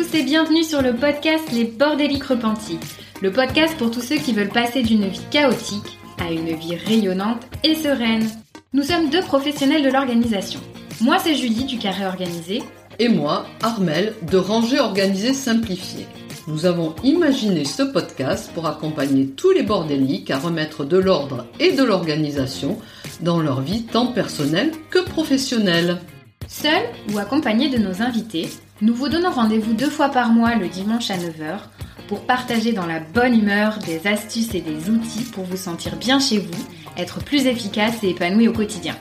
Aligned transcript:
tous 0.00 0.16
et 0.16 0.22
bienvenue 0.22 0.64
sur 0.64 0.80
le 0.80 0.94
podcast 0.94 1.52
Les 1.52 1.64
Bordéliques 1.64 2.24
Repentis, 2.24 2.78
le 3.20 3.30
podcast 3.30 3.76
pour 3.76 3.90
tous 3.90 4.00
ceux 4.00 4.16
qui 4.16 4.32
veulent 4.32 4.48
passer 4.48 4.82
d'une 4.82 5.06
vie 5.06 5.20
chaotique 5.30 5.98
à 6.18 6.30
une 6.30 6.54
vie 6.54 6.76
rayonnante 6.76 7.42
et 7.64 7.74
sereine. 7.74 8.26
Nous 8.72 8.84
sommes 8.84 9.10
deux 9.10 9.20
professionnels 9.20 9.82
de 9.82 9.90
l'organisation. 9.90 10.60
Moi, 11.02 11.18
c'est 11.18 11.34
Julie 11.34 11.64
du 11.64 11.76
Carré 11.76 12.06
Organisé. 12.06 12.62
Et 12.98 13.08
moi, 13.10 13.44
Armel 13.60 14.14
de 14.22 14.38
Ranger 14.38 14.80
Organisé 14.80 15.34
Simplifié. 15.34 16.06
Nous 16.46 16.64
avons 16.64 16.94
imaginé 17.02 17.66
ce 17.66 17.82
podcast 17.82 18.50
pour 18.54 18.66
accompagner 18.66 19.26
tous 19.26 19.50
les 19.50 19.64
bordéliques 19.64 20.30
à 20.30 20.38
remettre 20.38 20.84
de 20.84 20.96
l'ordre 20.96 21.46
et 21.58 21.72
de 21.72 21.82
l'organisation 21.82 22.78
dans 23.20 23.40
leur 23.40 23.60
vie 23.60 23.82
tant 23.82 24.06
personnelle 24.06 24.72
que 24.88 25.00
professionnelle. 25.00 25.98
Seul 26.50 26.82
ou 27.12 27.18
accompagné 27.18 27.68
de 27.68 27.78
nos 27.78 28.02
invités, 28.02 28.50
nous 28.82 28.92
vous 28.92 29.08
donnons 29.08 29.30
rendez-vous 29.30 29.72
deux 29.72 29.88
fois 29.88 30.08
par 30.08 30.32
mois 30.32 30.56
le 30.56 30.66
dimanche 30.66 31.08
à 31.08 31.16
9h 31.16 31.60
pour 32.08 32.26
partager 32.26 32.72
dans 32.72 32.86
la 32.86 32.98
bonne 32.98 33.38
humeur 33.38 33.78
des 33.78 34.08
astuces 34.08 34.52
et 34.56 34.60
des 34.60 34.90
outils 34.90 35.22
pour 35.32 35.44
vous 35.44 35.56
sentir 35.56 35.94
bien 35.94 36.18
chez 36.18 36.38
vous, 36.38 36.66
être 36.96 37.20
plus 37.20 37.46
efficace 37.46 38.02
et 38.02 38.10
épanoui 38.10 38.48
au 38.48 38.52
quotidien. 38.52 38.96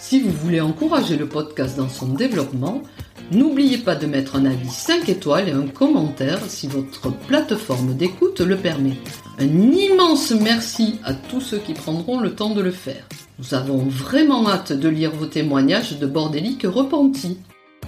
Si 0.00 0.20
vous 0.20 0.32
voulez 0.32 0.60
encourager 0.60 1.16
le 1.16 1.28
podcast 1.28 1.76
dans 1.76 1.88
son 1.88 2.08
développement, 2.08 2.82
n'oubliez 3.30 3.78
pas 3.78 3.94
de 3.94 4.06
mettre 4.06 4.34
un 4.34 4.44
avis 4.44 4.68
5 4.68 5.08
étoiles 5.08 5.48
et 5.48 5.52
un 5.52 5.68
commentaire 5.68 6.40
si 6.48 6.66
votre 6.66 7.12
plateforme 7.12 7.94
d'écoute 7.94 8.40
le 8.40 8.56
permet. 8.56 8.96
Un 9.38 9.46
immense 9.46 10.32
merci 10.32 10.98
à 11.04 11.14
tous 11.14 11.40
ceux 11.40 11.58
qui 11.58 11.72
prendront 11.72 12.18
le 12.18 12.34
temps 12.34 12.50
de 12.50 12.60
le 12.60 12.72
faire. 12.72 13.06
Nous 13.40 13.54
avons 13.54 13.78
vraiment 13.78 14.46
hâte 14.50 14.74
de 14.74 14.88
lire 14.90 15.12
vos 15.12 15.24
témoignages 15.24 15.98
de 15.98 16.06
bordéliques 16.06 16.66
repentis. 16.66 17.38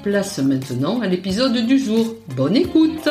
Place 0.03 0.39
maintenant 0.39 1.03
à 1.03 1.07
l'épisode 1.07 1.67
du 1.67 1.79
jour. 1.79 2.15
Bonne 2.35 2.57
écoute 2.57 3.07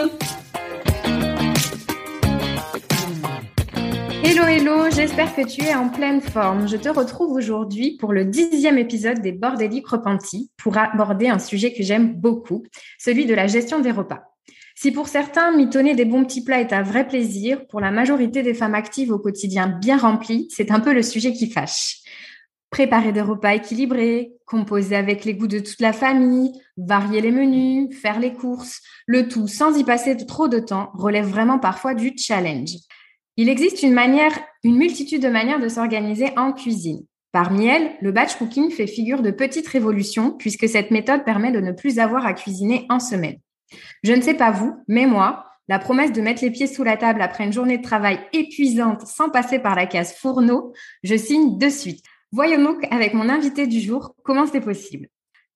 Hello 4.24 4.44
hello, 4.46 4.90
j'espère 4.90 5.36
que 5.36 5.48
tu 5.48 5.62
es 5.62 5.76
en 5.76 5.90
pleine 5.90 6.20
forme. 6.20 6.68
Je 6.68 6.78
te 6.78 6.90
retrouve 6.90 7.34
aujourd'hui 7.34 7.98
pour 8.00 8.12
le 8.12 8.26
dixième 8.26 8.80
épisode 8.80 9.22
des 9.22 9.34
Bordéliques 9.34 9.90
repentis 9.90 10.50
pour 10.58 10.76
aborder 10.80 11.28
un 11.28 11.38
sujet 11.38 11.74
que 11.74 11.84
j'aime 11.84 12.16
beaucoup, 12.16 12.64
celui 12.98 13.28
de 13.28 13.36
la 13.36 13.46
gestion 13.46 13.82
des 13.82 13.92
repas. 13.92 14.32
Si 14.74 14.92
pour 14.92 15.10
certains, 15.10 15.56
mitonner 15.56 15.94
des 15.94 16.06
bons 16.06 16.24
petits 16.24 16.44
plats 16.44 16.60
est 16.60 16.74
un 16.74 16.82
vrai 16.82 17.06
plaisir, 17.06 17.68
pour 17.68 17.82
la 17.82 17.92
majorité 17.92 18.42
des 18.42 18.56
femmes 18.56 18.74
actives 18.74 19.12
au 19.12 19.20
quotidien 19.20 19.68
bien 19.68 19.98
remplies, 19.98 20.48
c'est 20.50 20.72
un 20.72 20.80
peu 20.80 20.92
le 20.92 21.04
sujet 21.04 21.34
qui 21.34 21.52
fâche. 21.52 22.02
Préparer 22.72 23.12
des 23.12 23.22
repas 23.22 23.54
équilibrés, 23.54 24.32
composer 24.46 24.96
avec 24.96 25.26
les 25.26 25.34
goûts 25.34 25.48
de 25.48 25.60
toute 25.60 25.82
la 25.82 25.92
famille, 25.92 26.54
varier 26.78 27.20
les 27.20 27.32
menus, 27.32 27.94
faire 28.00 28.20
les 28.20 28.34
courses, 28.34 28.82
le 29.06 29.28
tout 29.28 29.48
sans 29.48 29.78
y 29.78 29.84
passer 29.84 30.16
trop 30.26 30.48
de 30.48 30.60
temps 30.60 30.90
relève 30.94 31.28
vraiment 31.28 31.60
parfois 31.60 31.94
du 31.94 32.14
challenge. 32.18 32.72
Il 33.36 33.50
existe 33.50 33.84
une 33.84 33.94
manière, 33.94 34.32
une 34.64 34.78
multitude 34.78 35.22
de 35.22 35.28
manières 35.28 35.60
de 35.60 35.68
s'organiser 35.68 36.30
en 36.38 36.54
cuisine. 36.54 37.06
Parmi 37.34 37.66
elles, 37.68 37.92
le 38.02 38.12
batch 38.14 38.36
cooking 38.36 38.72
fait 38.72 38.88
figure 38.88 39.22
de 39.22 39.32
petite 39.32 39.68
révolution 39.68 40.32
puisque 40.32 40.68
cette 40.68 40.92
méthode 40.92 41.26
permet 41.26 41.52
de 41.52 41.60
ne 41.60 41.74
plus 41.74 42.00
avoir 42.00 42.26
à 42.26 42.34
cuisiner 42.34 42.86
en 42.90 43.00
semaine. 43.00 43.38
Je 44.04 44.14
ne 44.14 44.22
sais 44.22 44.34
pas 44.34 44.52
vous, 44.52 44.76
mais 44.88 45.06
moi, 45.06 45.46
la 45.68 45.80
promesse 45.80 46.12
de 46.12 46.22
mettre 46.22 46.44
les 46.44 46.52
pieds 46.52 46.68
sous 46.68 46.84
la 46.84 46.98
table 46.98 47.22
après 47.22 47.46
une 47.46 47.54
journée 47.54 47.78
de 47.78 47.84
travail 47.84 48.20
épuisante 48.34 49.08
sans 49.08 49.30
passer 49.30 49.60
par 49.60 49.76
la 49.76 49.86
case 49.86 50.14
fourneau, 50.14 50.74
je 51.04 51.16
signe 51.16 51.58
de 51.58 51.70
suite. 51.70 52.04
Voyons 52.34 52.64
donc 52.64 52.88
avec 52.92 53.14
mon 53.14 53.28
invité 53.28 53.68
du 53.68 53.82
jour 53.82 54.16
comment 54.24 54.46
c'est 54.46 54.62
possible. 54.62 55.08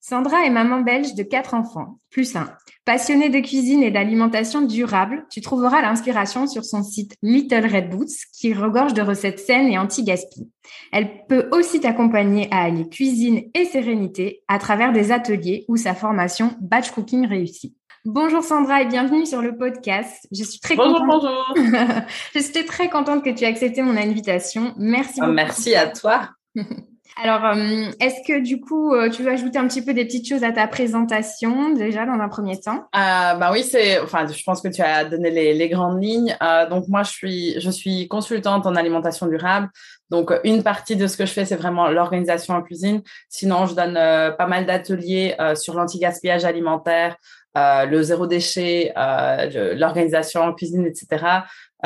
Sandra 0.01 0.45
est 0.45 0.49
maman 0.49 0.81
belge 0.81 1.15
de 1.15 1.23
quatre 1.23 1.53
enfants, 1.53 1.99
plus 2.11 2.35
un. 2.35 2.49
Passionnée 2.83 3.29
de 3.29 3.39
cuisine 3.39 3.81
et 3.81 3.91
d'alimentation 3.91 4.61
durable, 4.61 5.25
tu 5.31 5.39
trouveras 5.41 5.81
l'inspiration 5.81 6.47
sur 6.47 6.65
son 6.65 6.83
site 6.83 7.15
Little 7.23 7.65
Red 7.65 7.89
Boots 7.89 8.11
qui 8.33 8.53
regorge 8.53 8.93
de 8.93 9.01
recettes 9.01 9.39
saines 9.39 9.67
et 9.67 9.79
anti-gaspi. 9.79 10.51
Elle 10.91 11.25
peut 11.27 11.47
aussi 11.51 11.79
t'accompagner 11.79 12.49
à 12.51 12.63
allier 12.63 12.89
cuisine 12.89 13.43
et 13.53 13.65
sérénité 13.65 14.43
à 14.47 14.59
travers 14.59 14.91
des 14.91 15.13
ateliers 15.13 15.63
ou 15.69 15.77
sa 15.77 15.95
formation 15.95 16.55
Batch 16.59 16.91
Cooking 16.91 17.25
réussie. 17.25 17.75
Bonjour 18.03 18.43
Sandra 18.43 18.83
et 18.83 18.85
bienvenue 18.85 19.25
sur 19.25 19.41
le 19.41 19.57
podcast. 19.57 20.27
Je 20.31 20.43
suis 20.43 20.59
très 20.59 20.75
bonjour, 20.75 20.99
contente. 20.99 21.23
Bonjour, 21.55 21.75
Je 22.35 22.39
suis 22.39 22.65
très 22.65 22.89
contente 22.89 23.23
que 23.23 23.31
tu 23.31 23.45
aies 23.45 23.47
accepté 23.47 23.81
mon 23.81 23.97
invitation. 23.97 24.75
Merci 24.77 25.21
beaucoup. 25.21 25.31
Merci 25.31 25.73
à 25.73 25.87
toi. 25.87 26.29
Alors, 27.17 27.45
euh, 27.45 27.91
est-ce 28.01 28.27
que 28.27 28.41
du 28.41 28.59
coup, 28.59 28.93
euh, 28.93 29.09
tu 29.09 29.23
veux 29.23 29.31
ajouter 29.31 29.57
un 29.57 29.67
petit 29.67 29.81
peu 29.81 29.93
des 29.93 30.03
petites 30.03 30.27
choses 30.27 30.43
à 30.43 30.51
ta 30.51 30.67
présentation 30.67 31.69
déjà 31.69 32.05
dans 32.05 32.19
un 32.19 32.27
premier 32.27 32.59
temps? 32.59 32.83
Euh, 32.93 33.35
Bah 33.35 33.51
oui, 33.53 33.63
c'est. 33.63 33.99
Enfin, 33.99 34.27
je 34.27 34.43
pense 34.43 34.61
que 34.61 34.67
tu 34.67 34.81
as 34.81 35.05
donné 35.05 35.31
les, 35.31 35.69
grandes 35.69 36.03
lignes. 36.03 36.35
Euh, 36.43 36.67
donc 36.67 36.87
moi, 36.89 37.03
je 37.03 37.11
suis, 37.11 37.61
je 37.61 37.69
suis 37.69 38.09
consultante 38.09 38.65
en 38.65 38.75
alimentation 38.75 39.27
durable. 39.27 39.69
Donc 40.09 40.31
une 40.43 40.61
partie 40.61 40.97
de 40.97 41.07
ce 41.07 41.15
que 41.15 41.25
je 41.25 41.31
fais, 41.31 41.45
c'est 41.45 41.55
vraiment 41.55 41.87
l'organisation 41.87 42.53
en 42.53 42.61
cuisine. 42.61 43.01
Sinon, 43.29 43.65
je 43.65 43.75
donne 43.75 43.93
pas 43.93 44.47
mal 44.47 44.65
d'ateliers 44.65 45.35
sur 45.55 45.73
l'anti-gaspillage 45.73 46.45
alimentaire, 46.45 47.15
le 47.55 48.03
zéro 48.03 48.27
déchet, 48.27 48.93
l'organisation 48.95 50.41
en 50.41 50.53
cuisine, 50.53 50.85
etc. 50.85 51.25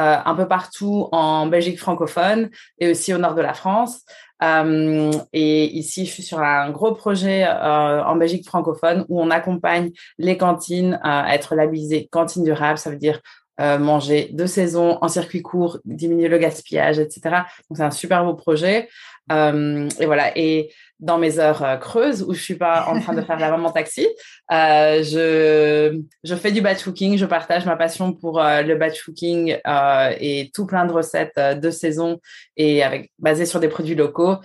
un 0.01 0.35
peu 0.35 0.47
partout 0.47 1.09
en 1.11 1.47
Belgique 1.47 1.79
francophone 1.79 2.49
et 2.79 2.89
aussi 2.89 3.13
au 3.13 3.17
nord 3.17 3.35
de 3.35 3.41
la 3.41 3.53
France. 3.53 4.03
Euh, 4.41 5.11
et 5.33 5.65
ici, 5.77 6.05
je 6.05 6.11
suis 6.11 6.23
sur 6.23 6.39
un 6.39 6.69
gros 6.71 6.93
projet 6.93 7.45
euh, 7.45 8.03
en 8.03 8.15
Belgique 8.15 8.45
francophone 8.45 9.05
où 9.09 9.21
on 9.21 9.29
accompagne 9.29 9.91
les 10.17 10.37
cantines 10.37 10.99
à 11.03 11.33
être 11.35 11.55
labellisées 11.55 12.07
cantines 12.11 12.43
durables. 12.43 12.77
Ça 12.77 12.89
veut 12.89 12.97
dire 12.97 13.19
euh, 13.59 13.77
manger 13.77 14.29
de 14.31 14.45
saison 14.45 14.97
en 15.01 15.09
circuit 15.09 15.41
court, 15.41 15.79
diminuer 15.83 16.29
le 16.29 16.37
gaspillage, 16.37 16.99
etc. 16.99 17.21
Donc 17.69 17.77
c'est 17.77 17.83
un 17.83 17.91
super 17.91 18.23
beau 18.23 18.33
projet. 18.33 18.87
Euh, 19.31 19.87
et 19.99 20.05
voilà. 20.05 20.37
Et 20.37 20.71
dans 20.99 21.17
mes 21.17 21.39
heures 21.39 21.63
euh, 21.63 21.77
creuses 21.77 22.23
où 22.23 22.33
je 22.33 22.41
suis 22.41 22.55
pas 22.55 22.85
en 22.87 22.99
train 22.99 23.13
de 23.13 23.21
faire 23.21 23.39
la 23.39 23.49
maman 23.51 23.71
taxi, 23.71 24.07
euh, 24.51 25.03
je 25.03 26.01
je 26.23 26.35
fais 26.35 26.51
du 26.51 26.61
batch 26.61 26.83
cooking. 26.83 27.17
Je 27.17 27.25
partage 27.25 27.65
ma 27.65 27.75
passion 27.75 28.13
pour 28.13 28.41
euh, 28.41 28.61
le 28.61 28.75
batch 28.75 29.03
cooking 29.03 29.57
euh, 29.65 30.13
et 30.19 30.51
tout 30.53 30.65
plein 30.65 30.85
de 30.85 30.91
recettes 30.91 31.39
de 31.39 31.69
saison 31.69 32.19
et 32.57 32.83
avec 32.83 33.11
basées 33.19 33.45
sur 33.45 33.59
des 33.59 33.69
produits 33.69 33.95
locaux 33.95 34.35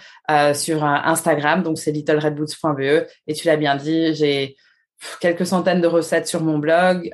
sur 0.55 0.85
Instagram. 0.85 1.63
Donc 1.63 1.79
c'est 1.79 1.93
littleredboots.be 1.93 3.07
et 3.27 3.35
tu 3.35 3.47
l'as 3.47 3.57
bien 3.57 3.77
dit, 3.77 4.15
j'ai 4.15 4.57
quelques 5.21 5.47
centaines 5.47 5.81
de 5.81 5.87
recettes 5.87 6.29
sur 6.29 6.43
mon 6.43 6.59
blog. 6.59 7.11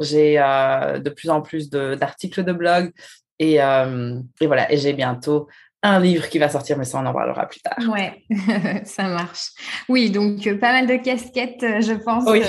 J'ai 0.00 0.36
de 0.36 1.10
plus 1.10 1.30
en 1.30 1.42
plus 1.42 1.70
d'articles 1.70 2.44
de, 2.44 2.52
blog. 2.52 2.92
Et, 3.38 3.62
euh, 3.62 4.20
et 4.40 4.46
voilà, 4.46 4.70
et 4.72 4.76
j'ai 4.76 4.92
bientôt 4.92 5.48
un 5.82 6.00
livre 6.00 6.28
qui 6.28 6.38
va 6.38 6.48
sortir, 6.48 6.76
mais 6.76 6.84
ça, 6.84 6.98
on 6.98 7.06
en 7.06 7.12
parlera 7.12 7.46
plus 7.46 7.60
tard. 7.60 7.78
Ouais, 7.88 8.24
ça 8.84 9.04
marche. 9.04 9.50
Oui, 9.88 10.10
donc 10.10 10.42
pas 10.58 10.72
mal 10.72 10.86
de 10.86 10.96
casquettes, 10.96 11.64
je 11.80 11.94
pense. 11.94 12.24
Oui, 12.26 12.42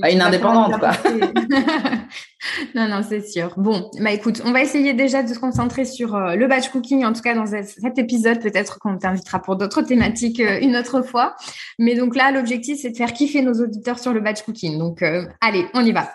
bah, 0.00 0.10
une 0.10 0.20
indépendante, 0.20 0.78
quoi. 0.78 0.90
non, 2.74 2.88
non, 2.88 3.02
c'est 3.08 3.26
sûr. 3.26 3.54
Bon, 3.56 3.88
bah 4.00 4.10
écoute, 4.10 4.42
on 4.44 4.52
va 4.52 4.62
essayer 4.62 4.94
déjà 4.94 5.22
de 5.22 5.32
se 5.32 5.38
concentrer 5.38 5.84
sur 5.84 6.18
le 6.18 6.46
batch 6.46 6.70
cooking, 6.70 7.04
en 7.04 7.12
tout 7.12 7.22
cas 7.22 7.34
dans 7.34 7.46
cet 7.46 7.98
épisode. 7.98 8.40
Peut-être 8.40 8.78
qu'on 8.80 8.98
t'invitera 8.98 9.40
pour 9.40 9.56
d'autres 9.56 9.82
thématiques 9.82 10.40
une 10.40 10.76
autre 10.76 11.02
fois. 11.02 11.36
Mais 11.78 11.94
donc 11.94 12.16
là, 12.16 12.32
l'objectif, 12.32 12.78
c'est 12.80 12.90
de 12.90 12.96
faire 12.96 13.12
kiffer 13.12 13.42
nos 13.42 13.54
auditeurs 13.54 13.98
sur 13.98 14.12
le 14.12 14.20
batch 14.20 14.42
cooking. 14.42 14.78
Donc, 14.78 15.02
euh, 15.02 15.24
allez, 15.40 15.66
on 15.74 15.84
y 15.84 15.92
va. 15.92 16.10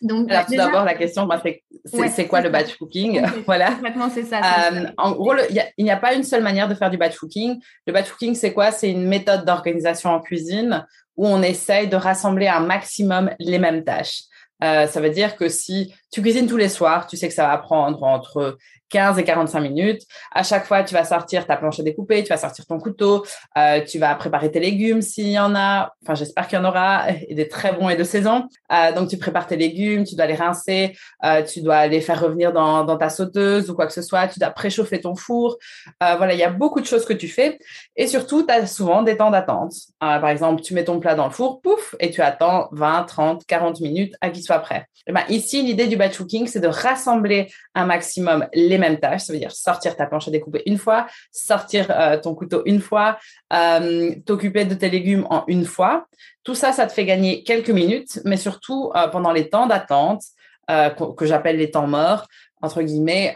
Donc, 0.00 0.30
Alors, 0.30 0.44
tout 0.44 0.52
déjà... 0.52 0.66
d'abord, 0.66 0.84
la 0.84 0.94
question, 0.94 1.26
bah, 1.26 1.40
c'est 1.42 1.62
ouais, 1.92 2.26
quoi 2.26 2.40
le 2.40 2.50
batch 2.50 2.76
cooking? 2.76 3.22
Voilà. 3.46 3.72
Complètement, 3.72 4.08
c'est 4.10 4.24
ça. 4.24 4.40
Euh, 4.72 4.86
en 4.96 5.12
gros, 5.12 5.32
a, 5.32 5.46
il 5.76 5.84
n'y 5.84 5.90
a 5.90 5.96
pas 5.96 6.14
une 6.14 6.24
seule 6.24 6.42
manière 6.42 6.68
de 6.68 6.74
faire 6.74 6.90
du 6.90 6.96
batch 6.96 7.16
cooking. 7.16 7.60
Le 7.86 7.92
batch 7.92 8.10
cooking, 8.10 8.34
c'est 8.34 8.52
quoi? 8.52 8.70
C'est 8.70 8.90
une 8.90 9.06
méthode 9.06 9.44
d'organisation 9.44 10.10
en 10.10 10.20
cuisine 10.20 10.86
où 11.16 11.26
on 11.26 11.42
essaye 11.42 11.88
de 11.88 11.96
rassembler 11.96 12.46
un 12.46 12.60
maximum 12.60 13.30
les 13.40 13.58
mêmes 13.58 13.84
tâches. 13.84 14.22
Euh, 14.62 14.86
ça 14.86 15.00
veut 15.00 15.10
dire 15.10 15.36
que 15.36 15.48
si 15.48 15.94
tu 16.10 16.20
cuisines 16.22 16.48
tous 16.48 16.56
les 16.56 16.68
soirs, 16.68 17.06
tu 17.06 17.16
sais 17.16 17.28
que 17.28 17.34
ça 17.34 17.46
va 17.46 17.58
prendre 17.58 18.02
entre 18.02 18.58
15 18.90 19.18
et 19.18 19.24
45 19.24 19.60
minutes. 19.60 20.02
À 20.32 20.42
chaque 20.42 20.66
fois, 20.66 20.82
tu 20.82 20.94
vas 20.94 21.04
sortir 21.04 21.46
ta 21.46 21.56
planche 21.56 21.80
à 21.80 21.82
découper, 21.82 22.22
tu 22.22 22.28
vas 22.28 22.36
sortir 22.36 22.66
ton 22.66 22.78
couteau, 22.78 23.24
euh, 23.56 23.80
tu 23.84 23.98
vas 23.98 24.14
préparer 24.14 24.50
tes 24.50 24.60
légumes 24.60 25.02
s'il 25.02 25.28
y 25.28 25.38
en 25.38 25.54
a. 25.54 25.92
Enfin, 26.02 26.14
j'espère 26.14 26.48
qu'il 26.48 26.58
y 26.58 26.62
en 26.62 26.64
aura, 26.64 27.06
et 27.28 27.34
des 27.34 27.48
très 27.48 27.72
bons 27.72 27.88
et 27.88 27.96
de 27.96 28.04
saison. 28.04 28.48
Euh, 28.72 28.92
donc, 28.92 29.08
tu 29.08 29.18
prépares 29.18 29.46
tes 29.46 29.56
légumes, 29.56 30.04
tu 30.04 30.14
dois 30.14 30.26
les 30.26 30.34
rincer, 30.34 30.96
euh, 31.24 31.42
tu 31.42 31.60
dois 31.60 31.86
les 31.86 32.00
faire 32.00 32.20
revenir 32.20 32.52
dans, 32.52 32.98
ta 32.98 33.10
sauteuse 33.10 33.70
ou 33.70 33.74
quoi 33.74 33.86
que 33.86 33.92
ce 33.92 34.02
soit. 34.02 34.28
Tu 34.28 34.38
dois 34.38 34.50
préchauffer 34.50 35.00
ton 35.00 35.14
four. 35.14 35.58
Voilà, 36.00 36.32
il 36.32 36.38
y 36.38 36.44
a 36.44 36.50
beaucoup 36.50 36.80
de 36.80 36.86
choses 36.86 37.04
que 37.04 37.12
tu 37.12 37.28
fais. 37.28 37.58
Et 37.96 38.06
surtout, 38.06 38.44
tu 38.44 38.52
as 38.52 38.66
souvent 38.66 39.02
des 39.02 39.16
temps 39.16 39.30
d'attente. 39.30 39.72
Par 40.00 40.28
exemple, 40.28 40.62
tu 40.62 40.74
mets 40.74 40.84
ton 40.84 40.98
plat 40.98 41.14
dans 41.14 41.26
le 41.26 41.30
four, 41.30 41.60
pouf, 41.60 41.94
et 42.00 42.10
tu 42.10 42.22
attends 42.22 42.68
20, 42.72 43.04
30, 43.04 43.46
40 43.46 43.80
minutes 43.80 44.14
à 44.20 44.30
qu'il 44.30 44.42
soit 44.42 44.58
prêt. 44.58 44.86
Et 45.06 45.12
ben, 45.12 45.22
ici, 45.28 45.62
l'idée 45.62 45.86
du 45.86 45.96
batch 45.96 46.16
cooking, 46.18 46.46
c'est 46.46 46.60
de 46.60 46.68
rassembler 46.68 47.48
un 47.74 47.86
maximum 47.86 48.46
les 48.52 48.77
mêmes 48.78 48.98
tâches. 48.98 49.22
Ça 49.22 49.32
veut 49.32 49.38
dire 49.38 49.52
sortir 49.52 49.96
ta 49.96 50.06
planche 50.06 50.28
à 50.28 50.30
découper 50.30 50.62
une 50.66 50.78
fois, 50.78 51.06
sortir 51.32 51.86
euh, 51.90 52.18
ton 52.18 52.34
couteau 52.34 52.62
une 52.66 52.80
fois, 52.80 53.18
euh, 53.52 54.14
t'occuper 54.26 54.64
de 54.64 54.74
tes 54.74 54.88
légumes 54.90 55.26
en 55.30 55.44
une 55.46 55.64
fois. 55.64 56.06
Tout 56.44 56.54
ça, 56.54 56.72
ça 56.72 56.86
te 56.86 56.92
fait 56.92 57.04
gagner 57.04 57.42
quelques 57.42 57.70
minutes, 57.70 58.20
mais 58.24 58.36
surtout 58.36 58.92
euh, 58.94 59.08
pendant 59.08 59.32
les 59.32 59.48
temps 59.48 59.66
d'attente, 59.66 60.22
que 61.16 61.24
j'appelle 61.24 61.56
les 61.56 61.70
temps 61.70 61.86
morts, 61.86 62.26
entre 62.60 62.82
guillemets, 62.82 63.32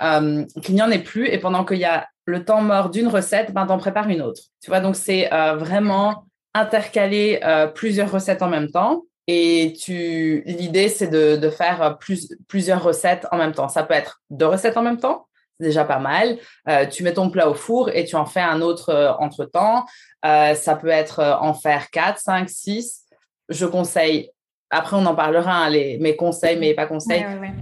qu'il 0.62 0.74
n'y 0.74 0.82
en 0.82 0.90
ait 0.90 0.98
plus. 0.98 1.28
Et 1.28 1.38
pendant 1.38 1.64
qu'il 1.64 1.78
y 1.78 1.86
a 1.86 2.06
le 2.26 2.44
temps 2.44 2.60
mort 2.60 2.90
d'une 2.90 3.08
recette, 3.08 3.54
ben, 3.54 3.64
t'en 3.64 3.78
prépares 3.78 4.10
une 4.10 4.20
autre. 4.20 4.42
Tu 4.62 4.68
vois, 4.68 4.80
donc 4.80 4.96
c'est 4.96 5.30
vraiment 5.56 6.26
intercaler 6.52 7.40
plusieurs 7.74 8.12
recettes 8.12 8.42
en 8.42 8.50
même 8.50 8.70
temps. 8.70 9.04
Et 9.28 9.74
tu, 9.80 10.42
l'idée, 10.46 10.88
c'est 10.88 11.08
de, 11.08 11.50
faire 11.50 11.96
plus, 11.98 12.34
plusieurs 12.48 12.82
recettes 12.82 13.26
en 13.30 13.36
même 13.36 13.52
temps. 13.52 13.68
Ça 13.68 13.84
peut 13.84 13.94
être 13.94 14.20
deux 14.30 14.46
recettes 14.46 14.76
en 14.76 14.82
même 14.82 14.98
temps, 14.98 15.26
déjà 15.62 15.84
pas 15.84 15.98
mal. 15.98 16.38
Euh, 16.68 16.86
tu 16.86 17.02
mets 17.02 17.14
ton 17.14 17.30
plat 17.30 17.48
au 17.48 17.54
four 17.54 17.90
et 17.90 18.04
tu 18.04 18.16
en 18.16 18.26
fais 18.26 18.40
un 18.40 18.60
autre 18.60 18.90
euh, 18.90 19.12
entre 19.18 19.44
temps. 19.44 19.84
Euh, 20.24 20.54
ça 20.54 20.76
peut 20.76 20.88
être 20.88 21.38
en 21.40 21.54
faire 21.54 21.90
quatre, 21.90 22.18
cinq, 22.18 22.48
six. 22.50 23.02
Je 23.48 23.66
conseille. 23.66 24.30
Après, 24.70 24.96
on 24.96 25.06
en 25.06 25.14
parlera, 25.14 25.64
hein, 25.64 25.70
les, 25.70 25.98
mes 25.98 26.16
conseils, 26.16 26.58
mais 26.58 26.74
pas 26.74 26.86
conseils. 26.86 27.24
Ouais, 27.24 27.38
ouais, 27.38 27.54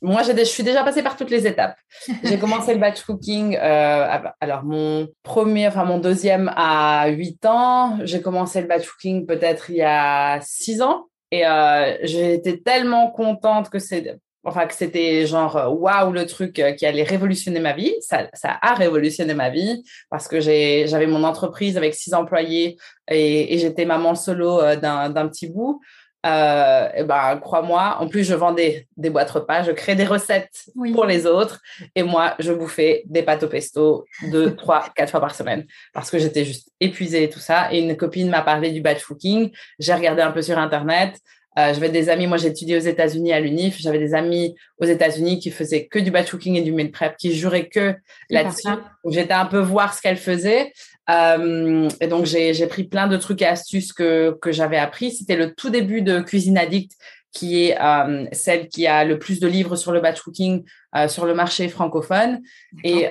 moi, 0.00 0.22
je 0.22 0.44
suis 0.44 0.64
déjà 0.64 0.82
passée 0.82 1.02
par 1.02 1.16
toutes 1.16 1.30
les 1.30 1.46
étapes. 1.46 1.76
J'ai 2.24 2.38
commencé 2.38 2.74
le 2.74 2.80
batch 2.80 3.02
cooking, 3.02 3.56
alors 3.56 4.64
mon 4.64 5.08
premier, 5.22 5.68
enfin 5.68 5.84
mon 5.84 5.98
deuxième 5.98 6.52
à 6.56 7.06
8 7.08 7.46
ans. 7.46 7.98
J'ai 8.02 8.20
commencé 8.20 8.60
le 8.60 8.66
batch 8.66 8.88
cooking 8.88 9.26
peut-être 9.26 9.70
il 9.70 9.76
y 9.76 9.82
a 9.82 10.40
6 10.42 10.82
ans. 10.82 11.06
Et 11.32 11.46
euh, 11.46 11.96
j'ai 12.02 12.34
été 12.34 12.60
tellement 12.60 13.10
contente 13.10 13.70
que 13.70 13.78
c'est, 13.78 14.20
enfin 14.44 14.66
que 14.66 14.74
c'était 14.74 15.26
genre 15.26 15.76
waouh 15.80 16.12
le 16.12 16.26
truc 16.26 16.58
euh, 16.58 16.72
qui 16.72 16.86
allait 16.86 17.02
révolutionner 17.02 17.60
ma 17.60 17.72
vie. 17.72 17.94
Ça, 18.00 18.28
ça 18.34 18.58
a 18.60 18.74
révolutionné 18.74 19.34
ma 19.34 19.50
vie 19.50 19.84
parce 20.10 20.28
que 20.28 20.40
j'ai, 20.40 20.86
j'avais 20.88 21.06
mon 21.06 21.24
entreprise 21.24 21.76
avec 21.76 21.94
six 21.94 22.14
employés 22.14 22.76
et, 23.08 23.54
et 23.54 23.58
j'étais 23.58 23.84
maman 23.84 24.14
solo 24.14 24.60
euh, 24.60 24.76
d'un, 24.76 25.10
d'un 25.10 25.28
petit 25.28 25.48
bout 25.48 25.80
euh, 26.24 26.88
et 26.94 27.02
ben, 27.02 27.36
crois-moi, 27.38 27.96
en 27.98 28.06
plus, 28.06 28.24
je 28.24 28.34
vendais 28.34 28.86
des 28.96 29.10
boîtes 29.10 29.30
repas, 29.30 29.64
je 29.64 29.72
crée 29.72 29.96
des 29.96 30.04
recettes 30.04 30.66
pour 30.94 31.04
les 31.04 31.26
autres. 31.26 31.60
Et 31.94 32.02
moi, 32.02 32.34
je 32.38 32.52
bouffais 32.52 33.02
des 33.06 33.22
pâtes 33.22 33.42
au 33.42 33.48
pesto 33.48 34.04
deux, 34.30 34.54
trois, 34.56 34.84
quatre 34.94 35.10
fois 35.10 35.20
par 35.20 35.34
semaine 35.34 35.66
parce 35.92 36.10
que 36.10 36.18
j'étais 36.18 36.44
juste 36.44 36.70
épuisée 36.80 37.24
et 37.24 37.30
tout 37.30 37.40
ça. 37.40 37.72
Et 37.72 37.80
une 37.80 37.96
copine 37.96 38.30
m'a 38.30 38.42
parlé 38.42 38.70
du 38.70 38.80
batch 38.80 39.04
cooking. 39.04 39.50
J'ai 39.78 39.94
regardé 39.94 40.22
un 40.22 40.30
peu 40.30 40.42
sur 40.42 40.58
Internet. 40.58 41.18
Euh, 41.58 41.74
j'avais 41.74 41.90
des 41.90 42.08
amis, 42.08 42.26
moi 42.26 42.38
j'ai 42.38 42.48
étudié 42.48 42.76
aux 42.76 42.80
États-Unis 42.80 43.32
à 43.32 43.40
l'UNIF, 43.40 43.76
j'avais 43.78 43.98
des 43.98 44.14
amis 44.14 44.54
aux 44.78 44.86
États-Unis 44.86 45.38
qui 45.38 45.50
faisaient 45.50 45.86
que 45.86 45.98
du 45.98 46.10
batch 46.10 46.30
cooking 46.30 46.56
et 46.56 46.62
du 46.62 46.72
meal 46.72 46.90
prep, 46.90 47.16
qui 47.16 47.34
juraient 47.34 47.68
que 47.68 47.94
là-dessus. 48.30 48.68
J'étais 49.08 49.34
un 49.34 49.46
peu 49.46 49.58
voir 49.58 49.92
ce 49.94 50.00
qu'elles 50.00 50.16
faisaient. 50.16 50.72
Euh, 51.10 51.88
et 52.00 52.06
donc 52.06 52.24
j'ai 52.26 52.66
pris 52.66 52.84
plein 52.84 53.06
de 53.06 53.16
trucs 53.16 53.42
et 53.42 53.46
astuces 53.46 53.92
que, 53.92 54.36
que 54.40 54.52
j'avais 54.52 54.78
appris. 54.78 55.12
C'était 55.12 55.36
le 55.36 55.54
tout 55.54 55.70
début 55.70 56.00
de 56.02 56.20
Cuisine 56.20 56.56
Addict, 56.56 56.92
qui 57.32 57.64
est 57.64 57.80
euh, 57.80 58.26
celle 58.32 58.68
qui 58.68 58.86
a 58.86 59.04
le 59.04 59.18
plus 59.18 59.40
de 59.40 59.48
livres 59.48 59.76
sur 59.76 59.92
le 59.92 60.00
batch 60.00 60.20
cooking 60.20 60.64
euh, 60.96 61.08
sur 61.08 61.26
le 61.26 61.34
marché 61.34 61.68
francophone. 61.68 62.40
Et 62.84 63.08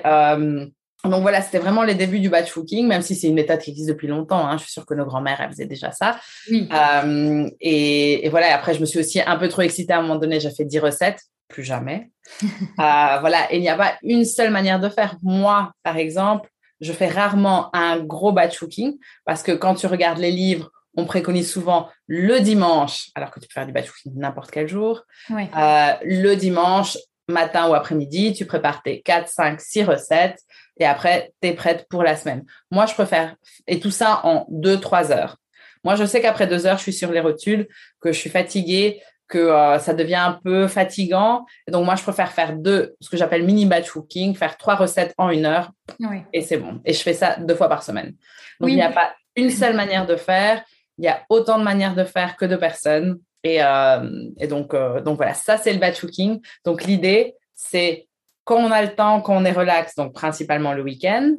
donc 1.04 1.22
voilà, 1.22 1.42
c'était 1.42 1.58
vraiment 1.58 1.82
les 1.82 1.94
débuts 1.94 2.20
du 2.20 2.28
batch 2.28 2.52
cooking, 2.52 2.86
même 2.86 3.02
si 3.02 3.16
c'est 3.16 3.26
une 3.26 3.34
méthode 3.34 3.58
qui 3.58 3.70
existe 3.70 3.88
depuis 3.88 4.06
longtemps. 4.06 4.46
Hein. 4.46 4.56
Je 4.56 4.64
suis 4.64 4.72
sûre 4.72 4.86
que 4.86 4.94
nos 4.94 5.04
grands-mères, 5.04 5.40
elles 5.40 5.50
faisaient 5.50 5.66
déjà 5.66 5.90
ça. 5.90 6.20
Euh, 6.52 7.50
et, 7.60 8.24
et, 8.24 8.28
voilà, 8.28 8.54
après, 8.54 8.74
je 8.74 8.80
me 8.80 8.86
suis 8.86 9.00
aussi 9.00 9.20
un 9.20 9.36
peu 9.36 9.48
trop 9.48 9.62
excitée 9.62 9.92
à 9.92 9.98
un 9.98 10.02
moment 10.02 10.16
donné. 10.16 10.38
J'ai 10.38 10.50
fait 10.50 10.64
10 10.64 10.78
recettes, 10.78 11.20
plus 11.48 11.64
jamais. 11.64 12.10
euh, 12.42 12.46
voilà, 12.76 13.52
et 13.52 13.56
il 13.56 13.62
n'y 13.62 13.68
a 13.68 13.76
pas 13.76 13.94
une 14.02 14.24
seule 14.24 14.50
manière 14.50 14.78
de 14.78 14.88
faire. 14.88 15.16
Moi, 15.22 15.72
par 15.82 15.96
exemple, 15.96 16.48
je 16.80 16.92
fais 16.92 17.08
rarement 17.08 17.74
un 17.74 17.98
gros 17.98 18.32
batch 18.32 18.58
cooking 18.58 18.96
parce 19.24 19.42
que 19.42 19.52
quand 19.52 19.74
tu 19.74 19.86
regardes 19.86 20.18
les 20.18 20.30
livres, 20.30 20.70
on 20.96 21.04
préconise 21.04 21.50
souvent 21.50 21.88
le 22.06 22.40
dimanche, 22.40 23.10
alors 23.14 23.30
que 23.30 23.40
tu 23.40 23.48
peux 23.48 23.54
faire 23.54 23.66
du 23.66 23.72
batch 23.72 23.90
cooking 23.90 24.12
n'importe 24.16 24.50
quel 24.50 24.68
jour. 24.68 25.02
Oui. 25.30 25.44
Euh, 25.56 25.92
le 26.04 26.34
dimanche, 26.34 26.98
matin 27.28 27.68
ou 27.68 27.74
après-midi, 27.74 28.32
tu 28.32 28.46
prépares 28.46 28.82
tes 28.82 29.00
4, 29.00 29.28
5, 29.28 29.60
6 29.60 29.84
recettes 29.84 30.40
et 30.78 30.84
après, 30.84 31.32
tu 31.40 31.48
es 31.48 31.52
prête 31.52 31.86
pour 31.88 32.02
la 32.02 32.16
semaine. 32.16 32.44
Moi, 32.70 32.86
je 32.86 32.94
préfère, 32.94 33.36
et 33.66 33.80
tout 33.80 33.90
ça 33.90 34.20
en 34.24 34.46
deux, 34.48 34.80
trois 34.80 35.12
heures. 35.12 35.36
Moi, 35.84 35.96
je 35.96 36.04
sais 36.04 36.20
qu'après 36.20 36.46
deux 36.46 36.66
heures, 36.66 36.78
je 36.78 36.82
suis 36.82 36.92
sur 36.92 37.10
les 37.10 37.20
rotules, 37.20 37.68
que 38.00 38.12
je 38.12 38.18
suis 38.18 38.30
fatiguée, 38.30 39.02
que 39.28 39.38
euh, 39.38 39.78
ça 39.78 39.94
devient 39.94 40.16
un 40.16 40.38
peu 40.44 40.68
fatigant. 40.68 41.46
Et 41.66 41.70
donc, 41.70 41.84
moi, 41.84 41.96
je 41.96 42.02
préfère 42.02 42.32
faire 42.32 42.54
deux, 42.54 42.94
ce 43.00 43.08
que 43.08 43.16
j'appelle 43.16 43.44
mini 43.44 43.66
batch 43.66 43.90
cooking, 43.90 44.34
faire 44.34 44.56
trois 44.56 44.74
recettes 44.74 45.14
en 45.18 45.30
une 45.30 45.46
heure. 45.46 45.72
Oui. 46.00 46.22
Et 46.32 46.42
c'est 46.42 46.58
bon. 46.58 46.80
Et 46.84 46.92
je 46.92 47.02
fais 47.02 47.14
ça 47.14 47.36
deux 47.38 47.54
fois 47.54 47.68
par 47.68 47.82
semaine. 47.82 48.14
Donc, 48.60 48.66
oui. 48.66 48.72
il 48.72 48.76
n'y 48.76 48.82
a 48.82 48.92
pas 48.92 49.14
une 49.34 49.50
seule 49.50 49.74
manière 49.74 50.06
de 50.06 50.16
faire. 50.16 50.62
Il 50.98 51.04
y 51.04 51.08
a 51.08 51.22
autant 51.30 51.58
de 51.58 51.64
manières 51.64 51.94
de 51.94 52.04
faire 52.04 52.36
que 52.36 52.44
de 52.44 52.56
personnes. 52.56 53.18
Et, 53.44 53.62
euh, 53.62 54.30
et 54.38 54.46
donc, 54.46 54.74
euh, 54.74 55.00
donc, 55.00 55.16
voilà, 55.16 55.34
ça, 55.34 55.56
c'est 55.56 55.72
le 55.72 55.78
batch 55.78 56.00
cooking. 56.00 56.40
Donc, 56.64 56.84
l'idée, 56.84 57.34
c'est 57.54 58.08
quand 58.44 58.56
on 58.56 58.70
a 58.70 58.82
le 58.82 58.94
temps, 58.94 59.20
quand 59.20 59.36
on 59.36 59.44
est 59.44 59.52
relax, 59.52 59.94
donc 59.94 60.14
principalement 60.14 60.72
le 60.72 60.82
week-end, 60.82 61.34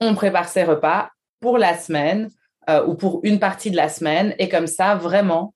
on 0.00 0.14
prépare 0.14 0.48
ses 0.48 0.64
repas 0.64 1.10
pour 1.40 1.58
la 1.58 1.76
semaine 1.76 2.30
euh, 2.68 2.84
ou 2.84 2.94
pour 2.94 3.20
une 3.22 3.38
partie 3.38 3.70
de 3.70 3.76
la 3.76 3.88
semaine. 3.88 4.34
Et 4.38 4.48
comme 4.48 4.66
ça, 4.66 4.94
vraiment, 4.94 5.54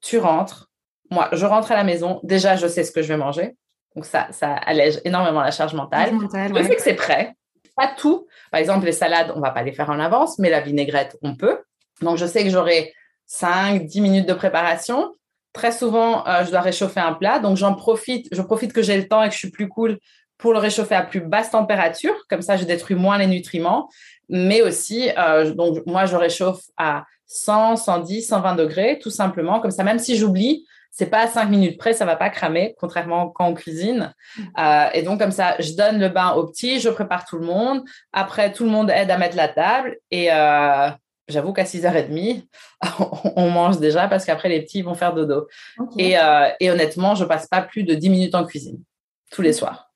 tu 0.00 0.18
rentres. 0.18 0.70
Moi, 1.10 1.28
je 1.32 1.44
rentre 1.44 1.72
à 1.72 1.76
la 1.76 1.84
maison. 1.84 2.20
Déjà, 2.22 2.56
je 2.56 2.66
sais 2.66 2.84
ce 2.84 2.92
que 2.92 3.02
je 3.02 3.08
vais 3.08 3.16
manger. 3.16 3.56
Donc, 3.96 4.04
ça, 4.04 4.28
ça 4.30 4.54
allège 4.54 5.00
énormément 5.04 5.40
la 5.40 5.50
charge 5.50 5.74
mentale. 5.74 6.12
Mental, 6.12 6.52
je 6.56 6.62
sais 6.62 6.76
que 6.76 6.82
c'est 6.82 6.94
prêt. 6.94 7.34
Pas 7.76 7.88
tout. 7.96 8.26
Par 8.50 8.60
exemple, 8.60 8.86
les 8.86 8.92
salades, 8.92 9.32
on 9.34 9.40
va 9.40 9.50
pas 9.50 9.62
les 9.62 9.72
faire 9.72 9.90
en 9.90 9.98
avance, 9.98 10.38
mais 10.38 10.50
la 10.50 10.60
vinaigrette, 10.60 11.16
on 11.22 11.34
peut. 11.34 11.62
Donc, 12.00 12.16
je 12.16 12.26
sais 12.26 12.44
que 12.44 12.50
j'aurai 12.50 12.94
5, 13.26 13.84
10 13.84 14.00
minutes 14.00 14.28
de 14.28 14.34
préparation. 14.34 15.14
Très 15.52 15.72
souvent, 15.72 16.26
euh, 16.26 16.44
je 16.44 16.50
dois 16.50 16.60
réchauffer 16.60 17.00
un 17.00 17.12
plat. 17.12 17.38
Donc, 17.38 17.56
j'en 17.56 17.74
profite. 17.74 18.28
Je 18.32 18.42
profite 18.42 18.72
que 18.72 18.82
j'ai 18.82 18.96
le 18.96 19.08
temps 19.08 19.22
et 19.22 19.28
que 19.28 19.34
je 19.34 19.38
suis 19.38 19.50
plus 19.50 19.68
cool 19.68 19.98
pour 20.40 20.52
le 20.52 20.58
réchauffer 20.58 20.94
à 20.94 21.02
plus 21.02 21.20
basse 21.20 21.50
température, 21.50 22.14
comme 22.28 22.42
ça 22.42 22.56
je 22.56 22.64
détruis 22.64 22.96
moins 22.96 23.18
les 23.18 23.26
nutriments, 23.26 23.88
mais 24.28 24.62
aussi, 24.62 25.10
euh, 25.18 25.52
donc 25.52 25.78
moi 25.86 26.06
je 26.06 26.16
réchauffe 26.16 26.62
à 26.76 27.04
100, 27.26 27.76
110, 27.76 28.22
120 28.22 28.54
degrés, 28.56 28.98
tout 29.00 29.10
simplement, 29.10 29.60
comme 29.60 29.70
ça 29.70 29.84
même 29.84 29.98
si 29.98 30.16
j'oublie, 30.16 30.66
c'est 30.90 31.06
pas 31.06 31.24
à 31.24 31.26
5 31.28 31.48
minutes 31.48 31.78
près, 31.78 31.92
ça 31.92 32.04
va 32.04 32.16
pas 32.16 32.30
cramer, 32.30 32.74
contrairement 32.80 33.28
quand 33.28 33.46
on 33.46 33.54
cuisine. 33.54 34.12
Mmh. 34.36 34.42
Euh, 34.58 34.88
et 34.94 35.02
donc 35.02 35.20
comme 35.20 35.30
ça, 35.30 35.54
je 35.60 35.74
donne 35.74 36.00
le 36.00 36.08
bain 36.08 36.32
au 36.32 36.46
petit, 36.46 36.80
je 36.80 36.88
prépare 36.88 37.24
tout 37.24 37.38
le 37.38 37.46
monde, 37.46 37.82
après 38.12 38.52
tout 38.52 38.64
le 38.64 38.70
monde 38.70 38.90
aide 38.90 39.10
à 39.10 39.18
mettre 39.18 39.36
la 39.36 39.48
table 39.48 39.98
et 40.10 40.32
euh, 40.32 40.88
j'avoue 41.30 41.52
qu'à 41.52 41.64
6h30, 41.64 42.44
on 43.36 43.50
mange 43.50 43.78
déjà 43.78 44.08
parce 44.08 44.24
qu'après 44.24 44.48
les 44.48 44.62
petits 44.62 44.82
vont 44.82 44.94
faire 44.94 45.14
dodo. 45.14 45.46
Okay. 45.78 46.10
Et, 46.10 46.18
euh, 46.18 46.48
et 46.60 46.70
honnêtement, 46.70 47.14
je 47.14 47.24
passe 47.24 47.46
pas 47.46 47.62
plus 47.62 47.84
de 47.84 47.94
10 47.94 48.10
minutes 48.10 48.34
en 48.34 48.44
cuisine 48.44 48.82
tous 49.30 49.42
les 49.42 49.52
soirs 49.52 49.90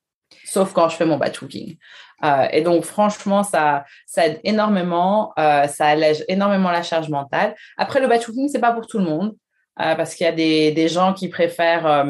sauf 0.47 0.73
quand 0.73 0.89
je 0.89 0.97
fais 0.97 1.07
mon 1.07 1.17
batch 1.17 1.39
cooking. 1.39 1.77
Euh, 2.23 2.47
et 2.53 2.63
donc, 2.63 2.85
franchement, 2.85 3.43
ça, 3.43 3.85
ça 4.07 4.27
aide 4.27 4.41
énormément, 4.45 5.33
euh, 5.39 5.67
ça 5.67 5.87
allège 5.87 6.25
énormément 6.29 6.71
la 6.71 6.83
charge 6.83 7.09
mentale. 7.09 7.55
Après, 7.77 8.01
le 8.01 8.07
batch 8.07 8.27
cooking, 8.27 8.49
c'est 8.49 8.61
pas 8.61 8.73
pour 8.73 8.87
tout 8.87 8.99
le 8.99 9.05
monde, 9.05 9.35
parce 9.77 10.15
qu'il 10.15 10.25
y 10.25 10.29
a 10.29 10.33
des, 10.33 10.71
des, 10.71 10.89
gens 10.89 11.13
qui 11.13 11.29
préfèrent, 11.29 12.07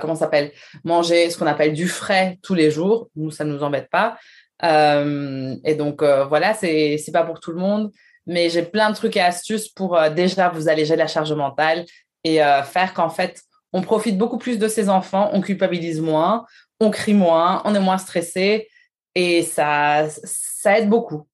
comment 0.00 0.16
s'appelle, 0.16 0.50
manger 0.82 1.30
ce 1.30 1.38
qu'on 1.38 1.46
appelle 1.46 1.72
du 1.72 1.86
frais 1.86 2.38
tous 2.42 2.54
les 2.54 2.72
jours. 2.72 3.08
Nous, 3.14 3.30
ça 3.30 3.44
ne 3.44 3.52
nous 3.52 3.62
embête 3.62 3.88
pas. 3.88 4.18
Euh, 4.62 5.54
et 5.64 5.74
donc, 5.74 6.02
voilà, 6.02 6.54
c'est 6.54 6.98
c'est 6.98 7.12
pas 7.12 7.24
pour 7.24 7.40
tout 7.40 7.52
le 7.52 7.58
monde. 7.58 7.90
Mais 8.26 8.50
j'ai 8.50 8.62
plein 8.62 8.90
de 8.90 8.94
trucs 8.94 9.16
et 9.16 9.20
astuces 9.20 9.68
pour 9.68 9.98
déjà 10.14 10.50
vous 10.50 10.68
alléger 10.68 10.94
la 10.94 11.06
charge 11.06 11.32
mentale 11.32 11.84
et 12.22 12.36
faire 12.64 12.92
qu'en 12.94 13.08
fait, 13.08 13.40
on 13.72 13.82
profite 13.82 14.18
beaucoup 14.18 14.38
plus 14.38 14.58
de 14.58 14.68
ses 14.68 14.88
enfants, 14.88 15.30
on 15.32 15.40
culpabilise 15.40 16.00
moins, 16.00 16.44
on 16.80 16.90
crie 16.90 17.14
moins, 17.14 17.62
on 17.64 17.74
est 17.74 17.80
moins 17.80 17.98
stressé 17.98 18.68
et 19.14 19.42
ça, 19.42 20.08
ça 20.10 20.78
aide 20.78 20.88
beaucoup. 20.88 21.26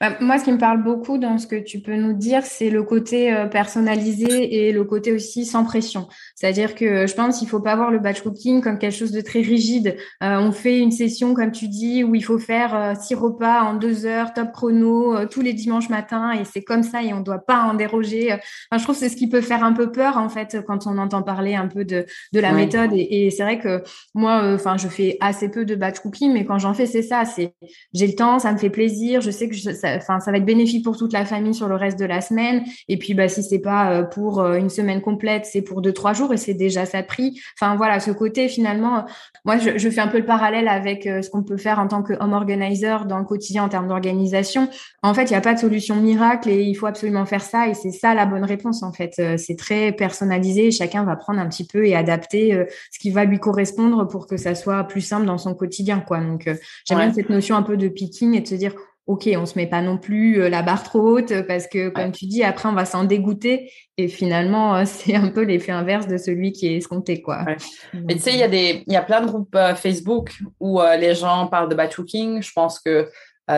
Bah, 0.00 0.16
moi, 0.20 0.38
ce 0.38 0.44
qui 0.44 0.52
me 0.52 0.56
parle 0.56 0.82
beaucoup 0.82 1.18
dans 1.18 1.36
ce 1.36 1.46
que 1.46 1.56
tu 1.56 1.80
peux 1.80 1.94
nous 1.94 2.14
dire, 2.14 2.42
c'est 2.46 2.70
le 2.70 2.82
côté 2.82 3.34
euh, 3.34 3.44
personnalisé 3.46 4.66
et 4.68 4.72
le 4.72 4.82
côté 4.84 5.12
aussi 5.12 5.44
sans 5.44 5.62
pression. 5.62 6.08
C'est-à-dire 6.34 6.74
que 6.74 7.06
je 7.06 7.14
pense 7.14 7.38
qu'il 7.38 7.48
faut 7.48 7.60
pas 7.60 7.76
voir 7.76 7.90
le 7.90 7.98
batch 7.98 8.22
cooking 8.22 8.62
comme 8.62 8.78
quelque 8.78 8.96
chose 8.96 9.12
de 9.12 9.20
très 9.20 9.42
rigide. 9.42 9.96
Euh, 10.22 10.38
on 10.38 10.52
fait 10.52 10.78
une 10.78 10.90
session, 10.90 11.34
comme 11.34 11.52
tu 11.52 11.68
dis, 11.68 12.02
où 12.02 12.14
il 12.14 12.24
faut 12.24 12.38
faire 12.38 12.74
euh, 12.74 12.94
six 12.98 13.14
repas 13.14 13.60
en 13.60 13.74
deux 13.74 14.06
heures, 14.06 14.32
top 14.32 14.52
chrono, 14.52 15.26
tous 15.26 15.42
les 15.42 15.52
dimanches 15.52 15.90
matins, 15.90 16.32
et 16.32 16.46
c'est 16.46 16.62
comme 16.62 16.82
ça 16.82 17.02
et 17.02 17.12
on 17.12 17.20
doit 17.20 17.44
pas 17.44 17.64
en 17.64 17.74
déroger. 17.74 18.32
Enfin, 18.32 18.78
je 18.78 18.82
trouve 18.84 18.94
que 18.94 19.00
c'est 19.00 19.10
ce 19.10 19.16
qui 19.16 19.28
peut 19.28 19.42
faire 19.42 19.62
un 19.62 19.74
peu 19.74 19.92
peur 19.92 20.16
en 20.16 20.30
fait 20.30 20.56
quand 20.66 20.86
on 20.86 20.96
entend 20.96 21.22
parler 21.22 21.56
un 21.56 21.66
peu 21.66 21.84
de, 21.84 22.06
de 22.32 22.40
la 22.40 22.52
ouais. 22.52 22.64
méthode. 22.64 22.92
Et, 22.94 23.26
et 23.26 23.30
c'est 23.30 23.42
vrai 23.42 23.58
que 23.58 23.82
moi, 24.14 24.54
enfin, 24.54 24.78
je 24.78 24.88
fais 24.88 25.18
assez 25.20 25.50
peu 25.50 25.66
de 25.66 25.74
batch 25.74 25.98
cooking, 25.98 26.32
mais 26.32 26.46
quand 26.46 26.58
j'en 26.58 26.72
fais, 26.72 26.86
c'est 26.86 27.02
ça. 27.02 27.26
C'est 27.26 27.52
j'ai 27.92 28.06
le 28.06 28.14
temps, 28.14 28.38
ça 28.38 28.50
me 28.50 28.56
fait 28.56 28.70
plaisir. 28.70 29.20
Je 29.20 29.30
sais 29.30 29.46
que 29.46 29.54
je, 29.54 29.72
ça, 29.72 29.89
enfin, 29.96 30.20
ça 30.20 30.30
va 30.30 30.38
être 30.38 30.44
bénéfique 30.44 30.84
pour 30.84 30.96
toute 30.96 31.12
la 31.12 31.24
famille 31.24 31.54
sur 31.54 31.68
le 31.68 31.74
reste 31.74 31.98
de 31.98 32.04
la 32.04 32.20
semaine. 32.20 32.62
Et 32.88 32.98
puis, 32.98 33.14
bah, 33.14 33.28
si 33.28 33.42
c'est 33.42 33.58
pas 33.58 34.04
pour 34.04 34.44
une 34.44 34.70
semaine 34.70 35.00
complète, 35.00 35.46
c'est 35.46 35.62
pour 35.62 35.82
deux, 35.82 35.92
trois 35.92 36.12
jours 36.12 36.32
et 36.32 36.36
c'est 36.36 36.54
déjà 36.54 36.86
ça 36.86 37.02
de 37.02 37.06
prix. 37.06 37.40
Enfin, 37.60 37.76
voilà, 37.76 38.00
ce 38.00 38.10
côté, 38.10 38.48
finalement, 38.48 39.04
moi, 39.44 39.58
je, 39.58 39.78
je, 39.78 39.90
fais 39.90 40.00
un 40.00 40.08
peu 40.08 40.18
le 40.18 40.24
parallèle 40.24 40.68
avec 40.68 41.04
ce 41.04 41.28
qu'on 41.30 41.42
peut 41.42 41.56
faire 41.56 41.78
en 41.78 41.88
tant 41.88 42.02
que 42.02 42.12
home 42.20 42.32
organizer 42.32 43.06
dans 43.06 43.18
le 43.18 43.24
quotidien 43.24 43.64
en 43.64 43.68
termes 43.68 43.88
d'organisation. 43.88 44.68
En 45.02 45.14
fait, 45.14 45.24
il 45.24 45.30
n'y 45.30 45.36
a 45.36 45.40
pas 45.40 45.54
de 45.54 45.58
solution 45.58 45.96
miracle 45.96 46.48
et 46.48 46.62
il 46.62 46.74
faut 46.74 46.86
absolument 46.86 47.26
faire 47.26 47.42
ça. 47.42 47.68
Et 47.68 47.74
c'est 47.74 47.92
ça 47.92 48.14
la 48.14 48.26
bonne 48.26 48.44
réponse, 48.44 48.82
en 48.82 48.92
fait. 48.92 49.20
C'est 49.36 49.56
très 49.56 49.92
personnalisé. 49.92 50.70
Chacun 50.70 51.04
va 51.04 51.16
prendre 51.16 51.40
un 51.40 51.48
petit 51.48 51.66
peu 51.66 51.86
et 51.86 51.94
adapter 51.94 52.66
ce 52.90 52.98
qui 52.98 53.10
va 53.10 53.24
lui 53.24 53.38
correspondre 53.38 54.06
pour 54.08 54.26
que 54.26 54.36
ça 54.36 54.54
soit 54.54 54.84
plus 54.84 55.00
simple 55.00 55.26
dans 55.26 55.38
son 55.38 55.54
quotidien, 55.54 56.00
quoi. 56.00 56.20
Donc, 56.20 56.48
j'aime 56.86 56.98
bien 56.98 57.12
cette 57.12 57.30
notion 57.30 57.56
un 57.56 57.62
peu 57.62 57.76
de 57.76 57.88
picking 57.88 58.34
et 58.34 58.40
de 58.40 58.46
se 58.46 58.54
dire, 58.54 58.74
OK, 59.10 59.28
on 59.36 59.46
se 59.46 59.58
met 59.58 59.66
pas 59.66 59.82
non 59.82 59.98
plus 59.98 60.48
la 60.48 60.62
barre 60.62 60.82
trop 60.82 61.00
haute 61.00 61.42
parce 61.46 61.66
que, 61.66 61.88
comme 61.88 62.12
tu 62.12 62.26
dis, 62.26 62.42
après, 62.42 62.68
on 62.68 62.72
va 62.72 62.84
s'en 62.84 63.04
dégoûter. 63.04 63.72
Et 63.96 64.08
finalement, 64.08 64.84
c'est 64.86 65.14
un 65.14 65.28
peu 65.28 65.42
l'effet 65.42 65.72
inverse 65.72 66.06
de 66.06 66.16
celui 66.16 66.52
qui 66.52 66.68
est 66.68 66.76
escompté, 66.76 67.20
quoi. 67.20 67.44
Mais 67.92 68.14
tu 68.14 68.20
sais, 68.20 68.32
il 68.32 68.38
y, 68.38 68.42
a 68.42 68.48
des, 68.48 68.84
il 68.86 68.92
y 68.92 68.96
a 68.96 69.02
plein 69.02 69.20
de 69.20 69.26
groupes 69.26 69.56
Facebook 69.76 70.38
où 70.60 70.80
les 70.98 71.14
gens 71.14 71.46
parlent 71.48 71.68
de 71.68 71.74
batchhooking. 71.74 72.42
Je 72.42 72.52
pense 72.52 72.78
que 72.78 73.08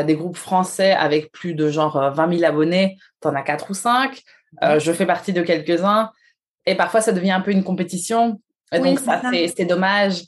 des 0.04 0.14
groupes 0.14 0.38
français 0.38 0.92
avec 0.92 1.30
plus 1.32 1.54
de 1.54 1.68
genre 1.68 2.12
20 2.14 2.38
000 2.38 2.50
abonnés, 2.50 2.96
tu 3.20 3.28
en 3.28 3.34
as 3.34 3.42
4 3.42 3.70
ou 3.70 3.74
5. 3.74 4.22
je 4.78 4.92
fais 4.92 5.06
partie 5.06 5.32
de 5.32 5.42
quelques-uns. 5.42 6.10
Et 6.64 6.74
parfois, 6.74 7.00
ça 7.00 7.12
devient 7.12 7.32
un 7.32 7.40
peu 7.40 7.50
une 7.50 7.64
compétition. 7.64 8.40
Et 8.72 8.78
donc, 8.78 8.98
ça, 9.00 9.20
c'est 9.54 9.66
dommage 9.66 10.22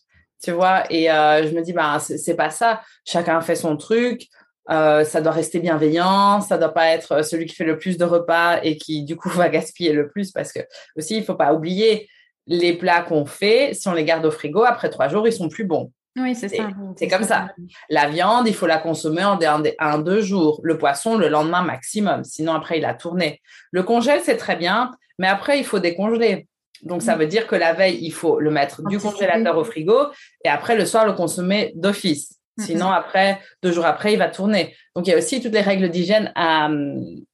tu 0.44 0.52
vois. 0.52 0.84
Et 0.90 1.10
euh, 1.10 1.48
je 1.48 1.54
me 1.54 1.62
dis, 1.62 1.72
bah, 1.72 1.98
c'est 1.98 2.36
pas 2.36 2.50
ça. 2.50 2.82
Chacun 3.04 3.40
fait 3.40 3.56
son 3.56 3.76
truc. 3.76 4.28
Euh, 4.70 5.04
ça 5.04 5.20
doit 5.20 5.32
rester 5.32 5.60
bienveillant. 5.60 6.40
Ça 6.40 6.58
doit 6.58 6.72
pas 6.72 6.88
être 6.88 7.24
celui 7.24 7.46
qui 7.46 7.54
fait 7.54 7.64
le 7.64 7.78
plus 7.78 7.98
de 7.98 8.04
repas 8.04 8.60
et 8.62 8.76
qui, 8.76 9.04
du 9.04 9.16
coup, 9.16 9.28
va 9.30 9.48
gaspiller 9.48 9.92
le 9.92 10.08
plus 10.08 10.32
parce 10.32 10.52
que 10.52 10.60
aussi, 10.96 11.16
il 11.16 11.24
faut 11.24 11.34
pas 11.34 11.52
oublier 11.52 12.08
les 12.46 12.74
plats 12.74 13.02
qu'on 13.02 13.24
fait. 13.24 13.74
Si 13.74 13.88
on 13.88 13.94
les 13.94 14.04
garde 14.04 14.24
au 14.26 14.30
frigo, 14.30 14.64
après 14.64 14.90
trois 14.90 15.08
jours, 15.08 15.26
ils 15.26 15.32
sont 15.32 15.48
plus 15.48 15.64
bons. 15.64 15.92
Oui, 16.16 16.36
c'est 16.36 16.48
ça. 16.48 16.68
C'est 16.96 17.08
comme 17.08 17.24
ça. 17.24 17.48
La 17.90 18.08
viande, 18.08 18.46
il 18.46 18.54
faut 18.54 18.68
la 18.68 18.78
consommer 18.78 19.24
en 19.24 19.36
un, 19.42 19.62
un, 19.80 19.98
deux 19.98 20.20
jours. 20.20 20.60
Le 20.62 20.78
poisson, 20.78 21.16
le 21.16 21.28
lendemain 21.28 21.62
maximum. 21.62 22.22
Sinon, 22.22 22.52
après, 22.52 22.78
il 22.78 22.84
a 22.84 22.94
tourné. 22.94 23.42
Le 23.72 23.82
congèle, 23.82 24.20
c'est 24.22 24.36
très 24.36 24.54
bien, 24.54 24.92
mais 25.18 25.26
après, 25.26 25.58
il 25.58 25.64
faut 25.64 25.80
décongeler. 25.80 26.46
Donc, 26.82 27.02
ça 27.02 27.16
mm. 27.16 27.18
veut 27.18 27.26
dire 27.26 27.46
que 27.48 27.56
la 27.56 27.72
veille, 27.72 27.98
il 28.00 28.12
faut 28.12 28.38
le 28.38 28.50
mettre 28.52 28.82
du 28.84 28.98
congélateur 28.98 29.56
au 29.58 29.64
frigo 29.64 30.06
et 30.44 30.48
après, 30.48 30.76
le 30.76 30.84
soir, 30.84 31.04
le 31.04 31.14
consommer 31.14 31.72
d'office. 31.74 32.38
Sinon, 32.58 32.90
après, 32.90 33.40
deux 33.62 33.72
jours 33.72 33.84
après, 33.84 34.12
il 34.12 34.18
va 34.18 34.28
tourner. 34.28 34.76
Donc, 34.94 35.06
il 35.06 35.10
y 35.10 35.12
a 35.12 35.18
aussi 35.18 35.40
toutes 35.40 35.52
les 35.52 35.60
règles 35.60 35.88
d'hygiène 35.90 36.30
à, 36.36 36.68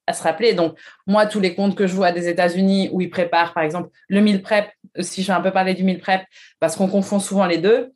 à, 0.07 0.13
se 0.13 0.23
rappeler. 0.23 0.53
Donc, 0.53 0.77
moi, 1.05 1.27
tous 1.27 1.39
les 1.39 1.53
comptes 1.53 1.75
que 1.75 1.85
je 1.85 1.93
vois 1.93 2.11
des 2.11 2.27
États-Unis 2.27 2.89
où 2.91 3.01
ils 3.01 3.09
préparent, 3.09 3.53
par 3.53 3.63
exemple, 3.63 3.89
le 4.07 4.21
meal 4.21 4.41
prep, 4.41 4.71
si 4.99 5.21
je 5.21 5.27
vais 5.27 5.33
un 5.33 5.41
peu 5.41 5.51
parler 5.51 5.75
du 5.75 5.83
meal 5.83 5.99
prep, 5.99 6.23
parce 6.59 6.75
qu'on 6.75 6.87
confond 6.87 7.19
souvent 7.19 7.45
les 7.45 7.59
deux. 7.59 7.91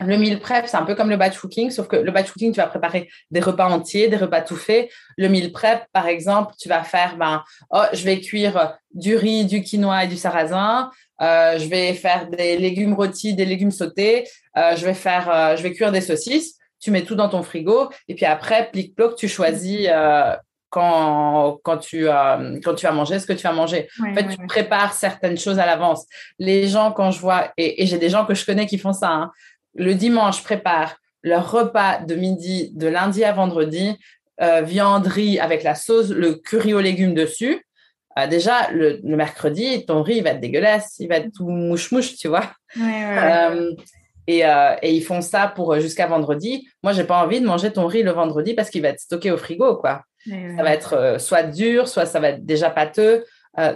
Le 0.00 0.18
meal 0.18 0.38
prep, 0.38 0.66
c'est 0.68 0.76
un 0.76 0.84
peu 0.84 0.94
comme 0.94 1.08
le 1.08 1.16
batch 1.16 1.38
cooking, 1.38 1.70
sauf 1.70 1.88
que 1.88 1.96
le 1.96 2.12
batch 2.12 2.30
cooking, 2.30 2.52
tu 2.52 2.60
vas 2.60 2.66
préparer 2.66 3.08
des 3.30 3.40
repas 3.40 3.66
entiers, 3.70 4.08
des 4.08 4.18
repas 4.18 4.42
tout 4.42 4.56
faits. 4.56 4.90
Le 5.16 5.28
meal 5.30 5.52
prep, 5.52 5.84
par 5.94 6.06
exemple, 6.06 6.52
tu 6.60 6.68
vas 6.68 6.82
faire, 6.82 7.16
ben, 7.16 7.42
oh, 7.70 7.84
je 7.94 8.04
vais 8.04 8.20
cuire 8.20 8.76
du 8.92 9.16
riz, 9.16 9.46
du 9.46 9.62
quinoa 9.62 10.04
et 10.04 10.08
du 10.08 10.18
sarrasin. 10.18 10.90
Euh, 11.22 11.58
je 11.58 11.66
vais 11.66 11.94
faire 11.94 12.28
des 12.28 12.58
légumes 12.58 12.92
rôtis, 12.92 13.34
des 13.34 13.46
légumes 13.46 13.70
sautés. 13.70 14.28
Euh, 14.58 14.76
je 14.76 14.84
vais 14.84 14.94
faire, 14.94 15.30
euh, 15.30 15.56
je 15.56 15.62
vais 15.62 15.72
cuire 15.72 15.92
des 15.92 16.02
saucisses. 16.02 16.58
Tu 16.86 16.92
mets 16.92 17.02
tout 17.02 17.16
dans 17.16 17.28
ton 17.28 17.42
frigo 17.42 17.90
et 18.06 18.14
puis 18.14 18.26
après, 18.26 18.70
plic-ploc, 18.70 19.16
tu 19.16 19.26
choisis 19.26 19.88
euh, 19.90 20.36
quand, 20.70 21.58
quand, 21.64 21.78
tu, 21.78 22.08
euh, 22.08 22.60
quand 22.62 22.74
tu 22.74 22.86
vas 22.86 22.92
manger 22.92 23.18
ce 23.18 23.26
que 23.26 23.32
tu 23.32 23.42
vas 23.42 23.52
manger. 23.52 23.88
en 24.00 24.14
fait, 24.14 24.28
tu 24.28 24.46
prépares 24.46 24.92
certaines 24.92 25.36
choses 25.36 25.58
à 25.58 25.66
l'avance. 25.66 26.06
Les 26.38 26.68
gens, 26.68 26.92
quand 26.92 27.10
je 27.10 27.18
vois, 27.18 27.52
et, 27.56 27.82
et 27.82 27.86
j'ai 27.86 27.98
des 27.98 28.08
gens 28.08 28.24
que 28.24 28.34
je 28.34 28.46
connais 28.46 28.66
qui 28.66 28.78
font 28.78 28.92
ça, 28.92 29.10
hein, 29.10 29.32
le 29.74 29.94
dimanche, 29.94 30.44
prépare 30.44 30.94
leur 31.24 31.50
repas 31.50 31.98
de 31.98 32.14
midi, 32.14 32.70
de 32.74 32.86
lundi 32.86 33.24
à 33.24 33.32
vendredi, 33.32 33.98
euh, 34.40 34.60
viande, 34.60 35.08
riz 35.08 35.40
avec 35.40 35.64
la 35.64 35.74
sauce, 35.74 36.10
le 36.10 36.34
curry 36.34 36.72
aux 36.72 36.80
légumes 36.80 37.14
dessus. 37.14 37.66
Euh, 38.16 38.28
déjà, 38.28 38.70
le, 38.70 39.00
mercredi, 39.02 39.84
ton 39.86 40.02
riz, 40.02 40.18
il 40.18 40.22
va 40.22 40.30
être 40.30 40.40
dégueulasse, 40.40 40.96
il 41.00 41.08
va 41.08 41.16
être 41.16 41.32
tout 41.32 41.48
mouche-mouche, 41.48 42.16
tu 42.16 42.28
vois. 42.28 42.52
Euh, 42.78 43.72
et, 44.26 44.40
et, 44.40 44.92
ils 44.92 45.02
font 45.02 45.20
ça 45.20 45.52
pour 45.54 45.78
jusqu'à 45.78 46.06
vendredi. 46.06 46.68
Moi, 46.82 46.92
j'ai 46.92 47.04
pas 47.04 47.22
envie 47.22 47.40
de 47.40 47.46
manger 47.46 47.72
ton 47.72 47.86
riz 47.86 48.02
le 48.02 48.12
vendredi 48.12 48.54
parce 48.54 48.70
qu'il 48.70 48.82
va 48.82 48.88
être 48.88 49.00
stocké 49.00 49.30
au 49.30 49.36
frigo, 49.36 49.76
quoi. 49.76 50.02
ça 50.28 50.62
va 50.62 50.72
être 50.72 51.20
soit 51.20 51.44
dur, 51.44 51.88
soit 51.88 52.06
ça 52.06 52.20
va 52.20 52.30
être 52.30 52.44
déjà 52.44 52.70
pâteux. 52.70 53.24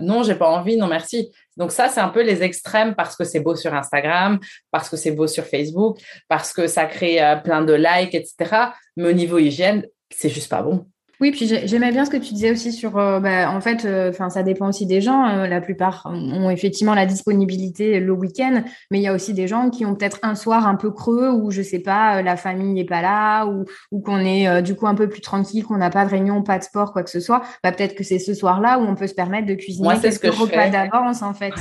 non, 0.00 0.22
j'ai 0.22 0.34
pas 0.34 0.48
envie, 0.48 0.76
non 0.76 0.86
merci. 0.86 1.30
Donc 1.60 1.72
ça, 1.72 1.88
c'est 1.88 2.00
un 2.00 2.08
peu 2.08 2.22
les 2.22 2.42
extrêmes 2.42 2.94
parce 2.94 3.16
que 3.16 3.24
c'est 3.24 3.40
beau 3.40 3.54
sur 3.54 3.74
Instagram, 3.74 4.40
parce 4.70 4.88
que 4.88 4.96
c'est 4.96 5.10
beau 5.10 5.26
sur 5.26 5.44
Facebook, 5.44 5.98
parce 6.26 6.54
que 6.54 6.66
ça 6.66 6.86
crée 6.86 7.22
euh, 7.22 7.36
plein 7.36 7.60
de 7.60 7.74
likes, 7.74 8.14
etc. 8.14 8.68
Mais 8.96 9.10
au 9.10 9.12
niveau 9.12 9.38
hygiène, 9.38 9.86
c'est 10.10 10.30
juste 10.30 10.48
pas 10.48 10.62
bon. 10.62 10.86
Oui, 11.20 11.32
puis 11.32 11.46
j'aimais 11.46 11.92
bien 11.92 12.06
ce 12.06 12.10
que 12.10 12.16
tu 12.16 12.32
disais 12.32 12.50
aussi 12.50 12.72
sur, 12.72 12.96
euh, 12.96 13.20
bah, 13.20 13.50
en 13.50 13.60
fait, 13.60 13.84
euh, 13.84 14.08
enfin, 14.08 14.30
ça 14.30 14.42
dépend 14.42 14.70
aussi 14.70 14.86
des 14.86 15.02
gens. 15.02 15.28
Euh, 15.28 15.46
la 15.46 15.60
plupart 15.60 16.10
ont 16.10 16.48
effectivement 16.48 16.94
la 16.94 17.04
disponibilité 17.04 18.00
le 18.00 18.12
week-end, 18.12 18.62
mais 18.90 19.00
il 19.00 19.02
y 19.02 19.06
a 19.06 19.12
aussi 19.12 19.34
des 19.34 19.46
gens 19.46 19.68
qui 19.68 19.84
ont 19.84 19.94
peut-être 19.94 20.18
un 20.22 20.34
soir 20.34 20.66
un 20.66 20.76
peu 20.76 20.90
creux 20.90 21.28
où 21.30 21.50
je 21.50 21.60
sais 21.60 21.80
pas, 21.80 22.22
la 22.22 22.38
famille 22.38 22.72
n'est 22.72 22.86
pas 22.86 23.02
là, 23.02 23.44
ou, 23.44 23.66
ou 23.90 24.00
qu'on 24.00 24.18
est 24.18 24.62
du 24.62 24.74
coup 24.74 24.86
un 24.86 24.94
peu 24.94 25.10
plus 25.10 25.20
tranquille, 25.20 25.62
qu'on 25.64 25.76
n'a 25.76 25.90
pas 25.90 26.06
de 26.06 26.10
réunion, 26.10 26.42
pas 26.42 26.58
de 26.58 26.64
sport, 26.64 26.94
quoi 26.94 27.02
que 27.02 27.10
ce 27.10 27.20
soit. 27.20 27.42
Bah, 27.62 27.70
peut-être 27.72 27.94
que 27.94 28.04
c'est 28.04 28.18
ce 28.18 28.32
soir-là 28.32 28.78
où 28.78 28.82
on 28.84 28.94
peut 28.94 29.06
se 29.06 29.14
permettre 29.14 29.46
de 29.46 29.54
cuisiner 29.54 29.84
Moi, 29.84 29.96
quelques 29.96 30.14
ce 30.14 30.18
que 30.20 30.28
repas 30.28 30.70
d'avance, 30.70 31.20
en 31.20 31.34
fait. 31.34 31.52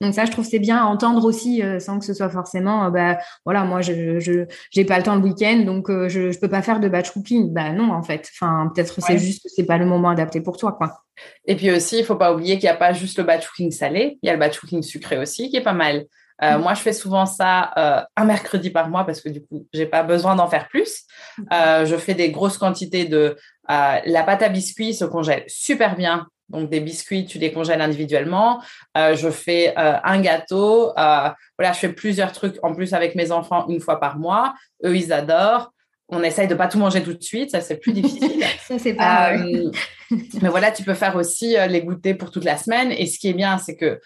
donc 0.00 0.14
ça, 0.14 0.24
je 0.24 0.30
trouve 0.30 0.44
c'est 0.44 0.60
bien 0.60 0.76
à 0.76 0.84
entendre 0.84 1.24
aussi, 1.24 1.62
sans 1.80 1.98
que 1.98 2.04
ce 2.04 2.14
soit 2.14 2.30
forcément, 2.30 2.90
bah, 2.90 3.18
voilà, 3.44 3.64
moi, 3.64 3.80
je, 3.80 4.20
je, 4.20 4.44
j'ai 4.70 4.84
pas 4.84 4.98
le 4.98 5.02
temps 5.02 5.16
le 5.16 5.22
week-end, 5.22 5.64
donc 5.66 5.90
je, 5.90 6.30
je 6.30 6.38
peux 6.38 6.48
pas 6.48 6.62
faire 6.62 6.78
de 6.78 6.88
batch 6.88 7.10
cooking. 7.10 7.52
Bah 7.52 7.72
non, 7.72 7.92
en 7.92 8.04
fait. 8.04 8.30
Enfin, 8.32 8.70
peut-être 8.72 8.99
c'est 9.00 9.18
juste 9.18 9.42
que 9.42 9.48
c'est 9.48 9.64
pas 9.64 9.78
le 9.78 9.86
moment 9.86 10.10
adapté 10.10 10.40
pour 10.40 10.56
toi, 10.56 10.72
quoi. 10.72 11.02
Et 11.46 11.56
puis 11.56 11.70
aussi, 11.70 11.98
il 11.98 12.04
faut 12.04 12.16
pas 12.16 12.32
oublier 12.32 12.54
qu'il 12.54 12.64
n'y 12.64 12.74
a 12.74 12.76
pas 12.76 12.92
juste 12.92 13.18
le 13.18 13.24
batch 13.24 13.46
cooking 13.46 13.70
salé, 13.70 14.18
il 14.22 14.26
y 14.26 14.30
a 14.30 14.32
le 14.32 14.38
batch 14.38 14.58
cooking 14.58 14.82
sucré 14.82 15.18
aussi 15.18 15.50
qui 15.50 15.56
est 15.56 15.62
pas 15.62 15.72
mal. 15.72 16.04
Euh, 16.42 16.58
mm. 16.58 16.62
Moi, 16.62 16.74
je 16.74 16.80
fais 16.80 16.92
souvent 16.92 17.26
ça 17.26 17.72
euh, 17.76 18.02
un 18.16 18.24
mercredi 18.24 18.70
par 18.70 18.88
mois 18.88 19.04
parce 19.04 19.20
que 19.20 19.28
du 19.28 19.44
coup, 19.44 19.66
j'ai 19.72 19.86
pas 19.86 20.02
besoin 20.02 20.34
d'en 20.36 20.48
faire 20.48 20.68
plus. 20.68 21.04
Euh, 21.52 21.84
je 21.84 21.96
fais 21.96 22.14
des 22.14 22.30
grosses 22.30 22.58
quantités 22.58 23.04
de 23.04 23.36
la 23.68 24.22
pâte 24.24 24.42
à 24.42 24.48
biscuits 24.48 24.94
se 24.94 25.04
congèle 25.04 25.44
super 25.46 25.94
bien. 25.96 26.26
Donc 26.48 26.68
des 26.68 26.80
biscuits, 26.80 27.26
tu 27.26 27.38
les 27.38 27.52
congèles 27.52 27.80
individuellement. 27.80 28.60
je 28.96 29.30
fais 29.30 29.72
un 29.76 30.20
gâteau. 30.20 30.92
voilà, 30.96 31.72
je 31.72 31.78
fais 31.78 31.92
plusieurs 31.92 32.32
trucs 32.32 32.56
en 32.64 32.74
plus 32.74 32.94
avec 32.94 33.14
mes 33.14 33.30
enfants 33.30 33.68
une 33.68 33.80
fois 33.80 34.00
par 34.00 34.18
mois. 34.18 34.54
Eux, 34.84 34.96
ils 34.96 35.12
adorent 35.12 35.70
on 36.10 36.22
essaye 36.22 36.48
de 36.48 36.54
pas 36.54 36.68
tout 36.68 36.78
manger 36.78 37.02
tout 37.02 37.14
de 37.14 37.22
suite, 37.22 37.50
ça 37.50 37.60
c'est 37.60 37.76
plus 37.76 37.92
difficile. 37.92 38.42
ça 38.66 38.78
c'est 38.78 38.94
pas. 38.94 39.34
Euh, 39.34 39.70
mais 40.42 40.48
voilà, 40.48 40.70
tu 40.70 40.82
peux 40.82 40.94
faire 40.94 41.16
aussi 41.16 41.56
euh, 41.56 41.66
les 41.66 41.82
goûter 41.82 42.14
pour 42.14 42.30
toute 42.30 42.44
la 42.44 42.56
semaine. 42.56 42.92
Et 42.92 43.06
ce 43.06 43.18
qui 43.18 43.28
est 43.28 43.34
bien, 43.34 43.58
c'est 43.58 43.76
que 43.76 44.00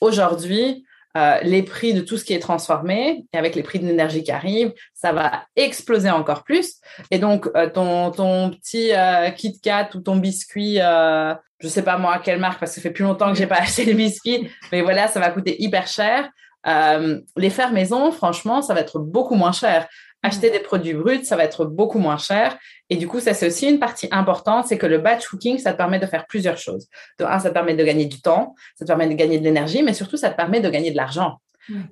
aujourd'hui, 0.00 0.84
euh, 1.16 1.38
les 1.42 1.62
prix 1.62 1.94
de 1.94 2.00
tout 2.00 2.18
ce 2.18 2.24
qui 2.24 2.34
est 2.34 2.40
transformé, 2.40 3.26
et 3.32 3.38
avec 3.38 3.54
les 3.54 3.62
prix 3.62 3.78
de 3.78 3.86
l'énergie 3.86 4.22
qui 4.22 4.32
arrivent, 4.32 4.72
ça 4.92 5.12
va 5.12 5.44
exploser 5.54 6.10
encore 6.10 6.42
plus. 6.42 6.74
Et 7.10 7.18
donc, 7.18 7.48
ton, 7.72 8.10
ton 8.10 8.50
petit 8.50 8.90
Kit 9.36 9.58
Kat 9.62 9.88
ou 9.94 10.00
ton 10.00 10.16
biscuit, 10.16 10.76
je 10.76 11.68
sais 11.68 11.82
pas 11.82 11.96
moi 11.96 12.20
quelle 12.22 12.38
marque, 12.38 12.60
parce 12.60 12.72
que 12.72 12.76
ça 12.76 12.82
fait 12.82 12.90
plus 12.90 13.04
longtemps 13.04 13.32
que 13.32 13.38
j'ai 13.38 13.46
pas 13.46 13.56
acheté 13.60 13.86
le 13.86 13.94
biscuit, 13.94 14.50
mais 14.72 14.82
voilà, 14.82 15.08
ça 15.08 15.20
va 15.20 15.30
coûter 15.30 15.56
hyper 15.62 15.86
cher. 15.86 16.28
les 16.66 17.50
faire 17.50 17.72
maison, 17.72 18.12
franchement, 18.12 18.60
ça 18.60 18.74
va 18.74 18.80
être 18.80 18.98
beaucoup 18.98 19.36
moins 19.36 19.52
cher. 19.52 19.88
Acheter 20.26 20.50
des 20.50 20.58
produits 20.58 20.94
bruts, 20.94 21.24
ça 21.24 21.36
va 21.36 21.44
être 21.44 21.64
beaucoup 21.64 22.00
moins 22.00 22.18
cher. 22.18 22.58
Et 22.90 22.96
du 22.96 23.06
coup, 23.06 23.20
ça, 23.20 23.32
c'est 23.32 23.46
aussi 23.46 23.68
une 23.68 23.78
partie 23.78 24.08
importante, 24.10 24.66
c'est 24.66 24.76
que 24.76 24.86
le 24.86 24.98
batch 24.98 25.28
cooking, 25.28 25.58
ça 25.58 25.72
te 25.72 25.76
permet 25.76 26.00
de 26.00 26.06
faire 26.06 26.26
plusieurs 26.26 26.58
choses. 26.58 26.88
De 27.18 27.24
un, 27.24 27.38
ça 27.38 27.50
te 27.50 27.54
permet 27.54 27.74
de 27.74 27.84
gagner 27.84 28.06
du 28.06 28.20
temps, 28.20 28.54
ça 28.76 28.84
te 28.84 28.88
permet 28.88 29.06
de 29.06 29.14
gagner 29.14 29.38
de 29.38 29.44
l'énergie, 29.44 29.82
mais 29.84 29.94
surtout, 29.94 30.16
ça 30.16 30.30
te 30.30 30.36
permet 30.36 30.60
de 30.60 30.68
gagner 30.68 30.90
de 30.90 30.96
l'argent. 30.96 31.40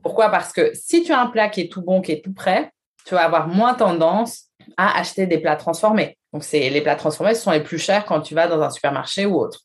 Pourquoi? 0.02 0.30
Parce 0.30 0.52
que 0.52 0.72
si 0.74 1.04
tu 1.04 1.12
as 1.12 1.20
un 1.20 1.26
plat 1.26 1.48
qui 1.48 1.60
est 1.60 1.70
tout 1.70 1.82
bon, 1.82 2.00
qui 2.00 2.12
est 2.12 2.24
tout 2.24 2.32
prêt, 2.32 2.70
tu 3.06 3.14
vas 3.14 3.24
avoir 3.24 3.46
moins 3.46 3.74
tendance 3.74 4.46
à 4.76 4.98
acheter 4.98 5.26
des 5.26 5.38
plats 5.38 5.56
transformés. 5.56 6.18
Donc, 6.32 6.42
c'est 6.42 6.70
les 6.70 6.80
plats 6.80 6.96
transformés, 6.96 7.34
ce 7.34 7.42
sont 7.42 7.52
les 7.52 7.62
plus 7.62 7.78
chers 7.78 8.04
quand 8.04 8.20
tu 8.20 8.34
vas 8.34 8.48
dans 8.48 8.60
un 8.60 8.70
supermarché 8.70 9.26
ou 9.26 9.36
autre. 9.36 9.60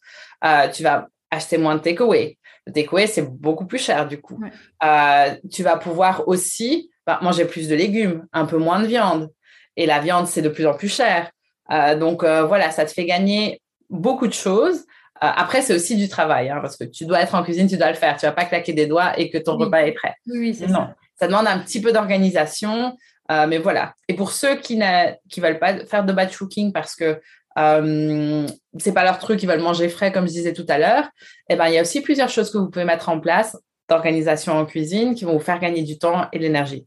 Euh, 0.45 0.67
tu 0.67 0.83
vas 0.83 1.07
acheter 1.31 1.57
moins 1.57 1.75
de 1.75 1.81
takeaway. 1.81 2.37
Le 2.65 2.73
takeaway, 2.73 3.07
c'est 3.07 3.23
beaucoup 3.23 3.65
plus 3.65 3.79
cher 3.79 4.07
du 4.07 4.21
coup. 4.21 4.39
Euh, 4.83 5.35
tu 5.51 5.63
vas 5.63 5.77
pouvoir 5.77 6.27
aussi 6.27 6.91
manger 7.21 7.45
plus 7.45 7.67
de 7.67 7.75
légumes, 7.75 8.25
un 8.33 8.45
peu 8.45 8.57
moins 8.57 8.79
de 8.79 8.87
viande. 8.87 9.29
Et 9.75 9.85
la 9.85 9.99
viande, 9.99 10.27
c'est 10.27 10.41
de 10.41 10.49
plus 10.49 10.67
en 10.67 10.73
plus 10.73 10.93
cher. 10.93 11.31
Euh, 11.71 11.95
donc 11.95 12.23
euh, 12.23 12.43
voilà, 12.43 12.71
ça 12.71 12.85
te 12.85 12.91
fait 12.91 13.05
gagner 13.05 13.61
beaucoup 13.89 14.27
de 14.27 14.33
choses. 14.33 14.79
Euh, 15.23 15.27
après, 15.35 15.61
c'est 15.61 15.73
aussi 15.73 15.95
du 15.95 16.07
travail, 16.07 16.49
hein, 16.49 16.59
parce 16.61 16.77
que 16.77 16.83
tu 16.83 17.05
dois 17.05 17.21
être 17.21 17.35
en 17.35 17.43
cuisine, 17.43 17.67
tu 17.67 17.77
dois 17.77 17.89
le 17.89 17.95
faire. 17.95 18.17
Tu 18.17 18.25
vas 18.25 18.31
pas 18.31 18.45
claquer 18.45 18.73
des 18.73 18.87
doigts 18.87 19.17
et 19.17 19.29
que 19.29 19.37
ton 19.37 19.57
repas 19.57 19.81
est 19.81 19.93
prêt. 19.93 20.13
Oui, 20.27 20.53
c'est 20.53 20.67
non. 20.67 20.87
Ça. 21.19 21.27
demande 21.27 21.47
un 21.47 21.59
petit 21.59 21.81
peu 21.81 21.91
d'organisation, 21.91 22.95
mais 23.29 23.57
voilà. 23.57 23.93
Et 24.07 24.15
pour 24.15 24.31
ceux 24.31 24.55
qui 24.55 24.77
ne 24.77 25.13
veulent 25.37 25.59
pas 25.59 25.85
faire 25.85 26.03
de 26.05 26.13
batch 26.13 26.37
cooking 26.37 26.71
parce 26.71 26.95
que 26.95 27.19
euh, 27.57 28.47
c'est 28.77 28.93
pas 28.93 29.03
leur 29.03 29.19
truc, 29.19 29.41
ils 29.43 29.47
veulent 29.47 29.61
manger 29.61 29.89
frais, 29.89 30.11
comme 30.11 30.27
je 30.27 30.31
disais 30.31 30.53
tout 30.53 30.65
à 30.69 30.77
l'heure. 30.77 31.05
Et 31.49 31.53
eh 31.53 31.55
ben, 31.55 31.67
il 31.67 31.73
y 31.73 31.77
a 31.77 31.81
aussi 31.81 32.01
plusieurs 32.01 32.29
choses 32.29 32.51
que 32.51 32.57
vous 32.57 32.69
pouvez 32.69 32.85
mettre 32.85 33.09
en 33.09 33.19
place 33.19 33.57
d'organisation 33.89 34.53
en 34.53 34.65
cuisine 34.65 35.15
qui 35.15 35.25
vont 35.25 35.33
vous 35.33 35.39
faire 35.39 35.59
gagner 35.59 35.83
du 35.83 35.97
temps 35.97 36.27
et 36.31 36.37
de 36.37 36.43
l'énergie. 36.43 36.85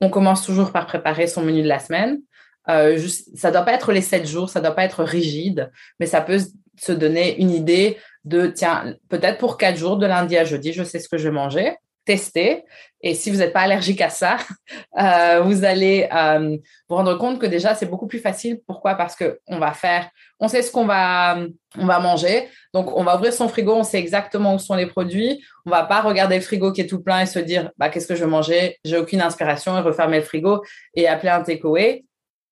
On 0.00 0.10
commence 0.10 0.44
toujours 0.44 0.72
par 0.72 0.86
préparer 0.86 1.26
son 1.26 1.42
menu 1.42 1.62
de 1.62 1.68
la 1.68 1.78
semaine. 1.78 2.20
Euh, 2.68 2.98
ça 3.34 3.50
doit 3.50 3.62
pas 3.62 3.72
être 3.72 3.92
les 3.92 4.02
sept 4.02 4.26
jours, 4.26 4.50
ça 4.50 4.60
doit 4.60 4.74
pas 4.74 4.84
être 4.84 5.02
rigide, 5.02 5.70
mais 5.98 6.06
ça 6.06 6.20
peut 6.20 6.38
se 6.78 6.92
donner 6.92 7.40
une 7.40 7.50
idée 7.50 7.96
de, 8.24 8.46
tiens, 8.46 8.94
peut-être 9.08 9.38
pour 9.38 9.56
quatre 9.56 9.78
jours, 9.78 9.96
de 9.96 10.06
lundi 10.06 10.36
à 10.36 10.44
jeudi, 10.44 10.72
je 10.72 10.84
sais 10.84 10.98
ce 10.98 11.08
que 11.08 11.18
je 11.18 11.24
vais 11.24 11.34
manger 11.34 11.74
tester. 12.10 12.64
Et 13.02 13.14
si 13.14 13.30
vous 13.30 13.38
n'êtes 13.38 13.52
pas 13.52 13.60
allergique 13.60 14.00
à 14.00 14.10
ça, 14.10 14.36
euh, 15.00 15.42
vous 15.42 15.64
allez 15.64 16.08
euh, 16.12 16.56
vous 16.88 16.96
rendre 16.96 17.16
compte 17.16 17.38
que 17.38 17.46
déjà, 17.46 17.74
c'est 17.76 17.86
beaucoup 17.86 18.08
plus 18.08 18.18
facile. 18.18 18.60
Pourquoi? 18.66 18.96
Parce 18.96 19.14
qu'on 19.16 19.58
va 19.58 19.72
faire, 19.72 20.10
on 20.40 20.48
sait 20.48 20.62
ce 20.62 20.72
qu'on 20.72 20.86
va, 20.86 21.38
on 21.78 21.86
va 21.86 22.00
manger. 22.00 22.48
Donc, 22.74 22.94
on 22.96 23.04
va 23.04 23.14
ouvrir 23.14 23.32
son 23.32 23.48
frigo, 23.48 23.74
on 23.74 23.84
sait 23.84 24.00
exactement 24.00 24.56
où 24.56 24.58
sont 24.58 24.74
les 24.74 24.86
produits. 24.86 25.40
On 25.66 25.70
va 25.70 25.84
pas 25.84 26.00
regarder 26.00 26.34
le 26.34 26.42
frigo 26.42 26.72
qui 26.72 26.80
est 26.80 26.88
tout 26.88 27.00
plein 27.00 27.20
et 27.20 27.26
se 27.26 27.38
dire, 27.38 27.70
bah, 27.78 27.90
qu'est-ce 27.90 28.08
que 28.08 28.16
je 28.16 28.24
vais 28.24 28.30
manger? 28.30 28.78
J'ai 28.84 28.98
aucune 28.98 29.22
inspiration 29.22 29.78
et 29.78 29.82
refermer 29.82 30.18
le 30.18 30.24
frigo 30.24 30.64
et 30.94 31.06
appeler 31.06 31.30
un 31.30 31.42
takeaway. 31.42 32.04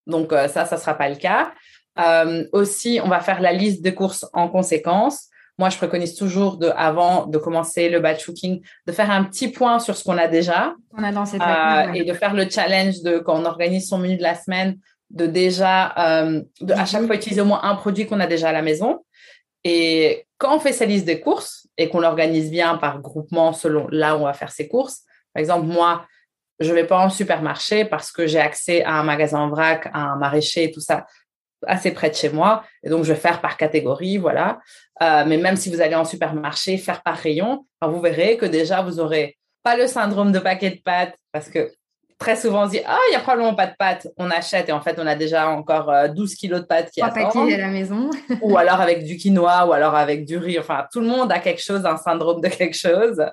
Donc, 0.07 0.31
euh, 0.31 0.47
ça, 0.47 0.65
ça 0.65 0.77
sera 0.77 0.93
pas 0.93 1.09
le 1.09 1.17
cas. 1.17 1.51
aussi, 2.53 3.01
on 3.03 3.09
va 3.09 3.19
faire 3.19 3.41
la 3.41 3.51
liste 3.51 3.83
de 3.83 3.89
courses 3.89 4.25
en 4.31 4.47
conséquence. 4.47 5.27
Moi, 5.59 5.69
je 5.69 5.75
préconise 5.75 6.15
toujours 6.15 6.55
de, 6.55 6.71
avant 6.77 7.25
de 7.25 7.37
commencer 7.37 7.89
le 7.89 7.99
batch 7.99 8.25
cooking, 8.25 8.61
de 8.87 8.91
faire 8.93 9.11
un 9.11 9.25
petit 9.25 9.49
point 9.49 9.79
sur 9.79 9.97
ce 9.97 10.05
qu'on 10.05 10.17
a 10.17 10.29
déjà. 10.29 10.73
On 10.97 11.03
a 11.03 11.11
dans 11.11 11.25
cette 11.25 11.41
euh, 11.41 11.91
Et 11.93 12.05
de 12.05 12.13
faire 12.13 12.33
le 12.33 12.49
challenge 12.49 13.01
de 13.01 13.19
quand 13.19 13.37
on 13.37 13.43
organise 13.43 13.89
son 13.89 13.97
menu 13.97 14.15
de 14.15 14.23
la 14.23 14.35
semaine, 14.35 14.79
de 15.09 15.25
déjà, 15.25 15.93
euh, 15.97 16.41
de, 16.61 16.73
à 16.73 16.85
chaque 16.85 17.05
fois 17.05 17.15
utiliser 17.15 17.41
au 17.41 17.45
moins 17.45 17.59
un 17.63 17.75
produit 17.75 18.07
qu'on 18.07 18.21
a 18.21 18.25
déjà 18.25 18.47
à 18.47 18.51
la 18.53 18.61
maison. 18.61 19.03
Et 19.65 20.25
quand 20.37 20.55
on 20.55 20.61
fait 20.61 20.71
sa 20.71 20.85
liste 20.85 21.03
des 21.03 21.19
courses 21.19 21.67
et 21.77 21.89
qu'on 21.89 21.99
l'organise 21.99 22.49
bien 22.49 22.77
par 22.77 23.01
groupement 23.01 23.51
selon 23.51 23.89
là 23.91 24.15
où 24.15 24.21
on 24.21 24.25
va 24.25 24.33
faire 24.33 24.53
ses 24.53 24.69
courses, 24.69 25.01
par 25.33 25.41
exemple, 25.41 25.65
moi, 25.65 26.05
je 26.61 26.69
ne 26.69 26.75
vais 26.75 26.85
pas 26.85 26.99
en 26.99 27.09
supermarché 27.09 27.83
parce 27.83 28.13
que 28.13 28.27
j'ai 28.27 28.39
accès 28.39 28.81
à 28.85 28.93
un 28.93 29.03
magasin 29.03 29.39
en 29.39 29.49
vrac, 29.49 29.89
à 29.93 29.99
un 29.99 30.15
maraîcher 30.15 30.71
tout 30.71 30.79
ça 30.79 31.05
assez 31.67 31.91
près 31.91 32.09
de 32.09 32.15
chez 32.15 32.29
moi. 32.29 32.63
Et 32.83 32.89
donc, 32.89 33.03
je 33.03 33.13
vais 33.13 33.19
faire 33.19 33.41
par 33.41 33.57
catégorie, 33.57 34.17
voilà. 34.17 34.59
Euh, 35.01 35.23
mais 35.25 35.37
même 35.37 35.55
si 35.55 35.69
vous 35.69 35.81
allez 35.81 35.95
en 35.95 36.05
supermarché, 36.05 36.77
faire 36.77 37.01
par 37.01 37.15
rayon, 37.15 37.65
vous 37.81 38.01
verrez 38.01 38.37
que 38.37 38.45
déjà, 38.45 38.81
vous 38.81 38.99
aurez 38.99 39.37
pas 39.63 39.77
le 39.77 39.87
syndrome 39.87 40.31
de 40.31 40.39
paquet 40.39 40.71
de 40.71 40.81
pâtes 40.83 41.15
parce 41.31 41.49
que 41.49 41.71
très 42.17 42.35
souvent, 42.35 42.63
on 42.63 42.65
se 42.65 42.71
dit, 42.71 42.81
ah, 42.85 42.97
il 43.09 43.13
y 43.13 43.15
a 43.15 43.21
probablement 43.21 43.55
pas 43.55 43.67
de 43.67 43.75
pâtes. 43.79 44.07
On 44.17 44.29
achète 44.29 44.67
et 44.67 44.71
en 44.73 44.81
fait, 44.81 44.99
on 44.99 45.07
a 45.07 45.15
déjà 45.15 45.47
encore 45.47 45.91
12 46.13 46.31
euh, 46.31 46.35
kilos 46.35 46.59
de 46.61 46.65
pâtes 46.65 46.91
qui 46.91 47.01
attendent. 47.01 47.49
à 47.49 47.57
la 47.57 47.69
maison. 47.69 48.09
ou 48.41 48.57
alors 48.57 48.81
avec 48.81 49.05
du 49.05 49.15
quinoa 49.15 49.65
ou 49.65 49.71
alors 49.71 49.95
avec 49.95 50.25
du 50.25 50.37
riz. 50.37 50.59
Enfin, 50.59 50.85
tout 50.91 50.99
le 50.99 51.07
monde 51.07 51.31
a 51.31 51.39
quelque 51.39 51.61
chose, 51.61 51.85
un 51.85 51.97
syndrome 51.97 52.41
de 52.41 52.49
quelque 52.49 52.75
chose. 52.75 53.23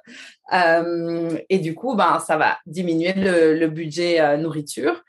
Euh, 0.53 1.37
et 1.49 1.59
du 1.59 1.75
coup, 1.75 1.97
ben, 1.97 2.21
ça 2.25 2.37
va 2.37 2.59
diminuer 2.65 3.13
le, 3.17 3.67
budget 3.67 4.39
nourriture. 4.39 5.03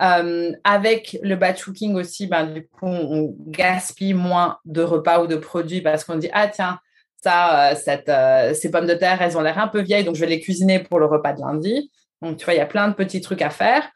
Euh, 0.00 0.52
avec 0.64 1.18
le 1.22 1.36
batch 1.36 1.64
cooking 1.64 1.94
aussi, 1.94 2.26
ben, 2.26 2.46
du 2.46 2.66
coup, 2.66 2.86
on 2.86 3.34
gaspille 3.46 4.14
moins 4.14 4.58
de 4.64 4.82
repas 4.82 5.22
ou 5.22 5.26
de 5.26 5.36
produits 5.36 5.82
parce 5.82 6.04
qu'on 6.04 6.16
dit, 6.16 6.30
ah 6.32 6.48
tiens, 6.48 6.80
ça, 7.22 7.70
euh, 7.70 7.74
cette, 7.76 8.08
euh, 8.08 8.54
ces 8.54 8.70
pommes 8.70 8.86
de 8.86 8.94
terre, 8.94 9.22
elles 9.22 9.38
ont 9.38 9.40
l'air 9.40 9.58
un 9.58 9.68
peu 9.68 9.80
vieilles, 9.80 10.04
donc 10.04 10.16
je 10.16 10.20
vais 10.20 10.26
les 10.26 10.40
cuisiner 10.40 10.80
pour 10.80 10.98
le 10.98 11.06
repas 11.06 11.32
de 11.32 11.40
lundi. 11.40 11.90
Donc, 12.22 12.38
tu 12.38 12.44
vois, 12.44 12.54
il 12.54 12.58
y 12.58 12.60
a 12.60 12.66
plein 12.66 12.88
de 12.88 12.94
petits 12.94 13.20
trucs 13.20 13.42
à 13.42 13.50
faire. 13.50 13.88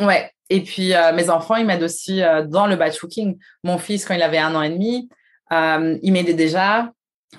Ouais. 0.00 0.30
Et 0.50 0.62
puis, 0.62 0.92
mes 1.14 1.30
enfants, 1.30 1.54
ils 1.54 1.64
m'aident 1.64 1.84
aussi 1.84 2.22
dans 2.46 2.66
le 2.66 2.74
batch 2.74 2.98
cooking. 2.98 3.38
Mon 3.62 3.78
fils, 3.78 4.04
quand 4.04 4.14
il 4.14 4.22
avait 4.22 4.38
un 4.38 4.52
an 4.56 4.62
et 4.62 4.70
demi, 4.70 5.08
il 5.52 6.12
m'aidait 6.12 6.34
déjà 6.34 6.90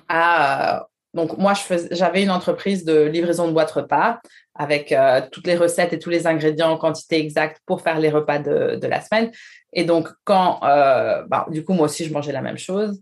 à 0.07 0.87
donc, 1.13 1.37
moi, 1.37 1.53
j'avais 1.91 2.23
une 2.23 2.31
entreprise 2.31 2.85
de 2.85 3.01
livraison 3.01 3.47
de 3.47 3.51
boîtes 3.51 3.71
repas 3.71 4.19
avec 4.61 4.91
euh, 4.91 5.21
toutes 5.31 5.47
les 5.47 5.55
recettes 5.55 5.91
et 5.91 5.97
tous 5.97 6.11
les 6.11 6.27
ingrédients 6.27 6.69
en 6.69 6.77
quantité 6.77 7.19
exacte 7.19 7.61
pour 7.65 7.81
faire 7.81 7.99
les 7.99 8.11
repas 8.11 8.37
de, 8.37 8.85
la 8.85 9.01
semaine. 9.01 9.31
Et 9.73 9.85
donc, 9.85 10.07
quand, 10.23 10.59
euh, 10.63 11.23
bah, 11.27 11.47
du 11.49 11.65
coup, 11.65 11.73
moi 11.73 11.85
aussi, 11.85 12.05
je 12.05 12.13
mangeais 12.13 12.31
la 12.31 12.43
même 12.43 12.59
chose 12.59 13.01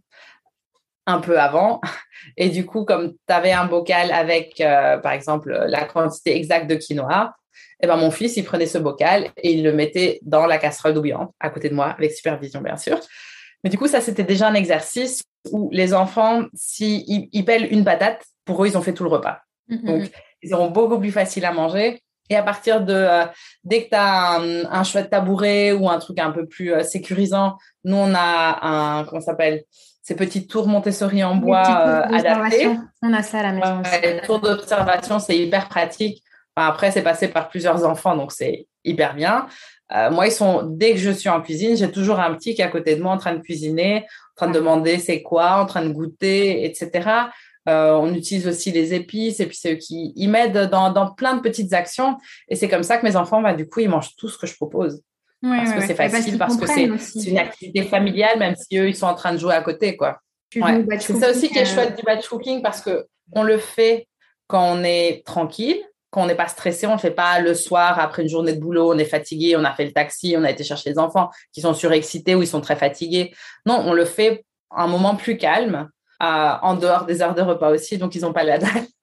un 1.05 1.19
peu 1.19 1.37
avant. 1.37 1.81
Et 2.37 2.47
du 2.47 2.65
coup, 2.65 2.85
comme 2.85 3.11
tu 3.11 3.33
avais 3.33 3.51
un 3.51 3.65
bocal 3.65 4.09
avec, 4.11 4.61
euh, 4.61 4.99
par 4.99 5.11
exemple, 5.11 5.51
la 5.67 5.83
quantité 5.83 6.33
exacte 6.37 6.69
de 6.69 6.75
quinoa, 6.75 7.35
et 7.81 7.85
eh 7.85 7.87
ben, 7.87 7.97
mon 7.97 8.11
fils, 8.11 8.37
il 8.37 8.45
prenait 8.45 8.65
ce 8.65 8.77
bocal 8.77 9.29
et 9.35 9.51
il 9.51 9.63
le 9.63 9.73
mettait 9.73 10.19
dans 10.21 10.45
la 10.45 10.59
casserole 10.59 10.93
bouillante 10.93 11.33
à 11.41 11.49
côté 11.49 11.67
de 11.67 11.75
moi, 11.75 11.87
avec 11.87 12.13
supervision, 12.13 12.61
bien 12.61 12.77
sûr. 12.77 12.99
Mais 13.63 13.69
du 13.69 13.77
coup, 13.77 13.87
ça, 13.87 13.99
c'était 13.99 14.23
déjà 14.23 14.47
un 14.47 14.53
exercice 14.53 15.23
où 15.51 15.69
les 15.73 15.93
enfants, 15.93 16.45
s'ils 16.53 17.27
ils 17.33 17.45
pèlent 17.45 17.67
une 17.69 17.83
patate, 17.83 18.23
pour 18.45 18.63
eux, 18.63 18.67
ils 18.67 18.77
ont 18.77 18.81
fait 18.81 18.93
tout 18.93 19.03
le 19.03 19.09
repas. 19.09 19.41
Mm-hmm. 19.69 19.85
Donc, 19.85 20.11
ils 20.41 20.53
auront 20.53 20.69
beaucoup 20.69 20.99
plus 20.99 21.11
facile 21.11 21.45
à 21.45 21.51
manger. 21.51 22.01
Et 22.29 22.35
à 22.35 22.43
partir 22.43 22.81
de, 22.81 22.93
euh, 22.93 23.25
dès 23.63 23.85
que 23.85 23.89
tu 23.89 23.95
as 23.95 24.39
un, 24.39 24.83
chouette 24.83 25.09
tabouret 25.09 25.71
ou 25.71 25.89
un 25.89 25.97
truc 25.97 26.19
un 26.19 26.31
peu 26.31 26.45
plus 26.45 26.71
euh, 26.71 26.83
sécurisant, 26.83 27.57
nous, 27.83 27.95
on 27.95 28.13
a 28.13 28.59
un, 28.61 29.03
comment 29.05 29.21
s'appelle 29.21 29.63
Ces 30.03 30.15
petites 30.15 30.49
tours 30.49 30.67
Montessori 30.67 31.23
en 31.23 31.35
bois 31.35 31.63
euh, 31.67 32.01
adaptés. 32.03 32.69
On 33.01 33.13
a 33.13 33.23
ça 33.23 33.39
à 33.39 33.43
la 33.43 33.51
maison. 33.53 33.81
les 34.03 34.21
tours 34.21 34.39
d'observation, 34.39 35.17
c'est 35.17 35.37
hyper 35.37 35.67
pratique. 35.69 36.23
après, 36.55 36.91
c'est 36.91 37.01
passé 37.01 37.29
par 37.29 37.49
plusieurs 37.49 37.83
enfants, 37.83 38.15
donc 38.15 38.31
c'est 38.31 38.67
hyper 38.83 39.15
bien. 39.15 39.47
moi, 40.11 40.27
ils 40.27 40.31
sont, 40.31 40.61
dès 40.63 40.91
que 40.91 40.99
je 40.99 41.09
suis 41.09 41.29
en 41.29 41.41
cuisine, 41.41 41.75
j'ai 41.75 41.91
toujours 41.91 42.19
un 42.19 42.35
petit 42.35 42.53
qui 42.53 42.61
est 42.61 42.65
à 42.65 42.69
côté 42.69 42.95
de 42.95 43.01
moi 43.01 43.13
en 43.13 43.17
train 43.17 43.33
de 43.33 43.41
cuisiner, 43.41 44.05
en 44.33 44.35
train 44.35 44.47
de 44.49 44.53
demander 44.53 44.99
c'est 44.99 45.23
quoi, 45.23 45.53
en 45.53 45.65
train 45.65 45.81
de 45.81 45.91
goûter, 45.91 46.63
etc. 46.63 47.09
Euh, 47.69 47.93
on 47.93 48.13
utilise 48.13 48.47
aussi 48.47 48.71
les 48.71 48.93
épices 48.93 49.39
et 49.39 49.45
puis 49.45 49.55
c'est 49.55 49.73
eux 49.73 49.77
qui 49.77 50.11
y 50.15 50.27
m'aident 50.27 50.69
dans, 50.69 51.13
plein 51.13 51.35
de 51.35 51.41
petites 51.41 51.73
actions. 51.73 52.17
Et 52.47 52.55
c'est 52.55 52.67
comme 52.67 52.83
ça 52.83 52.97
que 52.97 53.05
mes 53.05 53.15
enfants, 53.15 53.41
bah, 53.41 53.53
du 53.53 53.67
coup, 53.67 53.79
ils 53.81 53.89
mangent 53.89 54.15
tout 54.17 54.27
ce 54.27 54.37
que 54.37 54.47
je 54.47 54.55
propose. 54.55 55.01
parce 55.41 55.73
que 55.73 55.81
c'est 55.81 55.93
facile, 55.93 56.37
parce, 56.37 56.57
que 56.57 56.67
c'est 56.67 57.29
une 57.29 57.37
activité 57.37 57.83
familiale, 57.83 58.39
même 58.39 58.55
si 58.55 58.77
eux, 58.77 58.89
ils 58.89 58.95
sont 58.95 59.05
en 59.05 59.15
train 59.15 59.33
de 59.33 59.37
jouer 59.37 59.53
à 59.53 59.61
côté. 59.61 59.95
quoi. 59.95 60.19
C'est 60.51 61.15
ça 61.15 61.29
aussi 61.29 61.49
qui 61.49 61.59
est 61.59 61.61
euh, 61.61 61.73
chouette 61.73 61.95
du 61.95 62.03
batch 62.03 62.27
cooking 62.27 62.63
parce 62.63 62.81
que 62.81 63.05
on 63.33 63.43
le 63.43 63.59
fait 63.59 64.07
quand 64.47 64.63
on 64.63 64.83
est 64.83 65.23
tranquille, 65.23 65.79
quand 66.09 66.23
on 66.23 66.25
n'est 66.25 66.35
pas 66.35 66.47
stressé, 66.47 66.87
on 66.87 66.91
ne 66.91 66.95
le 66.95 67.01
fait 67.01 67.11
pas 67.11 67.39
le 67.39 67.53
soir 67.53 67.99
après 67.99 68.23
une 68.23 68.29
journée 68.29 68.53
de 68.53 68.59
boulot, 68.59 68.91
on 68.91 68.97
est 68.97 69.05
fatigué, 69.05 69.55
on 69.55 69.63
a 69.63 69.71
fait 69.73 69.85
le 69.85 69.91
taxi, 69.91 70.33
on 70.35 70.43
a 70.43 70.49
été 70.49 70.63
chercher 70.63 70.89
les 70.89 70.97
enfants 70.97 71.29
qui 71.53 71.61
sont 71.61 71.75
surexcités 71.75 72.33
ou 72.33 72.41
ils 72.41 72.47
sont 72.47 72.61
très 72.61 72.75
fatigués. 72.75 73.31
Non, 73.67 73.83
on 73.85 73.93
le 73.93 74.05
fait 74.05 74.43
un 74.71 74.87
moment 74.87 75.15
plus 75.15 75.37
calme 75.37 75.87
en 76.19 76.75
dehors 76.75 77.05
des 77.05 77.21
heures 77.21 77.35
de 77.35 77.41
repas 77.41 77.69
aussi, 77.69 77.97
donc 77.97 78.15
ils 78.15 78.21
n'ont 78.21 78.33
pas 78.33 78.43
la 78.43 78.57
dalle. 78.57 78.69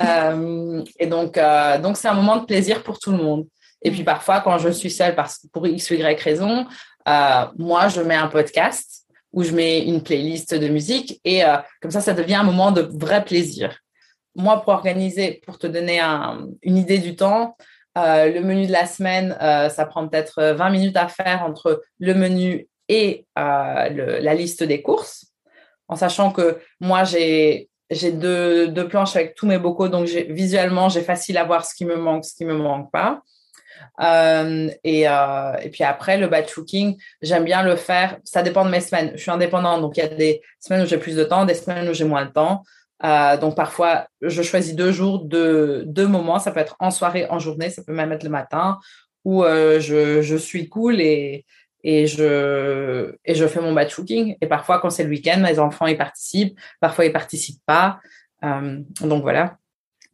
Euh, 0.00 0.82
et 0.98 1.06
donc, 1.06 1.38
euh, 1.38 1.78
donc 1.78 1.96
c'est 1.96 2.08
un 2.08 2.14
moment 2.14 2.38
de 2.38 2.44
plaisir 2.44 2.82
pour 2.82 2.98
tout 2.98 3.12
le 3.12 3.18
monde. 3.18 3.46
Et 3.82 3.92
puis 3.92 4.02
parfois, 4.02 4.40
quand 4.40 4.58
je 4.58 4.68
suis 4.70 4.90
seule, 4.90 5.14
parce 5.14 5.46
pour 5.52 5.64
x 5.68 5.92
ou 5.92 5.94
y 5.94 6.20
raison, 6.20 6.66
euh, 7.08 7.44
moi, 7.56 7.86
je 7.86 8.00
mets 8.00 8.16
un 8.16 8.26
podcast 8.26 9.06
où 9.32 9.44
je 9.44 9.52
mets 9.52 9.86
une 9.86 10.02
playlist 10.02 10.56
de 10.56 10.66
musique 10.66 11.20
et 11.24 11.42
comme 11.80 11.92
ça, 11.92 12.00
ça 12.00 12.14
devient 12.14 12.34
un 12.34 12.42
moment 12.42 12.72
de 12.72 12.80
vrai 12.80 13.24
plaisir. 13.24 13.78
Moi, 14.34 14.60
pour 14.60 14.72
organiser, 14.72 15.40
pour 15.46 15.56
te 15.56 15.68
donner 15.68 16.00
une 16.00 16.76
idée 16.76 16.98
du 16.98 17.14
temps, 17.14 17.56
le 17.94 18.40
menu 18.40 18.66
de 18.66 18.72
la 18.72 18.86
semaine, 18.86 19.36
ça 19.40 19.86
prend 19.86 20.08
peut-être 20.08 20.42
20 20.42 20.70
minutes 20.70 20.96
à 20.96 21.06
faire 21.06 21.44
entre 21.44 21.80
le 22.00 22.14
menu 22.14 22.66
et 22.88 23.24
la 23.36 24.34
liste 24.34 24.64
des 24.64 24.82
courses 24.82 25.33
en 25.88 25.96
sachant 25.96 26.30
que 26.30 26.58
moi, 26.80 27.04
j'ai 27.04 27.68
deux, 27.90 28.88
planches 28.88 29.16
avec 29.16 29.34
tous 29.34 29.46
mes 29.46 29.58
bocaux, 29.58 29.88
donc 29.88 30.06
visuellement, 30.06 30.88
j'ai 30.88 31.02
facile 31.02 31.38
à 31.38 31.44
voir 31.44 31.64
ce 31.64 31.74
qui 31.74 31.84
me 31.84 31.96
manque, 31.96 32.24
ce 32.24 32.34
qui 32.34 32.44
me 32.44 32.54
manque 32.54 32.90
pas. 32.90 33.22
Euh, 34.00 34.70
et, 34.82 35.08
euh, 35.08 35.52
et, 35.62 35.68
puis 35.70 35.84
après, 35.84 36.16
le 36.16 36.26
batch 36.26 36.54
cooking, 36.54 36.96
j'aime 37.22 37.44
bien 37.44 37.62
le 37.62 37.76
faire. 37.76 38.18
Ça 38.24 38.42
dépend 38.42 38.64
de 38.64 38.70
mes 38.70 38.80
semaines. 38.80 39.12
Je 39.14 39.20
suis 39.20 39.30
indépendante, 39.30 39.80
donc 39.80 39.96
il 39.96 40.00
y 40.00 40.02
a 40.04 40.08
des 40.08 40.42
semaines 40.60 40.82
où 40.82 40.86
j'ai 40.86 40.98
plus 40.98 41.16
de 41.16 41.24
temps, 41.24 41.44
des 41.44 41.54
semaines 41.54 41.88
où 41.88 41.92
j'ai 41.92 42.04
moins 42.04 42.24
de 42.24 42.30
temps. 42.30 42.62
Euh, 43.04 43.36
donc 43.36 43.56
parfois, 43.56 44.06
je 44.22 44.42
choisis 44.42 44.74
deux 44.74 44.92
jours, 44.92 45.24
deux, 45.24 45.84
deux 45.86 46.06
moments. 46.06 46.38
Ça 46.38 46.50
peut 46.50 46.60
être 46.60 46.76
en 46.80 46.90
soirée, 46.90 47.26
en 47.28 47.38
journée, 47.38 47.70
ça 47.70 47.82
peut 47.84 47.92
même 47.92 48.12
être 48.12 48.24
le 48.24 48.30
matin, 48.30 48.78
où 49.24 49.42
je, 49.44 50.22
je 50.22 50.36
suis 50.36 50.68
cool 50.68 51.00
et, 51.00 51.44
et 51.84 52.06
je, 52.06 53.14
et 53.24 53.34
je 53.34 53.46
fais 53.46 53.60
mon 53.60 53.72
batch 53.72 53.94
cooking. 53.94 54.36
Et 54.40 54.46
parfois, 54.46 54.80
quand 54.80 54.90
c'est 54.90 55.04
le 55.04 55.10
week-end, 55.10 55.38
mes 55.40 55.58
enfants 55.58 55.86
y 55.86 55.96
participent. 55.96 56.58
Parfois, 56.80 57.04
ils 57.04 57.12
participent 57.12 57.62
pas. 57.66 58.00
Euh, 58.42 58.80
donc 59.02 59.22
voilà. 59.22 59.58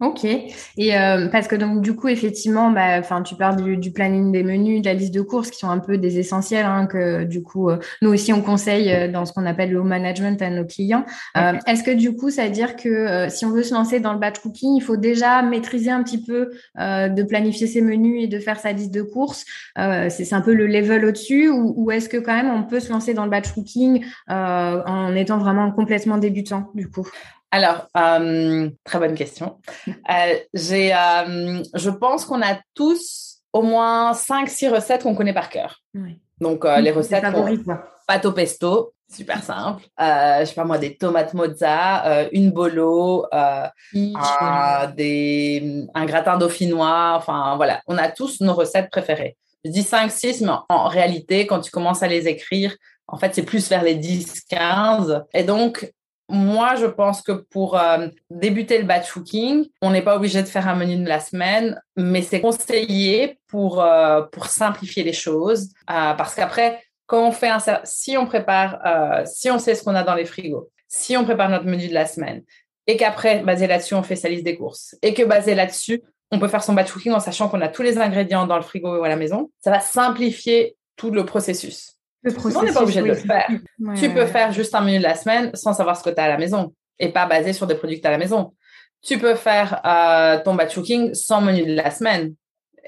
Ok. 0.01 0.25
Et 0.25 0.97
euh, 0.97 1.29
parce 1.29 1.47
que 1.47 1.57
donc 1.57 1.83
du 1.83 1.95
coup 1.95 2.09
effectivement, 2.09 2.71
bah, 2.71 2.99
enfin 2.99 3.21
tu 3.21 3.35
parles 3.35 3.79
du, 3.79 3.93
planning 3.93 4.33
des 4.33 4.43
menus, 4.43 4.81
de 4.81 4.87
la 4.87 4.95
liste 4.95 5.13
de 5.13 5.21
courses 5.21 5.51
qui 5.51 5.59
sont 5.59 5.69
un 5.69 5.79
peu 5.79 5.99
des 5.99 6.19
essentiels 6.19 6.65
hein, 6.65 6.87
que 6.87 7.25
du 7.25 7.43
coup 7.43 7.69
euh, 7.69 7.77
nous 8.01 8.11
aussi 8.11 8.33
on 8.33 8.41
conseille 8.41 8.91
euh, 8.91 9.13
dans 9.13 9.27
ce 9.27 9.35
qu'on 9.35 9.45
appelle 9.45 9.71
le 9.71 9.83
management 9.83 10.41
à 10.41 10.49
nos 10.49 10.65
clients. 10.65 11.05
Est-ce 11.35 11.83
que 11.83 11.91
du 11.91 12.17
coup 12.17 12.31
ça 12.31 12.45
veut 12.45 12.51
dire 12.51 12.77
que 12.77 13.29
si 13.29 13.45
on 13.45 13.51
veut 13.51 13.63
se 13.63 13.75
lancer 13.75 14.01
dans 14.01 14.15
le 14.15 14.19
batch 14.19 14.39
cooking, 14.39 14.75
il 14.75 14.83
faut 14.83 14.97
déjà 14.97 15.43
maîtriser 15.43 15.91
un 15.91 16.03
petit 16.03 16.23
peu 16.23 16.51
de 16.79 17.23
planifier 17.23 17.67
ses 17.67 17.83
menus 17.83 18.25
et 18.25 18.27
de 18.27 18.39
faire 18.39 18.59
sa 18.59 18.73
liste 18.73 18.95
de 18.95 19.03
courses? 19.03 19.45
C'est 19.77 20.33
un 20.33 20.41
peu 20.41 20.55
le 20.55 20.67
level 20.67 21.05
au-dessus 21.05 21.51
ou, 21.51 21.75
ou 21.77 21.91
est-ce 21.91 22.09
que 22.09 22.17
quand 22.17 22.35
même 22.35 22.51
on 22.51 22.63
peut 22.63 22.81
se 22.81 22.91
lancer 22.91 23.13
dans 23.13 23.25
le 23.25 23.31
batch 23.31 23.53
cooking 23.53 24.03
en 24.29 25.15
étant 25.15 25.39
vraiment 25.39 25.71
complètement 25.73 26.17
débutant 26.17 26.71
du 26.75 26.89
coup? 26.89 27.07
Alors, 27.51 27.89
euh, 27.97 28.71
très 28.85 28.99
bonne 28.99 29.15
question. 29.15 29.59
Euh, 29.89 30.39
j'ai, 30.55 30.95
euh, 30.95 31.63
je 31.75 31.91
pense 31.91 32.25
qu'on 32.25 32.43
a 32.43 32.59
tous 32.75 33.41
au 33.53 33.63
moins 33.63 34.13
5-6 34.13 34.69
recettes 34.69 35.03
qu'on 35.03 35.17
connaît 35.17 35.35
par 35.35 35.51
cœur. 35.51 35.81
Donc, 36.41 36.65
les 36.65 36.93
recettes 36.93 37.25
pâte 38.07 38.25
au 38.25 38.33
pesto, 38.33 38.93
super 39.13 39.43
simple. 39.43 39.83
je 39.99 40.45
sais 40.45 40.55
pas 40.55 40.65
moi, 40.65 40.79
des 40.79 40.97
tomates 40.97 41.35
mozza, 41.35 42.29
une 42.33 42.53
bolo, 42.53 43.27
un, 43.33 44.87
des, 44.97 45.87
un 45.95 46.07
gratin 46.07 46.39
dauphinois. 46.39 47.15
Enfin, 47.17 47.57
voilà, 47.57 47.81
on 47.89 47.99
a 47.99 48.09
tous 48.09 48.41
nos 48.41 48.55
recettes 48.55 48.91
préférées. 48.91 49.37
Je 49.65 49.71
dis 49.71 49.83
5-6, 49.83 50.45
mais 50.45 50.53
en 50.69 50.89
réalité, 50.89 51.47
quand 51.47 51.61
tu 51.61 51.71
commences 51.71 52.03
à 52.03 52.09
les 52.09 52.29
écrire, 52.29 52.75
en 53.07 53.19
fait, 53.19 53.35
c'est 53.35 53.43
plus 53.43 53.69
vers 53.69 53.83
les 53.83 53.97
10-15. 53.97 55.25
Et 55.35 55.43
donc, 55.43 55.93
moi, 56.31 56.77
je 56.77 56.87
pense 56.87 57.23
que 57.23 57.33
pour 57.33 57.79
euh, 57.79 58.09
débuter 58.31 58.79
le 58.79 58.85
batch 58.85 59.12
cooking, 59.12 59.66
on 59.83 59.90
n'est 59.90 60.03
pas 60.03 60.16
obligé 60.16 60.43
de 60.43 60.49
faire 60.49 60.69
un 60.69 60.77
menu 60.77 60.97
de 60.97 61.09
la 61.09 61.21
semaine, 61.21 61.81
mais 61.97 62.23
c'est 62.23 62.40
conseillé 62.40 63.38
pour, 63.49 63.83
euh, 63.83 64.23
simplifier 64.47 65.03
les 65.03 65.12
choses. 65.12 65.71
Euh, 65.90 66.14
parce 66.14 66.35
qu'après, 66.35 66.83
quand 67.07 67.27
on 67.27 67.33
fait 67.33 67.51
si 67.85 68.16
on 68.16 68.27
prépare, 68.27 68.81
si 69.27 69.51
on 69.51 69.59
sait 69.59 69.75
ce 69.75 69.83
qu'on 69.83 69.97
a 69.97 70.05
dans 70.05 70.14
les 70.14 70.25
frigos, 70.25 70.71
si 70.87 71.16
on 71.16 71.25
prépare 71.25 71.49
notre 71.49 71.64
menu 71.64 71.88
de 71.88 71.95
la 71.95 72.07
semaine, 72.07 72.45
et 72.87 72.97
qu'après, 72.97 73.40
basé 73.40 73.66
là-dessus, 73.66 73.95
on 73.95 74.05
fait 74.05 74.14
sa 74.14 74.29
liste 74.29 74.45
des 74.45 74.57
courses, 74.57 74.95
et 75.03 75.12
que 75.12 75.25
basé 75.25 75.57
là-dessus, 75.57 76.03
on 76.31 76.38
peut 76.38 76.47
faire 76.47 76.62
son 76.62 76.73
batch 76.73 76.93
cooking 76.93 77.12
en 77.12 77.21
sachant 77.21 77.49
qu'on 77.49 77.61
a 77.61 77.69
tous 77.69 77.83
les 77.83 77.99
ingrédients 77.99 78.47
dans 78.47 78.57
le 78.57 78.62
frigo 78.62 79.01
ou 79.01 79.03
à 79.03 79.09
la 79.09 79.16
maison, 79.16 79.51
ça 79.59 79.71
va 79.71 79.81
simplifier 79.81 80.77
tout 80.97 81.11
le 81.11 81.25
processus. 81.25 82.00
On 82.25 82.63
n'est 82.63 82.73
pas 82.73 82.83
obligé 82.83 83.01
de 83.01 83.07
le 83.07 83.15
faire. 83.15 83.49
tu 83.97 84.11
peux 84.11 84.27
faire 84.27 84.53
juste 84.53 84.75
un 84.75 84.81
menu 84.81 84.99
de 84.99 85.03
la 85.03 85.15
semaine 85.15 85.51
sans 85.55 85.73
savoir 85.73 85.97
ce 85.97 86.03
que 86.03 86.11
tu 86.11 86.21
as 86.21 86.25
à 86.25 86.29
la 86.29 86.39
maison 86.39 86.75
et 86.99 87.09
pas 87.09 87.27
basé 87.27 87.53
sur 87.53 87.67
des 87.67 87.75
produits 87.75 87.97
que 87.97 88.03
tu 88.03 88.07
as 88.07 88.11
à 88.11 88.13
la 88.13 88.19
maison. 88.19 88.55
Tu 89.03 89.19
peux 89.19 89.35
faire 89.35 89.81
euh, 89.87 90.43
ton 90.45 90.55
batch 90.55 90.75
cooking 90.75 91.15
sans 91.15 91.41
menu 91.41 91.65
de 91.65 91.75
la 91.75 91.91
semaine. 91.91 92.35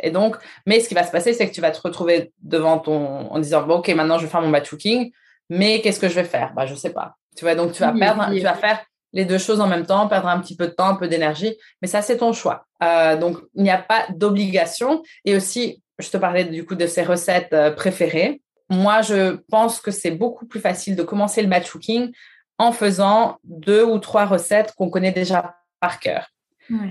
Et 0.02 0.10
donc, 0.10 0.36
mais 0.66 0.80
ce 0.80 0.88
qui 0.88 0.94
va 0.94 1.04
se 1.04 1.10
passer, 1.10 1.32
c'est 1.32 1.48
que 1.48 1.54
tu 1.54 1.60
vas 1.60 1.70
te 1.70 1.80
retrouver 1.80 2.32
devant 2.42 2.78
ton, 2.78 3.30
en 3.30 3.38
disant, 3.38 3.62
bon, 3.62 3.76
OK, 3.76 3.88
maintenant 3.88 4.18
je 4.18 4.24
vais 4.24 4.30
faire 4.30 4.42
mon 4.42 4.50
batch 4.50 4.68
cooking, 4.68 5.10
mais 5.48 5.80
qu'est-ce 5.80 6.00
que 6.00 6.08
je 6.08 6.14
vais 6.14 6.24
faire? 6.24 6.52
Bah, 6.54 6.66
je 6.66 6.74
sais 6.74 6.92
pas. 6.92 7.16
Tu 7.36 7.44
vois, 7.44 7.54
donc 7.54 7.72
tu 7.72 7.80
vas 7.80 7.92
perdre, 7.92 8.30
tu 8.34 8.40
vas 8.40 8.54
faire 8.54 8.84
les 9.12 9.24
deux 9.24 9.38
choses 9.38 9.60
en 9.60 9.66
même 9.66 9.86
temps, 9.86 10.08
perdre 10.08 10.28
un 10.28 10.40
petit 10.40 10.56
peu 10.56 10.66
de 10.66 10.72
temps, 10.72 10.88
un 10.88 10.94
peu 10.94 11.08
d'énergie, 11.08 11.56
mais 11.80 11.88
ça, 11.88 12.02
c'est 12.02 12.18
ton 12.18 12.32
choix. 12.32 12.66
Euh, 12.82 13.16
donc, 13.16 13.38
il 13.54 13.62
n'y 13.62 13.70
a 13.70 13.78
pas 13.78 14.06
d'obligation. 14.10 15.02
Et 15.24 15.36
aussi, 15.36 15.82
je 15.98 16.08
te 16.08 16.16
parlais 16.16 16.44
du 16.44 16.64
coup 16.64 16.74
de 16.74 16.86
ces 16.86 17.02
recettes 17.02 17.52
euh, 17.52 17.70
préférées. 17.70 18.40
Moi, 18.72 19.02
je 19.02 19.36
pense 19.50 19.80
que 19.80 19.90
c'est 19.90 20.10
beaucoup 20.10 20.46
plus 20.46 20.60
facile 20.60 20.96
de 20.96 21.02
commencer 21.02 21.42
le 21.42 21.48
batch 21.48 21.70
cooking 21.70 22.10
en 22.56 22.72
faisant 22.72 23.36
deux 23.44 23.84
ou 23.84 23.98
trois 23.98 24.24
recettes 24.24 24.72
qu'on 24.76 24.88
connaît 24.88 25.12
déjà 25.12 25.56
par 25.78 26.00
cœur. 26.00 26.28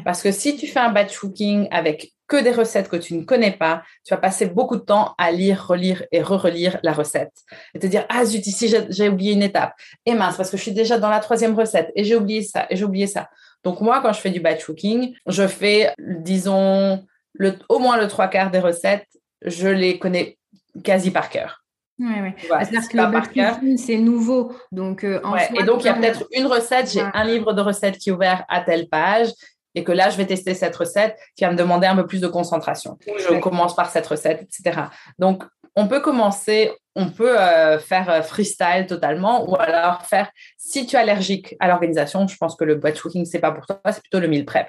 Parce 0.05 0.21
que 0.21 0.31
si 0.31 0.55
tu 0.55 0.67
fais 0.67 0.79
un 0.79 0.91
batch 0.91 1.17
cooking 1.17 1.67
avec 1.71 2.11
que 2.27 2.41
des 2.41 2.51
recettes 2.51 2.87
que 2.87 2.97
tu 2.97 3.15
ne 3.15 3.23
connais 3.23 3.51
pas, 3.51 3.81
tu 4.05 4.13
vas 4.13 4.19
passer 4.19 4.45
beaucoup 4.45 4.75
de 4.75 4.81
temps 4.81 5.15
à 5.17 5.31
lire, 5.31 5.65
relire 5.67 6.03
et 6.11 6.21
re-relire 6.21 6.77
la 6.83 6.93
recette. 6.93 7.33
Et 7.73 7.79
te 7.79 7.87
dire, 7.87 8.05
ah 8.09 8.23
zut, 8.25 8.45
ici 8.45 8.71
j'ai 8.89 9.09
oublié 9.09 9.33
une 9.33 9.41
étape. 9.41 9.73
Et 10.05 10.13
mince, 10.13 10.37
parce 10.37 10.51
que 10.51 10.57
je 10.57 10.61
suis 10.61 10.71
déjà 10.71 10.99
dans 10.99 11.09
la 11.09 11.19
troisième 11.19 11.57
recette 11.57 11.91
et 11.95 12.03
j'ai 12.03 12.15
oublié 12.15 12.43
ça 12.43 12.67
et 12.69 12.75
j'ai 12.75 12.85
oublié 12.85 13.07
ça. 13.07 13.27
Donc 13.63 13.81
moi, 13.81 14.01
quand 14.01 14.13
je 14.13 14.21
fais 14.21 14.29
du 14.29 14.39
batch 14.39 14.63
cooking, 14.65 15.15
je 15.25 15.47
fais, 15.47 15.93
disons, 15.97 17.03
le, 17.33 17.55
au 17.69 17.79
moins 17.79 17.97
le 17.97 18.07
trois 18.07 18.27
quarts 18.27 18.51
des 18.51 18.59
recettes, 18.59 19.07
je 19.41 19.67
les 19.67 19.97
connais 19.97 20.37
quasi 20.83 21.09
par 21.09 21.29
cœur. 21.29 21.60
Ouais, 22.01 22.21
ouais. 22.21 22.35
C'est-à-dire 22.39 22.89
que 22.89 22.97
le 22.97 23.77
c'est 23.77 23.97
nouveau. 23.97 24.53
Donc, 24.71 25.03
euh, 25.03 25.21
et 25.57 25.63
donc, 25.63 25.83
il 25.83 25.85
y 25.85 25.89
a 25.89 25.93
peut-être 25.93 26.25
une 26.31 26.47
recette, 26.47 26.91
j'ai 26.91 27.03
un 27.13 27.23
livre 27.23 27.53
de 27.53 27.61
recettes 27.61 27.97
qui 27.97 28.09
est 28.09 28.11
ouvert 28.11 28.43
à 28.49 28.61
telle 28.61 28.89
page, 28.89 29.29
et 29.75 29.83
que 29.83 29.91
là, 29.91 30.09
je 30.09 30.17
vais 30.17 30.25
tester 30.25 30.53
cette 30.53 30.75
recette 30.75 31.15
qui 31.35 31.43
va 31.43 31.51
me 31.51 31.55
demander 31.55 31.87
un 31.87 31.95
peu 31.95 32.07
plus 32.07 32.19
de 32.19 32.27
concentration. 32.27 32.97
Je 33.05 33.39
commence 33.39 33.75
par 33.75 33.89
cette 33.89 34.07
recette, 34.07 34.41
etc. 34.41 34.81
Donc, 35.19 35.43
on 35.75 35.87
peut 35.87 36.01
commencer, 36.01 36.71
on 36.95 37.09
peut 37.09 37.39
euh, 37.39 37.79
faire 37.79 38.09
euh, 38.09 38.21
freestyle 38.21 38.87
totalement, 38.87 39.49
ou 39.49 39.55
alors 39.55 40.05
faire, 40.05 40.29
si 40.57 40.85
tu 40.85 40.95
es 40.95 40.99
allergique 40.99 41.55
à 41.59 41.67
l'organisation, 41.67 42.27
je 42.27 42.35
pense 42.35 42.55
que 42.55 42.65
le 42.65 42.75
batch 42.75 42.99
cooking, 42.99 43.25
c'est 43.25 43.39
pas 43.39 43.51
pour 43.51 43.65
toi, 43.65 43.79
c'est 43.85 44.01
plutôt 44.01 44.19
le 44.19 44.27
meal 44.27 44.43
prep. 44.43 44.67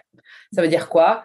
Ça 0.52 0.62
veut 0.62 0.68
dire 0.68 0.88
quoi? 0.88 1.24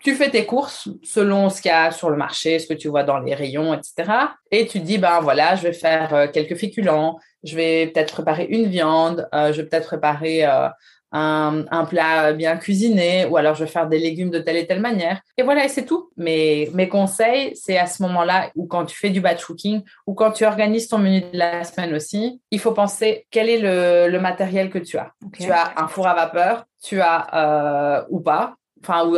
Tu 0.00 0.14
fais 0.14 0.30
tes 0.30 0.46
courses 0.46 0.88
selon 1.02 1.50
ce 1.50 1.60
qu'il 1.60 1.70
y 1.70 1.74
a 1.74 1.90
sur 1.90 2.10
le 2.10 2.16
marché, 2.16 2.58
ce 2.58 2.66
que 2.66 2.74
tu 2.74 2.88
vois 2.88 3.04
dans 3.04 3.18
les 3.18 3.34
rayons, 3.34 3.74
etc. 3.74 4.10
Et 4.50 4.66
tu 4.66 4.80
dis, 4.80 4.98
ben 4.98 5.20
voilà, 5.20 5.56
je 5.56 5.62
vais 5.62 5.72
faire 5.72 6.14
euh, 6.14 6.26
quelques 6.32 6.56
féculents, 6.56 7.18
je 7.42 7.56
vais 7.56 7.88
peut-être 7.88 8.12
préparer 8.12 8.46
une 8.48 8.66
viande, 8.66 9.28
euh, 9.34 9.52
je 9.52 9.62
vais 9.62 9.68
peut-être 9.68 9.86
préparer 9.86 10.44
euh, 10.44 10.68
un, 11.10 11.64
un, 11.70 11.84
plat 11.84 12.32
bien 12.32 12.56
cuisiné, 12.56 13.24
ou 13.26 13.36
alors 13.36 13.54
je 13.54 13.64
vais 13.64 13.70
faire 13.70 13.88
des 13.88 13.98
légumes 13.98 14.30
de 14.30 14.38
telle 14.38 14.56
et 14.56 14.66
telle 14.66 14.80
manière. 14.80 15.20
Et 15.36 15.42
voilà, 15.42 15.64
et 15.64 15.68
c'est 15.68 15.86
tout. 15.86 16.10
Mais 16.16 16.68
mes 16.74 16.88
conseils, 16.88 17.52
c'est 17.56 17.78
à 17.78 17.86
ce 17.86 18.02
moment-là, 18.02 18.50
ou 18.54 18.66
quand 18.66 18.84
tu 18.84 18.96
fais 18.96 19.10
du 19.10 19.20
batch 19.20 19.44
cooking, 19.44 19.82
ou 20.06 20.14
quand 20.14 20.32
tu 20.32 20.44
organises 20.44 20.88
ton 20.88 20.98
menu 20.98 21.22
de 21.22 21.38
la 21.38 21.64
semaine 21.64 21.94
aussi, 21.94 22.40
il 22.50 22.60
faut 22.60 22.72
penser 22.72 23.26
quel 23.30 23.48
est 23.48 23.58
le, 23.58 24.10
le 24.10 24.20
matériel 24.20 24.70
que 24.70 24.78
tu 24.78 24.98
as. 24.98 25.12
Tu 25.32 25.50
as 25.50 25.72
un 25.76 25.88
four 25.88 26.06
à 26.06 26.14
vapeur, 26.14 26.66
tu 26.82 27.00
as 27.00 28.06
ou 28.10 28.20
pas, 28.20 28.54
enfin, 28.88 29.06
ou 29.06 29.16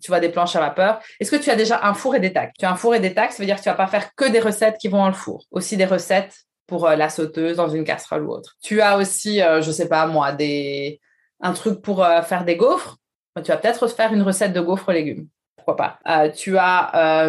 tu 0.00 0.08
vois, 0.08 0.20
des 0.20 0.28
planches 0.28 0.56
à 0.56 0.60
vapeur. 0.60 1.00
Est-ce 1.20 1.30
que 1.30 1.36
tu 1.36 1.50
as 1.50 1.56
déjà 1.56 1.80
un 1.82 1.94
four 1.94 2.16
et 2.16 2.20
des 2.20 2.32
tacs? 2.32 2.52
Tu 2.58 2.64
as 2.64 2.70
un 2.70 2.76
four 2.76 2.94
et 2.94 3.00
des 3.00 3.14
tacs, 3.14 3.32
ça 3.32 3.38
veut 3.42 3.46
dire 3.46 3.56
que 3.56 3.62
tu 3.62 3.68
vas 3.68 3.74
pas 3.74 3.86
faire 3.86 4.14
que 4.14 4.28
des 4.28 4.40
recettes 4.40 4.78
qui 4.78 4.88
vont 4.88 4.98
dans 4.98 5.08
le 5.08 5.12
four. 5.14 5.44
Aussi 5.50 5.76
des 5.76 5.84
recettes 5.84 6.46
pour 6.66 6.86
euh, 6.86 6.96
la 6.96 7.08
sauteuse 7.08 7.56
dans 7.56 7.68
une 7.68 7.84
casserole 7.84 8.24
ou 8.24 8.30
autre. 8.32 8.56
Tu 8.62 8.80
as 8.80 8.96
aussi, 8.96 9.42
euh, 9.42 9.62
je 9.62 9.70
sais 9.70 9.88
pas 9.88 10.06
moi, 10.06 10.32
des, 10.32 11.00
un 11.40 11.52
truc 11.52 11.82
pour 11.82 12.04
euh, 12.04 12.22
faire 12.22 12.44
des 12.44 12.56
gaufres. 12.56 12.96
Tu 13.36 13.50
vas 13.50 13.56
peut-être 13.56 13.86
faire 13.88 14.12
une 14.12 14.22
recette 14.22 14.52
de 14.52 14.60
gaufres 14.60 14.92
légumes. 14.92 15.28
Pourquoi 15.56 15.76
pas? 15.76 16.30
Tu 16.30 16.58
as 16.58 17.28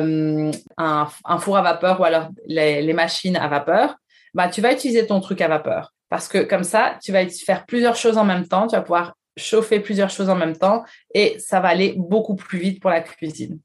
un, 0.77 1.37
four 1.39 1.57
à 1.57 1.61
vapeur 1.61 1.99
ou 1.99 2.03
alors 2.03 2.29
les, 2.47 2.81
les 2.81 2.93
machines 2.93 3.37
à 3.37 3.47
vapeur. 3.47 3.95
Bah, 4.33 4.47
tu 4.47 4.59
vas 4.59 4.73
utiliser 4.73 5.05
ton 5.05 5.19
truc 5.19 5.39
à 5.39 5.47
vapeur. 5.47 5.93
Parce 6.09 6.27
que 6.27 6.39
comme 6.39 6.63
ça, 6.63 6.97
tu 7.01 7.11
vas 7.11 7.27
faire 7.27 7.65
plusieurs 7.65 7.95
choses 7.95 8.17
en 8.17 8.25
même 8.25 8.47
temps. 8.47 8.67
Tu 8.67 8.75
vas 8.75 8.81
pouvoir 8.81 9.13
chauffer 9.37 9.79
plusieurs 9.79 10.09
choses 10.09 10.29
en 10.29 10.35
même 10.35 10.55
temps 10.55 10.83
et 11.13 11.37
ça 11.39 11.59
va 11.59 11.69
aller 11.69 11.95
beaucoup 11.97 12.35
plus 12.35 12.59
vite 12.59 12.81
pour 12.81 12.89
la 12.89 13.01
cuisine. 13.01 13.59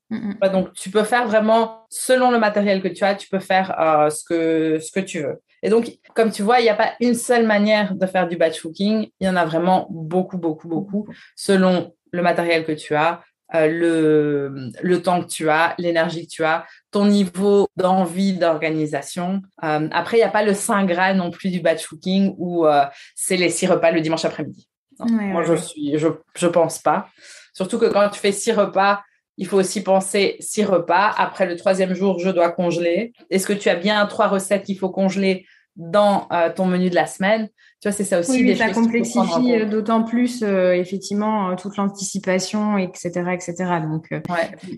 Donc, 0.52 0.72
tu 0.72 0.90
peux 0.90 1.04
faire 1.04 1.26
vraiment, 1.26 1.87
selon 1.90 2.31
le 2.31 2.38
matériel 2.38 2.83
que 2.83 2.88
tu 2.88 3.04
as, 3.04 3.14
tu 3.14 3.28
peux 3.28 3.38
faire 3.38 3.78
euh, 3.81 4.11
ce, 4.11 4.24
que, 4.24 4.78
ce 4.81 4.90
que 4.90 5.00
tu 5.00 5.20
veux. 5.20 5.40
Et 5.62 5.70
donc, 5.70 5.98
comme 6.14 6.31
tu 6.31 6.42
vois, 6.42 6.61
il 6.61 6.64
n'y 6.64 6.68
a 6.68 6.74
pas 6.74 6.92
une 7.00 7.14
seule 7.14 7.46
manière 7.46 7.94
de 7.94 8.07
faire 8.07 8.28
du 8.28 8.37
batch 8.37 8.62
cooking. 8.62 9.09
Il 9.20 9.26
y 9.26 9.28
en 9.28 9.37
a 9.37 9.44
vraiment 9.44 9.87
beaucoup, 9.90 10.38
beaucoup, 10.38 10.68
beaucoup, 10.68 11.09
selon 11.37 11.94
le 12.12 12.22
matériel 12.22 12.64
que 12.64 12.72
tu 12.72 12.94
as, 12.94 13.22
euh, 13.54 13.66
le, 13.66 14.70
le 14.81 15.02
temps 15.02 15.22
que 15.22 15.28
tu 15.28 15.50
as, 15.50 15.74
l'énergie 15.78 16.26
que 16.26 16.31
tu 16.31 16.44
as, 16.44 16.64
ton 16.90 17.07
niveau 17.07 17.68
d'envie 17.76 18.35
d'organisation. 18.35 19.42
Euh, 19.64 19.88
après, 19.90 20.18
il 20.18 20.20
n'y 20.20 20.26
a 20.26 20.31
pas 20.31 20.44
le 20.44 20.54
saint 20.54 20.85
graal 20.85 21.16
non 21.16 21.31
plus 21.31 21.50
du 21.50 21.61
batch 21.61 21.87
cooking 21.87 22.35
où 22.38 22.66
c'est 23.14 23.37
les 23.37 23.50
six 23.50 23.66
repas 23.66 23.90
le 23.90 24.00
dimanche 24.00 24.24
après-midi. 24.24 24.68
Moi, 25.06 25.42
je 25.44 25.54
suis, 25.54 25.98
je, 25.98 26.08
je 26.37 26.46
pense 26.46 26.78
pas. 26.78 27.08
Surtout 27.52 27.78
que 27.78 27.87
quand 27.87 28.08
tu 28.08 28.20
fais 28.20 28.32
six 28.32 28.52
repas, 28.52 29.02
il 29.37 29.46
faut 29.46 29.56
aussi 29.56 29.82
penser 29.82 30.37
six 30.40 30.64
repas. 30.64 31.14
Après 31.16 31.46
le 31.46 31.56
troisième 31.56 31.94
jour, 31.94 32.18
je 32.18 32.30
dois 32.30 32.50
congeler. 32.50 33.12
Est-ce 33.30 33.46
que 33.46 33.52
tu 33.52 33.68
as 33.68 33.76
bien 33.76 34.04
trois 34.06 34.26
recettes 34.26 34.64
qu'il 34.64 34.78
faut 34.78 34.90
congeler 34.90 35.46
dans 35.76 36.26
euh, 36.32 36.50
ton 36.52 36.66
menu 36.66 36.90
de 36.90 36.96
la 36.96 37.06
semaine? 37.06 37.48
Tu 37.80 37.88
vois, 37.88 37.92
c'est 37.92 38.04
ça 38.04 38.18
aussi. 38.18 38.42
Oui, 38.42 38.56
ça 38.56 38.70
complexifie 38.70 39.54
euh, 39.54 39.64
d'autant 39.64 40.02
plus, 40.02 40.42
euh, 40.42 40.72
effectivement, 40.72 41.54
toute 41.54 41.76
l'anticipation, 41.76 42.76
etc., 42.78 43.08
etc. 43.32 43.54
Donc, 43.88 44.12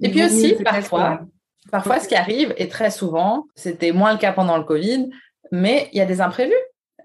Et 0.02 0.10
puis 0.10 0.22
aussi, 0.22 0.56
parfois, 0.62 1.20
parfois, 1.70 1.98
ce 1.98 2.06
qui 2.06 2.14
arrive, 2.14 2.54
et 2.58 2.68
très 2.68 2.90
souvent, 2.90 3.46
c'était 3.54 3.92
moins 3.92 4.12
le 4.12 4.18
cas 4.18 4.32
pendant 4.32 4.58
le 4.58 4.64
Covid, 4.64 5.08
mais 5.50 5.88
il 5.92 5.98
y 5.98 6.02
a 6.02 6.06
des 6.06 6.20
imprévus 6.20 6.52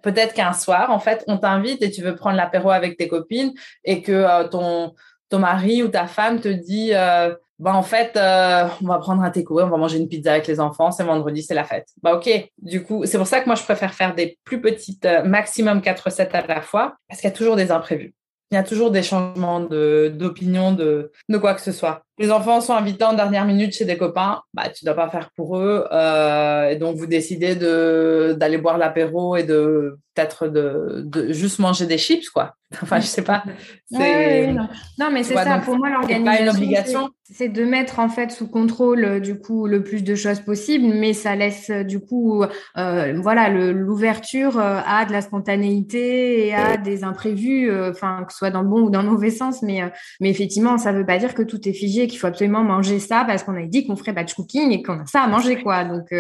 peut-être 0.06 0.36
qu'un 0.36 0.54
soir, 0.54 0.92
en 0.92 1.00
fait, 1.00 1.24
on 1.28 1.38
t'invite 1.38 1.82
et 1.82 1.90
tu 1.90 2.04
veux 2.04 2.16
prendre 2.16 2.38
l'apéro 2.38 2.70
avec 2.70 2.96
tes 2.96 3.08
copines 3.08 3.54
et 3.84 4.04
que 4.04 4.12
euh, 4.12 4.48
ton, 4.48 4.94
mari 5.38 5.84
ou 5.84 5.90
ta 5.90 6.08
femme 6.08 6.40
te 6.40 6.48
dit, 6.48 6.92
euh, 6.94 7.36
bah, 7.60 7.74
en 7.74 7.84
fait, 7.84 8.16
euh, 8.16 8.68
on 8.82 8.88
va 8.88 9.00
prendre 9.00 9.22
un 9.22 9.32
takeaway, 9.32 9.64
on 9.64 9.70
va 9.70 9.76
manger 9.76 9.98
une 9.98 10.08
pizza 10.08 10.32
avec 10.32 10.48
les 10.48 10.62
enfants, 10.62 10.92
c'est 10.92 11.04
vendredi, 11.04 11.42
c'est 11.42 11.56
la 11.56 11.66
fête. 11.66 11.88
Bah, 12.02 12.16
ok. 12.16 12.30
Du 12.62 12.84
coup, 12.84 13.06
c'est 13.06 13.18
pour 13.18 13.28
ça 13.28 13.42
que 13.42 13.48
moi, 13.48 13.56
je 13.56 13.64
préfère 13.64 13.94
faire 13.94 14.16
des 14.16 14.38
plus 14.46 14.62
petites, 14.62 15.06
maximum 15.26 15.82
quatre 15.82 16.02
recettes 16.02 16.34
à 16.36 16.46
la 16.46 16.62
fois, 16.62 16.96
parce 17.10 17.20
qu'il 17.20 17.30
y 17.30 17.34
a 17.34 17.36
toujours 17.36 17.58
des 17.58 17.72
imprévus. 17.72 18.14
Il 18.52 18.56
y 18.56 18.58
a 18.58 18.64
toujours 18.64 18.92
des 18.92 19.04
changements 19.04 19.60
d'opinion, 19.60 20.72
de, 20.72 21.12
de, 21.28 21.38
quoi 21.38 21.56
que 21.56 21.62
ce 21.62 21.74
soit. 21.74 22.05
Les 22.18 22.32
enfants 22.32 22.62
sont 22.62 22.74
invités 22.74 23.04
en 23.04 23.14
dernière 23.14 23.46
minute 23.46 23.74
chez 23.74 23.86
des 23.86 23.98
copains, 23.98 24.42
bah, 24.54 24.70
tu 24.70 24.86
ne 24.86 24.92
dois 24.92 24.96
pas 24.96 25.10
faire 25.10 25.32
pour 25.36 25.58
eux. 25.58 25.86
Euh, 25.92 26.70
et 26.70 26.78
donc, 26.78 26.96
vous 26.96 27.08
décidez 27.08 27.56
d'aller 27.56 28.58
boire 28.58 28.78
l'apéro 28.78 29.36
et 29.36 29.44
de 29.44 29.98
peut-être 30.16 30.48
de, 30.48 31.04
de, 31.06 31.34
juste 31.34 31.60
manger 31.60 31.86
des 31.86 31.98
chips, 31.98 32.30
quoi. 32.30 32.56
Enfin, 32.82 33.00
je 33.00 33.06
sais 33.06 33.22
pas. 33.22 33.44
non. 33.92 35.12
mais 35.12 35.24
c'est 35.24 35.36
ça. 35.36 35.60
pour 35.60 35.78
moi, 35.78 35.90
l'organisation, 35.90 37.10
c'est 37.24 37.48
de 37.48 37.64
mettre 37.64 38.00
en 38.00 38.10
fait 38.10 38.32
sous 38.32 38.48
contrôle 38.48 39.04
euh, 39.04 39.20
du 39.20 39.40
coup 39.40 39.66
le 39.66 39.84
plus 39.84 40.04
de 40.04 40.14
choses 40.14 40.42
possible, 40.42 40.86
mais 40.94 41.14
ça 41.14 41.36
laisse 41.36 41.70
euh, 41.70 41.84
du 41.84 42.00
coup, 42.00 42.44
euh, 42.78 43.14
voilà, 43.22 43.50
l'ouverture 43.50 44.60
à 44.60 45.06
de 45.06 45.12
la 45.12 45.22
spontanéité 45.22 46.48
et 46.48 46.56
à 46.56 46.78
des 46.78 47.04
imprévus, 47.04 47.72
enfin 47.90 48.24
que 48.26 48.34
ce 48.34 48.40
soit 48.40 48.50
dans 48.50 48.62
le 48.62 48.68
bon 48.68 48.82
ou 48.82 48.90
dans 48.90 49.02
le 49.02 49.10
mauvais 49.10 49.32
sens. 49.32 49.62
Mais 49.62 49.82
mais 50.20 50.30
effectivement, 50.30 50.78
ça 50.78 50.92
veut 50.92 51.06
pas 51.06 51.18
dire 51.18 51.34
que 51.34 51.44
tout 51.44 51.68
est 51.68 51.74
figé, 51.74 52.05
qu'il 52.08 52.20
faut 52.20 52.28
absolument 52.28 52.64
manger 52.64 53.00
ça 53.00 53.24
parce 53.26 53.44
qu'on 53.44 53.56
a 53.56 53.66
dit 53.66 53.86
qu'on 53.86 53.96
ferait 53.96 54.14
batch 54.14 54.34
cooking 54.34 54.72
et 54.72 54.84
qu'on 54.84 55.00
a 55.00 55.06
ça 55.06 55.22
à 55.22 55.28
manger, 55.28 55.62
quoi. 55.62 55.84
Donc 55.84 56.12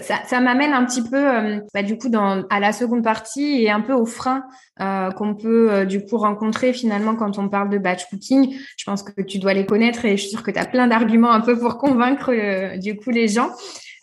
ça, 0.00 0.40
m'amène 0.40 0.72
un 0.72 0.84
petit 0.84 1.02
peu, 1.02 1.16
euh, 1.16 1.60
bah, 1.74 1.82
du 1.82 1.98
coup, 1.98 2.08
dans, 2.08 2.44
à 2.48 2.60
la 2.60 2.72
seconde 2.72 3.02
partie 3.02 3.62
et 3.62 3.70
un 3.70 3.80
peu 3.80 3.92
aux 3.92 4.06
freins 4.06 4.44
euh, 4.80 5.10
qu'on 5.10 5.34
peut 5.34 5.70
euh, 5.70 5.84
du 5.84 6.04
coup 6.04 6.16
rencontrer 6.16 6.72
finalement 6.72 7.14
quand 7.14 7.38
on 7.38 7.48
parle 7.48 7.70
de 7.70 7.78
batch 7.78 8.08
cooking. 8.08 8.56
Je 8.76 8.84
pense 8.84 9.02
que 9.02 9.20
tu 9.22 9.38
dois 9.38 9.54
les 9.54 9.66
connaître 9.66 10.04
et 10.04 10.16
je 10.16 10.22
suis 10.22 10.30
sûre 10.30 10.42
que 10.42 10.50
tu 10.50 10.58
as 10.58 10.66
plein 10.66 10.86
d'arguments 10.86 11.32
un 11.32 11.40
peu 11.40 11.58
pour 11.58 11.78
convaincre 11.78 12.32
du 12.78 12.96
coup 12.96 13.10
les 13.10 13.28
gens. 13.28 13.50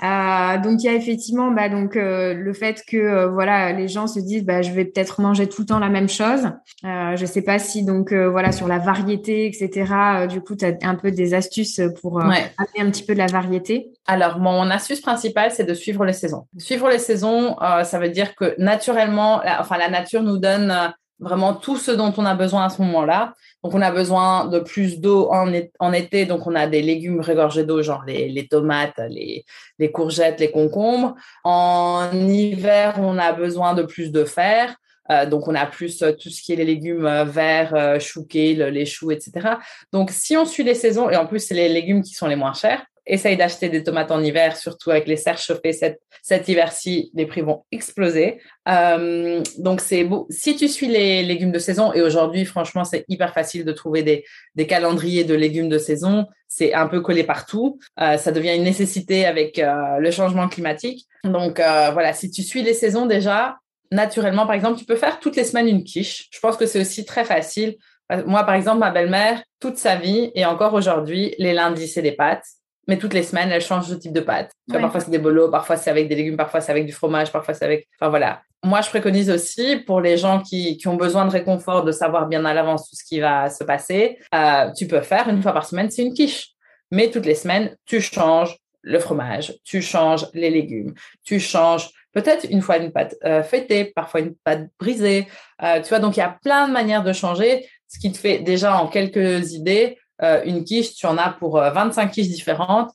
Euh, 0.01 0.57
donc 0.59 0.81
il 0.81 0.85
y 0.85 0.89
a 0.89 0.93
effectivement 0.93 1.51
bah, 1.51 1.67
donc 1.67 1.97
euh, 1.97 2.33
le 2.33 2.53
fait 2.53 2.83
que 2.87 2.95
euh, 2.95 3.27
voilà 3.27 3.73
les 3.73 3.89
gens 3.89 4.07
se 4.07 4.21
disent 4.21 4.45
bah 4.45 4.61
je 4.61 4.71
vais 4.71 4.85
peut-être 4.85 5.19
manger 5.19 5.49
tout 5.49 5.63
le 5.63 5.67
temps 5.67 5.79
la 5.79 5.89
même 5.89 6.07
chose. 6.07 6.51
Euh, 6.85 7.17
je 7.17 7.25
sais 7.25 7.41
pas 7.41 7.59
si 7.59 7.83
donc 7.83 8.13
voilà 8.13 8.53
sur 8.53 8.69
la 8.69 8.79
variété 8.79 9.45
etc. 9.45 10.27
du 10.29 10.39
coup 10.39 10.55
tu 10.55 10.63
as 10.63 10.73
un 10.83 10.95
peu 10.95 11.11
des 11.11 11.33
astuces 11.33 11.81
pour 12.01 12.21
amener 12.21 12.49
un 12.77 12.89
petit 12.89 13.03
peu 13.03 13.13
de 13.13 13.19
la 13.19 13.27
variété. 13.27 13.91
Alors 14.07 14.39
mon 14.39 14.69
astuce 14.69 15.01
principale 15.01 15.51
c'est 15.51 15.65
de 15.65 15.73
suivre 15.73 16.05
les 16.05 16.13
saisons. 16.13 16.45
Suivre 16.57 16.89
les 16.89 16.99
saisons 16.99 17.57
ça 17.59 17.99
veut 17.99 18.09
dire 18.09 18.35
que 18.35 18.55
naturellement 18.57 19.41
enfin 19.59 19.77
la 19.77 19.89
nature 19.89 20.23
nous 20.23 20.37
donne 20.37 20.73
vraiment 21.19 21.53
tout 21.53 21.77
ce 21.77 21.91
dont 21.91 22.13
on 22.17 22.25
a 22.25 22.35
besoin 22.35 22.65
à 22.65 22.69
ce 22.69 22.81
moment-là. 22.81 23.33
Donc, 23.63 23.73
on 23.75 23.81
a 23.81 23.91
besoin 23.91 24.45
de 24.45 24.59
plus 24.59 24.99
d'eau 24.99 25.29
en, 25.31 25.93
été. 25.93 26.25
Donc, 26.25 26.47
on 26.47 26.55
a 26.55 26.67
des 26.67 26.81
légumes 26.81 27.21
regorgés 27.21 27.65
d'eau, 27.65 27.81
genre 27.81 28.03
les, 28.05 28.29
les 28.29 28.47
tomates, 28.47 28.99
les, 29.09 29.43
les, 29.79 29.91
courgettes, 29.91 30.39
les 30.39 30.51
concombres. 30.51 31.15
En 31.43 32.09
hiver, 32.11 32.95
on 32.99 33.17
a 33.17 33.33
besoin 33.33 33.73
de 33.73 33.83
plus 33.83 34.11
de 34.11 34.23
fer. 34.23 34.75
Euh, 35.11 35.25
donc, 35.25 35.47
on 35.47 35.55
a 35.55 35.65
plus 35.65 36.01
euh, 36.03 36.13
tout 36.13 36.29
ce 36.29 36.41
qui 36.41 36.53
est 36.53 36.55
les 36.55 36.65
légumes 36.65 37.05
euh, 37.05 37.23
verts, 37.23 37.73
euh, 37.73 37.99
chou 37.99 38.27
les 38.31 38.85
choux, 38.85 39.11
etc. 39.11 39.55
Donc, 39.91 40.11
si 40.11 40.37
on 40.37 40.45
suit 40.45 40.63
les 40.63 40.75
saisons, 40.75 41.09
et 41.09 41.15
en 41.15 41.25
plus, 41.25 41.39
c'est 41.39 41.55
les 41.55 41.69
légumes 41.69 42.03
qui 42.03 42.13
sont 42.13 42.27
les 42.27 42.35
moins 42.35 42.53
chers, 42.53 42.85
essaye 43.05 43.37
d'acheter 43.37 43.69
des 43.69 43.83
tomates 43.83 44.11
en 44.11 44.21
hiver, 44.21 44.57
surtout 44.57 44.91
avec 44.91 45.07
les 45.07 45.17
serres 45.17 45.37
chauffées 45.37 45.73
cet, 45.73 46.01
cet 46.21 46.47
hiver-ci, 46.47 47.11
les 47.13 47.25
prix 47.25 47.41
vont 47.41 47.65
exploser. 47.71 48.39
Euh, 48.67 49.41
donc, 49.57 49.81
c'est 49.81 50.03
beau. 50.03 50.27
Si 50.29 50.55
tu 50.55 50.67
suis 50.67 50.87
les 50.87 51.23
légumes 51.23 51.51
de 51.51 51.59
saison, 51.59 51.93
et 51.93 52.01
aujourd'hui, 52.01 52.45
franchement, 52.45 52.83
c'est 52.83 53.05
hyper 53.07 53.33
facile 53.33 53.65
de 53.65 53.71
trouver 53.71 54.03
des, 54.03 54.25
des, 54.55 54.67
calendriers 54.67 55.23
de 55.23 55.33
légumes 55.33 55.69
de 55.69 55.77
saison. 55.77 56.27
C'est 56.47 56.73
un 56.73 56.87
peu 56.87 57.01
collé 57.01 57.23
partout. 57.23 57.79
Euh, 57.99 58.17
ça 58.17 58.31
devient 58.31 58.55
une 58.55 58.63
nécessité 58.63 59.25
avec 59.25 59.59
euh, 59.59 59.97
le 59.99 60.11
changement 60.11 60.47
climatique. 60.47 61.07
Donc, 61.23 61.57
voilà, 61.57 62.13
si 62.13 62.31
tu 62.31 62.43
suis 62.43 62.63
les 62.63 62.73
saisons 62.73 63.05
déjà, 63.05 63.57
naturellement, 63.91 64.45
par 64.45 64.55
exemple, 64.55 64.77
tu 64.79 64.85
peux 64.85 64.95
faire 64.95 65.19
toutes 65.19 65.35
les 65.35 65.43
semaines 65.43 65.67
une 65.67 65.83
quiche. 65.83 66.27
Je 66.31 66.39
pense 66.39 66.57
que 66.57 66.65
c'est 66.65 66.79
aussi 66.79 67.05
très 67.05 67.25
facile. 67.25 67.77
Moi, 68.25 68.43
par 68.43 68.55
exemple, 68.55 68.79
ma 68.79 68.89
belle-mère, 68.89 69.43
toute 69.59 69.77
sa 69.77 69.95
vie 69.95 70.31
et 70.33 70.45
encore 70.45 70.73
aujourd'hui, 70.73 71.35
les 71.37 71.53
lundis, 71.53 71.87
c'est 71.87 72.01
des 72.01 72.13
pâtes 72.13 72.45
mais 72.89 72.97
toutes 72.97 73.13
les 73.13 73.21
semaines, 73.21 73.51
elle 73.51 73.61
change 73.61 73.87
de 73.87 73.93
type 73.93 74.13
de 74.13 74.19
pâte. 74.19 74.51
Parfois, 74.67 74.99
c'est 74.99 75.11
des 75.11 75.19
bolos, 75.19 75.51
parfois, 75.51 75.77
c'est 75.77 75.91
avec 75.91 76.09
des 76.09 76.15
légumes, 76.15 76.35
parfois, 76.35 76.59
c'est 76.59 76.71
avec 76.71 76.87
du 76.87 76.91
fromage, 76.91 77.31
parfois, 77.31 77.53
c'est 77.53 77.63
avec. 77.63 77.87
Enfin, 77.99 78.09
voilà. 78.09 78.41
Moi, 78.63 78.81
je 78.81 78.89
préconise 78.89 79.29
aussi 79.29 79.77
pour 79.85 80.01
les 80.01 80.17
gens 80.17 80.41
qui, 80.41 80.75
qui 80.75 80.87
ont 80.87 80.95
besoin 80.95 81.25
de 81.25 81.29
réconfort, 81.29 81.83
de 81.83 81.91
savoir 81.91 82.27
bien 82.27 82.43
à 82.45 82.53
l'avance 82.53 82.89
tout 82.89 82.95
ce 82.95 83.03
qui 83.03 83.19
va 83.19 83.51
se 83.51 83.63
passer, 83.63 84.17
euh, 84.33 84.71
tu 84.75 84.87
peux 84.87 85.01
faire 85.01 85.29
une 85.29 85.39
fois 85.43 85.53
par 85.53 85.67
semaine, 85.67 85.91
c'est 85.91 86.01
une 86.01 86.15
quiche. 86.15 86.49
Mais 86.89 87.11
toutes 87.11 87.27
les 87.27 87.35
semaines, 87.35 87.77
tu 87.85 88.01
changes 88.01 88.57
le 88.81 88.97
fromage, 88.97 89.53
tu 89.63 89.83
changes 89.83 90.25
les 90.33 90.49
légumes, 90.49 90.95
tu 91.23 91.39
changes 91.39 91.91
peut-être 92.11 92.47
une 92.49 92.63
fois 92.63 92.77
une 92.77 92.91
pâte 92.91 93.15
euh, 93.23 93.43
feuilletée, 93.43 93.85
parfois 93.85 94.21
une 94.21 94.33
pâte 94.43 94.67
brisée. 94.79 95.27
Euh, 95.61 95.79
tu 95.79 95.89
vois, 95.89 95.99
donc 95.99 96.17
il 96.17 96.21
y 96.21 96.23
a 96.23 96.35
plein 96.43 96.67
de 96.67 96.73
manières 96.73 97.03
de 97.03 97.13
changer, 97.13 97.69
ce 97.87 97.99
qui 97.99 98.11
te 98.11 98.17
fait 98.17 98.39
déjà 98.39 98.77
en 98.77 98.87
quelques 98.87 99.53
idées 99.53 99.99
euh, 100.21 100.41
une 100.45 100.63
quiche, 100.63 100.95
tu 100.95 101.05
en 101.05 101.17
as 101.17 101.31
pour 101.31 101.59
25 101.59 102.03
euh, 102.03 102.11
quiches 102.11 102.27
différentes, 102.27 102.91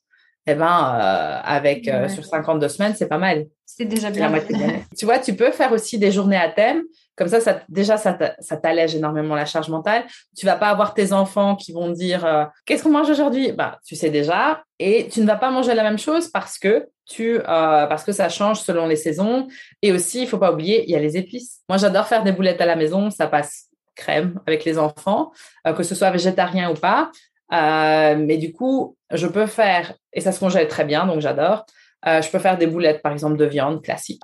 eh 0.47 0.55
ben, 0.55 0.67
euh, 0.67 1.41
avec 1.43 1.91
sur 2.09 2.25
52 2.25 2.69
semaines, 2.69 2.95
c'est 2.97 3.09
pas 3.09 3.19
mal. 3.19 3.47
C'est 3.65 3.87
déjà 3.87 4.11
bien. 4.11 4.31
tu 4.99 5.07
vois, 5.07 5.19
tu 5.19 5.35
peux 5.35 5.51
faire 5.51 5.73
aussi 5.73 5.99
des 5.99 6.13
journées 6.13 6.37
à 6.37 6.51
thème. 6.51 6.83
Comme 7.17 7.29
ça, 7.29 7.41
ça 7.41 7.63
déjà, 7.69 7.97
ça 7.97 8.13
t'allège 8.57 8.95
énormément 8.95 9.35
la 9.35 9.47
charge 9.47 9.69
mentale. 9.69 10.05
Tu 10.37 10.45
vas 10.45 10.57
pas 10.57 10.69
avoir 10.69 10.95
tes 10.95 11.13
enfants 11.13 11.57
qui 11.57 11.73
vont 11.73 11.91
dire 11.91 12.51
qu'est-ce 12.67 12.83
qu'on 12.83 12.91
mange 12.91 13.09
aujourd'hui? 13.09 13.53
Bah, 13.53 13.79
tu 13.87 13.97
sais 13.97 14.11
déjà. 14.11 14.63
Et 14.79 15.09
tu 15.09 15.21
ne 15.21 15.27
vas 15.27 15.37
pas 15.37 15.51
manger 15.51 15.75
la 15.75 15.85
même 15.85 15.99
chose 15.99 16.29
parce 16.29 16.59
que 16.59 16.89
tu, 17.07 17.41
parce 17.45 18.05
que 18.05 18.13
ça 18.13 18.29
change 18.29 18.61
selon 18.61 18.87
les 18.87 18.97
saisons. 18.97 19.49
Et 19.81 19.93
aussi, 19.93 20.23
il 20.23 20.29
faut 20.29 20.39
pas 20.39 20.53
oublier, 20.53 20.85
il 20.85 20.91
y 20.91 20.97
a 20.97 21.01
les 21.01 21.17
épices. 21.17 21.61
Moi, 21.69 21.79
j'adore 21.79 22.07
faire 22.07 22.23
des 22.23 22.33
boulettes 22.33 22.61
à 22.61 22.67
la 22.67 22.77
maison. 22.77 23.11
Ça 23.11 23.29
passe 23.29 23.71
crème 23.95 24.41
avec 24.47 24.65
les 24.65 24.79
enfants, 24.79 25.33
euh, 25.67 25.73
que 25.73 25.83
ce 25.83 25.95
soit 25.95 26.11
végétarien 26.11 26.71
ou 26.71 26.75
pas. 26.75 27.11
Euh, 27.53 28.17
mais 28.19 28.37
du 28.37 28.53
coup, 28.53 28.97
je 29.13 29.27
peux 29.27 29.47
faire, 29.47 29.95
et 30.13 30.21
ça 30.21 30.33
se 30.33 30.41
congèle 30.41 30.69
très 30.69 30.85
bien, 30.85 31.07
donc 31.07 31.21
j'adore. 31.21 31.67
Euh, 32.07 32.21
je 32.21 32.31
peux 32.31 32.39
faire 32.39 32.59
des 32.59 32.67
boulettes, 32.67 33.03
par 33.03 33.13
exemple, 33.13 33.37
de 33.37 33.45
viande 33.45 33.83
classique. 33.83 34.21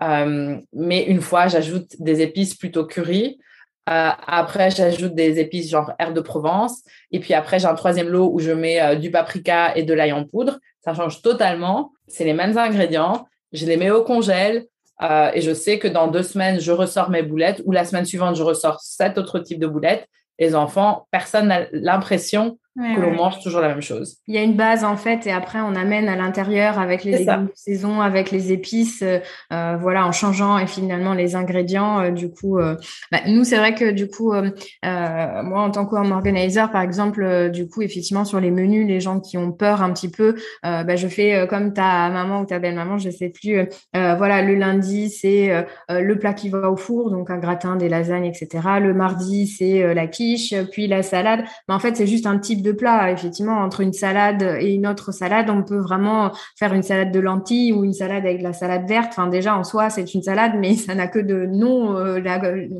mais 0.72 1.04
une 1.04 1.20
fois, 1.20 1.48
j'ajoute 1.48 1.96
des 1.98 2.20
épices 2.20 2.54
plutôt 2.54 2.84
curry. 2.84 3.38
après, 3.86 4.70
j'ajoute 4.70 5.14
des 5.14 5.40
épices 5.40 5.70
genre 5.70 5.92
air 5.98 6.12
de 6.12 6.20
Provence. 6.20 6.82
Et 7.10 7.20
puis 7.20 7.34
après, 7.34 7.58
j'ai 7.58 7.66
un 7.66 7.74
troisième 7.74 8.08
lot 8.08 8.30
où 8.32 8.38
je 8.38 8.52
mets 8.52 8.96
du 8.96 9.10
paprika 9.10 9.74
et 9.76 9.82
de 9.82 9.94
l'ail 9.94 10.12
en 10.12 10.24
poudre. 10.24 10.58
Ça 10.84 10.94
change 10.94 11.22
totalement. 11.22 11.92
C'est 12.06 12.24
les 12.24 12.34
mêmes 12.34 12.56
ingrédients. 12.56 13.26
Je 13.52 13.66
les 13.66 13.76
mets 13.76 13.90
au 13.90 14.04
congèle. 14.04 14.66
Euh, 15.02 15.30
et 15.34 15.40
je 15.40 15.52
sais 15.52 15.78
que 15.78 15.88
dans 15.88 16.08
deux 16.08 16.22
semaines, 16.22 16.60
je 16.60 16.72
ressors 16.72 17.10
mes 17.10 17.22
boulettes 17.22 17.62
ou 17.64 17.72
la 17.72 17.84
semaine 17.84 18.04
suivante, 18.04 18.36
je 18.36 18.42
ressors 18.42 18.80
cet 18.80 19.18
autre 19.18 19.38
type 19.40 19.58
de 19.58 19.66
boulettes. 19.66 20.06
Les 20.38 20.54
enfants, 20.54 21.08
personne 21.10 21.48
n'a 21.48 21.66
l'impression 21.72 22.58
que 22.76 23.00
l'on 23.00 23.14
mange 23.14 23.40
toujours 23.42 23.60
la 23.60 23.68
même 23.68 23.82
chose. 23.82 24.18
Il 24.26 24.34
y 24.34 24.38
a 24.38 24.42
une 24.42 24.54
base 24.54 24.84
en 24.84 24.96
fait 24.96 25.26
et 25.26 25.32
après 25.32 25.60
on 25.60 25.74
amène 25.74 26.08
à 26.08 26.16
l'intérieur 26.16 26.78
avec 26.78 27.04
les 27.04 27.18
légumes 27.18 27.46
de 27.46 27.52
saison, 27.54 28.00
avec 28.00 28.30
les 28.30 28.52
épices, 28.52 29.02
euh, 29.02 29.18
euh, 29.52 29.76
voilà, 29.80 30.06
en 30.06 30.12
changeant 30.12 30.58
et 30.58 30.66
finalement 30.66 31.14
les 31.14 31.34
ingrédients. 31.34 32.00
Euh, 32.00 32.10
du 32.10 32.30
coup, 32.30 32.58
euh, 32.58 32.76
bah, 33.10 33.18
nous 33.26 33.44
c'est 33.44 33.56
vrai 33.56 33.74
que 33.74 33.90
du 33.90 34.08
coup, 34.08 34.32
moi 34.32 35.60
en 35.62 35.70
tant 35.70 35.86
qu'organisateur 35.86 36.70
par 36.70 36.82
exemple, 36.82 37.50
du 37.50 37.68
coup 37.68 37.82
effectivement 37.82 38.24
sur 38.24 38.40
les 38.40 38.50
menus, 38.50 38.86
les 38.86 39.00
gens 39.00 39.20
qui 39.20 39.36
ont 39.36 39.52
peur 39.52 39.82
un 39.82 39.92
petit 39.92 40.10
peu, 40.10 40.36
bah, 40.62 40.96
je 40.96 41.08
fais 41.08 41.46
comme 41.48 41.72
ta 41.72 42.08
maman 42.10 42.40
ou 42.40 42.46
ta 42.46 42.58
belle 42.58 42.74
maman, 42.74 42.98
je 42.98 43.10
sais 43.10 43.28
plus. 43.28 43.68
voilà, 43.94 44.42
le 44.42 44.54
lundi 44.54 45.10
c'est 45.10 45.66
le 45.88 46.18
plat 46.18 46.34
qui 46.34 46.48
va 46.48 46.70
au 46.70 46.76
four, 46.76 47.10
donc 47.10 47.30
un 47.30 47.38
gratin, 47.38 47.76
des 47.76 47.88
lasagnes, 47.88 48.26
etc. 48.26 48.48
Le 48.80 48.94
mardi 48.94 49.46
c'est 49.46 49.94
la 49.94 50.06
quiche, 50.06 50.54
puis 50.70 50.86
la 50.86 51.02
salade. 51.02 51.44
Mais 51.68 51.74
en 51.74 51.78
fait 51.78 51.96
c'est 51.96 52.06
juste 52.06 52.26
un 52.26 52.38
de 52.62 52.72
plat. 52.72 53.10
Effectivement, 53.10 53.58
entre 53.58 53.80
une 53.80 53.92
salade 53.92 54.42
et 54.60 54.74
une 54.74 54.86
autre 54.86 55.12
salade, 55.12 55.50
on 55.50 55.62
peut 55.62 55.78
vraiment 55.78 56.32
faire 56.58 56.72
une 56.72 56.82
salade 56.82 57.12
de 57.12 57.20
lentilles 57.20 57.72
ou 57.72 57.84
une 57.84 57.92
salade 57.92 58.24
avec 58.24 58.38
de 58.38 58.42
la 58.42 58.52
salade 58.52 58.88
verte. 58.88 59.08
Enfin, 59.10 59.28
déjà, 59.28 59.56
en 59.56 59.64
soi, 59.64 59.90
c'est 59.90 60.14
une 60.14 60.22
salade, 60.22 60.52
mais 60.58 60.74
ça 60.74 60.94
n'a 60.94 61.08
que 61.08 61.18
de 61.18 61.46
nom 61.46 61.96
euh, 61.96 62.20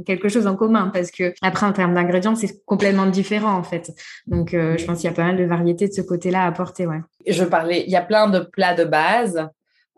quelque 0.07 0.29
chose 0.29 0.47
en 0.47 0.57
commun 0.57 0.90
parce 0.93 1.11
que 1.11 1.33
après, 1.43 1.66
en 1.66 1.73
termes 1.73 1.95
d'ingrédients, 1.95 2.35
c'est 2.35 2.64
complètement 2.64 3.07
différent, 3.07 3.55
en 3.55 3.62
fait. 3.62 3.90
Donc, 4.27 4.55
euh, 4.55 4.77
je 4.77 4.85
pense 4.85 5.01
qu'il 5.01 5.11
y 5.11 5.12
a 5.12 5.16
pas 5.16 5.25
mal 5.25 5.37
de 5.37 5.45
variétés 5.45 5.88
de 5.88 5.93
ce 5.93 6.03
côté-là 6.03 6.45
à 6.45 6.47
apporter, 6.47 6.87
ouais. 6.87 7.01
Je 7.27 7.45
parlais, 7.45 7.85
il 7.87 7.90
y 7.90 7.97
a 7.97 8.03
plein 8.03 8.29
de 8.29 8.40
plats 8.40 8.75
de 8.75 8.85
base 8.85 9.49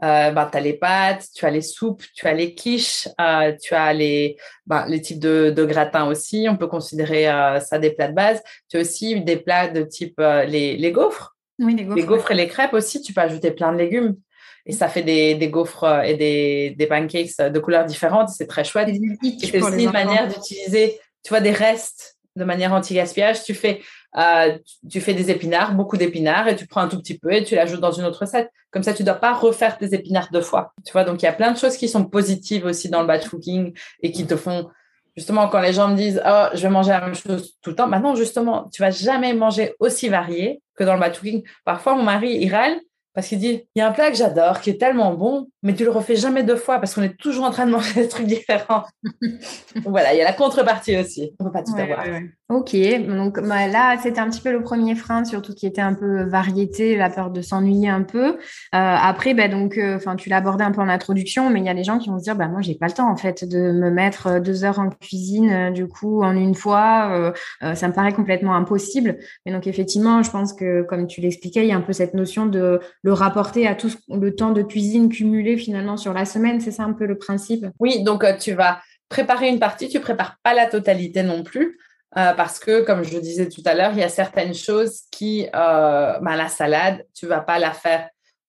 euh, 0.02 0.30
bah, 0.30 0.48
tu 0.50 0.58
as 0.58 0.60
les 0.60 0.72
pâtes, 0.74 1.26
tu 1.34 1.46
as 1.46 1.50
les 1.50 1.62
soupes, 1.62 2.02
tu 2.14 2.26
as 2.26 2.32
les 2.32 2.54
quiches, 2.54 3.08
euh, 3.20 3.52
tu 3.62 3.74
as 3.74 3.92
les, 3.92 4.36
bah, 4.66 4.84
les 4.88 5.00
types 5.00 5.20
de, 5.20 5.50
de 5.50 5.64
gratins 5.64 6.06
aussi. 6.06 6.46
On 6.50 6.56
peut 6.56 6.66
considérer 6.66 7.28
euh, 7.28 7.60
ça 7.60 7.78
des 7.78 7.90
plats 7.90 8.08
de 8.08 8.14
base. 8.14 8.42
Tu 8.68 8.76
as 8.76 8.80
aussi 8.80 9.20
des 9.20 9.36
plats 9.36 9.68
de 9.68 9.82
type 9.82 10.18
euh, 10.18 10.44
les, 10.44 10.76
les 10.76 10.92
gaufres. 10.92 11.36
Oui, 11.58 11.76
les 11.76 11.84
gaufres. 11.84 11.96
Les 11.96 12.04
gaufres 12.04 12.30
et 12.32 12.34
les 12.34 12.48
crêpes 12.48 12.72
aussi, 12.72 13.00
tu 13.00 13.12
peux 13.12 13.20
ajouter 13.20 13.52
plein 13.52 13.72
de 13.72 13.78
légumes. 13.78 14.16
Et 14.64 14.72
ça 14.72 14.88
fait 14.88 15.02
des, 15.02 15.34
des 15.34 15.48
gaufres 15.48 16.04
et 16.04 16.14
des, 16.14 16.74
des 16.78 16.86
pancakes 16.86 17.36
de 17.38 17.58
couleurs 17.58 17.84
différentes. 17.84 18.28
C'est 18.28 18.46
très 18.46 18.64
chouette. 18.64 18.88
C'est 19.40 19.60
aussi 19.60 19.84
une 19.84 19.90
manière 19.90 20.28
d'utiliser, 20.28 21.00
tu 21.24 21.30
vois, 21.30 21.40
des 21.40 21.50
restes 21.50 22.16
de 22.36 22.44
manière 22.44 22.72
anti-gaspillage. 22.72 23.42
Tu 23.42 23.54
fais 23.54 23.80
euh, 24.18 24.58
tu 24.90 25.00
fais 25.00 25.14
des 25.14 25.30
épinards, 25.30 25.74
beaucoup 25.74 25.96
d'épinards, 25.96 26.48
et 26.48 26.56
tu 26.56 26.66
prends 26.66 26.82
un 26.82 26.88
tout 26.88 26.98
petit 26.98 27.18
peu 27.18 27.32
et 27.32 27.44
tu 27.44 27.54
l'ajoutes 27.54 27.80
dans 27.80 27.92
une 27.92 28.04
autre 28.04 28.20
recette. 28.20 28.50
Comme 28.70 28.82
ça, 28.82 28.92
tu 28.92 29.02
ne 29.02 29.06
dois 29.06 29.16
pas 29.16 29.32
refaire 29.32 29.78
tes 29.78 29.94
épinards 29.94 30.28
deux 30.32 30.40
fois. 30.40 30.74
Tu 30.84 30.92
vois, 30.92 31.04
donc 31.04 31.22
il 31.22 31.24
y 31.24 31.28
a 31.28 31.32
plein 31.32 31.52
de 31.52 31.58
choses 31.58 31.76
qui 31.76 31.88
sont 31.88 32.04
positives 32.04 32.66
aussi 32.66 32.88
dans 32.88 33.00
le 33.00 33.06
batch 33.06 33.28
cooking 33.28 33.72
et 34.02 34.12
qui 34.12 34.26
te 34.26 34.36
font 34.36 34.68
justement, 35.16 35.48
quand 35.48 35.60
les 35.60 35.72
gens 35.72 35.88
me 35.88 35.96
disent 35.96 36.22
Oh, 36.26 36.46
je 36.54 36.62
vais 36.62 36.70
manger 36.70 36.90
la 36.90 37.00
même 37.00 37.14
chose 37.14 37.56
tout 37.62 37.70
le 37.70 37.76
temps, 37.76 37.88
maintenant, 37.88 38.14
justement, 38.14 38.68
tu 38.72 38.82
vas 38.82 38.90
jamais 38.90 39.34
manger 39.34 39.74
aussi 39.80 40.08
varié 40.08 40.62
que 40.76 40.84
dans 40.84 40.94
le 40.94 41.00
batch 41.00 41.18
cooking. 41.18 41.42
Parfois, 41.64 41.94
mon 41.94 42.02
mari, 42.02 42.36
il 42.40 42.54
râle 42.54 42.78
parce 43.14 43.28
qu'il 43.28 43.38
dit, 43.38 43.68
il 43.74 43.78
y 43.78 43.82
a 43.82 43.88
un 43.88 43.92
plat 43.92 44.10
que 44.10 44.16
j'adore, 44.16 44.62
qui 44.62 44.70
est 44.70 44.80
tellement 44.80 45.12
bon, 45.12 45.50
mais 45.62 45.74
tu 45.74 45.84
le 45.84 45.90
refais 45.90 46.16
jamais 46.16 46.44
deux 46.44 46.56
fois 46.56 46.78
parce 46.78 46.94
qu'on 46.94 47.02
est 47.02 47.18
toujours 47.18 47.44
en 47.44 47.50
train 47.50 47.66
de 47.66 47.70
manger 47.70 47.92
des 48.02 48.08
trucs 48.08 48.26
différents. 48.26 48.84
voilà, 49.84 50.14
il 50.14 50.18
y 50.18 50.22
a 50.22 50.24
la 50.24 50.32
contrepartie 50.32 50.96
aussi. 50.96 51.34
On 51.38 51.44
peut 51.44 51.52
pas 51.52 51.62
tout 51.62 51.74
avoir. 51.76 52.04
Ok, 52.52 52.76
donc 53.08 53.40
bah, 53.40 53.66
là, 53.66 53.96
c'était 54.02 54.20
un 54.20 54.28
petit 54.28 54.42
peu 54.42 54.52
le 54.52 54.62
premier 54.62 54.94
frein 54.94 55.24
sur 55.24 55.40
tout 55.40 55.52
ce 55.52 55.56
qui 55.56 55.66
était 55.66 55.80
un 55.80 55.94
peu 55.94 56.24
variété, 56.24 56.96
la 56.96 57.08
peur 57.08 57.30
de 57.30 57.40
s'ennuyer 57.40 57.88
un 57.88 58.02
peu. 58.02 58.26
Euh, 58.26 58.36
après, 58.72 59.32
bah, 59.32 59.48
donc, 59.48 59.78
euh, 59.78 59.96
enfin, 59.96 60.16
tu 60.16 60.30
abordé 60.30 60.62
un 60.62 60.70
peu 60.70 60.82
en 60.82 60.88
introduction, 60.90 61.48
mais 61.48 61.60
il 61.60 61.64
y 61.64 61.70
a 61.70 61.74
des 61.74 61.82
gens 61.82 61.98
qui 61.98 62.10
vont 62.10 62.18
se 62.18 62.24
dire, 62.24 62.36
bah, 62.36 62.48
moi, 62.48 62.60
j'ai 62.60 62.74
pas 62.74 62.88
le 62.88 62.92
temps, 62.92 63.10
en 63.10 63.16
fait, 63.16 63.48
de 63.48 63.72
me 63.72 63.90
mettre 63.90 64.26
euh, 64.26 64.40
deux 64.40 64.64
heures 64.64 64.80
en 64.80 64.90
cuisine, 64.90 65.72
du 65.72 65.88
coup, 65.88 66.22
en 66.22 66.36
une 66.36 66.54
fois. 66.54 67.32
ça 67.74 67.88
me 67.88 67.94
paraît 67.94 68.12
complètement 68.12 68.54
impossible. 68.54 69.16
Mais 69.46 69.52
donc, 69.52 69.66
effectivement, 69.66 70.22
je 70.22 70.30
pense 70.30 70.52
que, 70.52 70.82
comme 70.82 71.06
tu 71.06 71.22
l'expliquais, 71.22 71.62
il 71.62 71.68
y 71.68 71.72
a 71.72 71.76
un 71.76 71.80
peu 71.80 71.94
cette 71.94 72.12
notion 72.12 72.44
de 72.44 72.80
le 73.02 73.12
rapporter 73.14 73.66
à 73.66 73.74
tout 73.74 73.90
le 74.10 74.34
temps 74.34 74.50
de 74.50 74.60
cuisine 74.62 75.08
cumulé 75.08 75.56
finalement 75.56 75.96
sur 75.96 76.12
la 76.12 76.26
semaine. 76.26 76.60
C'est 76.60 76.70
ça 76.70 76.82
un 76.82 76.92
peu 76.92 77.06
le 77.06 77.16
principe? 77.16 77.64
Oui, 77.80 78.02
donc 78.04 78.26
tu 78.38 78.52
vas 78.52 78.80
préparer 79.08 79.48
une 79.48 79.58
partie, 79.58 79.88
tu 79.88 80.00
prépares 80.00 80.36
pas 80.42 80.52
la 80.52 80.66
totalité 80.66 81.22
non 81.22 81.42
plus. 81.42 81.78
Parce 82.14 82.58
que, 82.58 82.82
comme 82.82 83.04
je 83.04 83.18
disais 83.18 83.48
tout 83.48 83.62
à 83.64 83.74
l'heure, 83.74 83.92
il 83.92 83.98
y 83.98 84.02
a 84.02 84.08
certaines 84.08 84.54
choses 84.54 85.02
qui, 85.10 85.46
euh, 85.54 86.18
ben, 86.20 86.36
la 86.36 86.48
salade, 86.48 87.06
tu 87.14 87.26
vas 87.26 87.40
pas 87.40 87.58
la 87.58 87.72
faire 87.72 88.08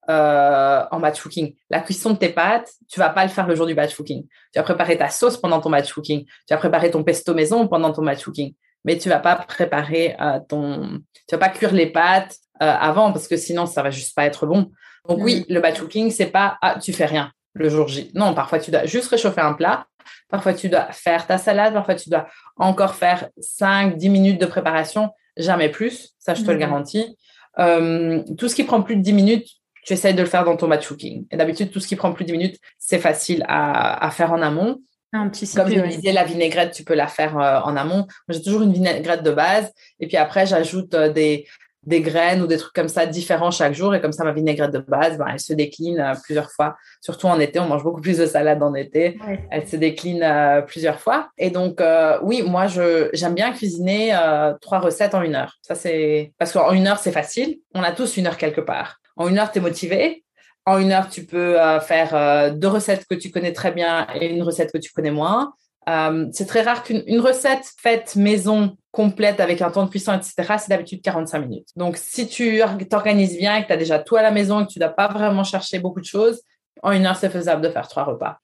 euh, 0.10 0.84
en 0.92 1.00
batch 1.00 1.22
cooking. 1.22 1.56
La 1.70 1.80
cuisson 1.80 2.12
de 2.12 2.18
tes 2.18 2.30
pâtes, 2.30 2.72
tu 2.90 3.00
vas 3.00 3.10
pas 3.10 3.24
le 3.24 3.30
faire 3.30 3.48
le 3.48 3.56
jour 3.56 3.66
du 3.66 3.74
batch 3.74 3.96
cooking. 3.96 4.24
Tu 4.24 4.60
vas 4.60 4.64
préparer 4.64 4.98
ta 4.98 5.10
sauce 5.10 5.38
pendant 5.38 5.62
ton 5.62 5.70
batch 5.70 5.94
cooking. 5.94 6.26
Tu 6.26 6.54
vas 6.54 6.58
préparer 6.58 6.92
ton 6.92 7.04
pesto 7.04 7.34
maison 7.34 7.68
pendant 7.68 7.94
ton 7.94 8.04
batch 8.04 8.24
cooking. 8.24 8.54
Mais 8.84 8.98
tu 8.98 9.08
vas 9.08 9.20
pas 9.20 9.36
préparer 9.36 10.18
ton, 10.50 11.00
tu 11.28 11.36
vas 11.36 11.38
pas 11.38 11.48
cuire 11.48 11.72
les 11.72 11.88
pâtes 11.88 12.36
euh, 12.62 12.72
avant 12.80 13.12
parce 13.12 13.28
que 13.28 13.36
sinon 13.36 13.66
ça 13.66 13.82
va 13.82 13.90
juste 13.90 14.16
pas 14.16 14.26
être 14.26 14.46
bon. 14.46 14.72
Donc 15.08 15.20
oui, 15.22 15.46
mm. 15.50 15.54
le 15.54 15.60
batch 15.60 15.80
cooking 15.80 16.12
c'est 16.12 16.28
pas 16.28 16.58
ah 16.62 16.78
tu 16.80 16.94
fais 16.94 17.06
rien 17.06 17.32
le 17.54 17.68
jour 17.68 17.88
J. 17.88 18.12
Non, 18.14 18.34
parfois 18.34 18.60
tu 18.60 18.72
dois 18.72 18.86
juste 18.86 19.10
réchauffer 19.10 19.42
un 19.42 19.54
plat, 19.54 19.88
parfois 20.30 20.54
tu 20.54 20.70
dois 20.70 20.92
faire 20.92 21.28
ta 21.28 21.38
salade, 21.38 21.74
parfois 21.74 21.96
tu 21.96 22.10
dois 22.10 22.28
encore 22.58 22.96
faire 22.96 23.30
5 23.40 23.98
10 23.98 24.10
minutes 24.10 24.42
de 24.42 24.46
préparation, 24.46 25.12
jamais 25.38 25.70
plus, 25.70 26.14
ça 26.20 26.34
je 26.34 26.44
te 26.44 26.50
le 26.50 26.58
mm. 26.58 26.60
garantis. 26.60 27.18
Euh, 27.60 28.24
tout 28.38 28.48
ce 28.48 28.56
qui 28.56 28.64
prend 28.64 28.82
plus 28.82 28.96
de 28.96 29.02
10 29.02 29.14
minutes, 29.14 29.48
tu 29.86 29.94
essayes 29.94 30.14
de 30.14 30.22
le 30.22 30.28
faire 30.28 30.46
dans 30.46 30.56
ton 30.56 30.68
batch 30.68 30.88
cooking. 30.88 31.26
Et 31.32 31.38
d'habitude, 31.38 31.72
tout 31.72 31.80
ce 31.80 31.88
qui 31.88 31.96
prend 31.96 32.14
plus 32.14 32.26
de 32.26 32.32
10 32.32 32.38
minutes, 32.38 32.60
c'est 32.80 33.00
facile 33.00 33.46
à, 33.48 34.10
faire 34.12 34.32
en 34.32 34.42
amont. 34.42 34.82
Un 35.12 35.30
petit 35.30 35.48
Comme 35.54 35.70
je 35.70 35.86
disais, 35.86 36.12
la 36.12 36.24
vinaigrette, 36.24 36.74
tu 36.74 36.84
peux 36.84 36.96
la 36.96 37.08
faire 37.08 37.38
euh, 37.38 37.60
en 37.60 37.76
amont. 37.76 38.08
J'ai 38.30 38.42
toujours 38.42 38.64
une 38.64 38.74
vinaigrette 38.74 39.22
de 39.22 39.32
base. 39.32 39.72
Et 40.00 40.08
puis 40.08 40.18
après, 40.18 40.48
j'ajoute 40.48 40.96
des, 40.96 41.46
des 41.86 42.02
graines 42.02 42.42
ou 42.42 42.48
des 42.48 42.58
trucs 42.58 42.74
comme 42.74 42.88
ça 42.88 43.06
différents 43.06 43.52
chaque 43.52 43.74
jour. 43.74 43.94
Et 43.96 44.02
comme 44.02 44.12
ça, 44.12 44.24
ma 44.24 44.32
vinaigrette 44.32 44.72
de 44.72 44.80
base, 44.80 45.18
ben, 45.18 45.28
elle 45.32 45.40
se 45.40 45.54
décline 45.54 46.00
euh, 46.00 46.14
plusieurs 46.24 46.52
fois. 46.52 46.76
Surtout 47.02 47.28
en 47.28 47.40
été, 47.40 47.60
on 47.60 47.68
mange 47.68 47.84
beaucoup 47.84 48.02
plus 48.02 48.18
de 48.18 48.26
salade 48.26 48.62
en 48.64 48.74
été. 48.74 49.18
Elle 49.52 49.68
se 49.68 49.76
décline 49.76 50.24
euh, 50.24 50.62
plusieurs 50.62 51.00
fois. 51.00 51.30
Et 51.38 51.50
donc, 51.50 51.82
euh, 51.82 52.18
oui, 52.22 52.42
moi, 52.42 52.68
je, 52.68 53.10
j'aime 53.14 53.36
bien 53.36 53.52
cuisiner 53.52 54.18
trois 54.62 54.80
recettes 54.80 55.16
en 55.16 55.22
une 55.22 55.36
heure. 55.36 55.58
Ça, 55.62 55.76
c'est 55.76 56.34
parce 56.38 56.52
qu'en 56.54 56.72
une 56.72 56.88
heure, 56.88 57.00
c'est 57.00 57.12
facile. 57.12 57.60
On 57.74 57.84
a 57.84 57.92
tous 57.92 58.18
une 58.18 58.28
heure 58.28 58.38
quelque 58.38 58.62
part. 58.62 59.00
En 59.16 59.28
une 59.28 59.38
heure, 59.38 59.52
tu 59.52 59.60
es 59.60 59.62
motivé. 59.62 60.24
En 60.66 60.78
une 60.78 60.92
heure, 60.92 61.10
tu 61.10 61.26
peux 61.26 61.58
faire 61.82 62.54
deux 62.56 62.68
recettes 62.68 63.06
que 63.10 63.16
tu 63.16 63.32
connais 63.32 63.52
très 63.52 63.72
bien 63.72 64.08
et 64.16 64.34
une 64.34 64.44
recette 64.44 64.72
que 64.72 64.78
tu 64.78 64.92
connais 64.92 65.12
moins. 65.12 65.54
Euh, 65.90 66.28
c'est 66.32 66.46
très 66.46 66.62
rare 66.62 66.84
qu'une 66.84 67.20
recette 67.20 67.66
faite 67.78 68.16
maison 68.16 68.78
complète 68.92 69.40
avec 69.40 69.62
un 69.62 69.72
temps 69.72 69.86
de 69.86 69.90
cuisson, 69.90 70.14
etc., 70.14 70.56
c'est 70.60 70.70
d'habitude 70.70 71.02
45 71.02 71.40
minutes. 71.40 71.70
Donc, 71.76 71.98
si 71.98 72.28
tu 72.28 72.62
t'organises 72.90 73.38
bien 73.38 73.58
et 73.58 73.64
que 73.64 73.68
tu 73.68 73.74
as 73.74 73.78
déjà 73.78 74.00
tout 74.00 74.16
à 74.16 74.22
la 74.22 74.32
maison 74.32 74.62
et 74.62 74.68
que 74.68 74.72
tu 74.72 74.80
dois 74.80 74.90
pas 74.90 75.08
vraiment 75.08 75.44
chercher 75.44 75.80
beaucoup 75.80 76.00
de 76.00 76.06
choses, 76.06 76.42
en 76.82 76.92
une 76.92 77.06
heure, 77.06 77.16
c'est 77.16 77.30
faisable 77.30 77.62
de 77.62 77.70
faire 77.70 77.88
trois 77.88 78.04
repas. 78.04 78.38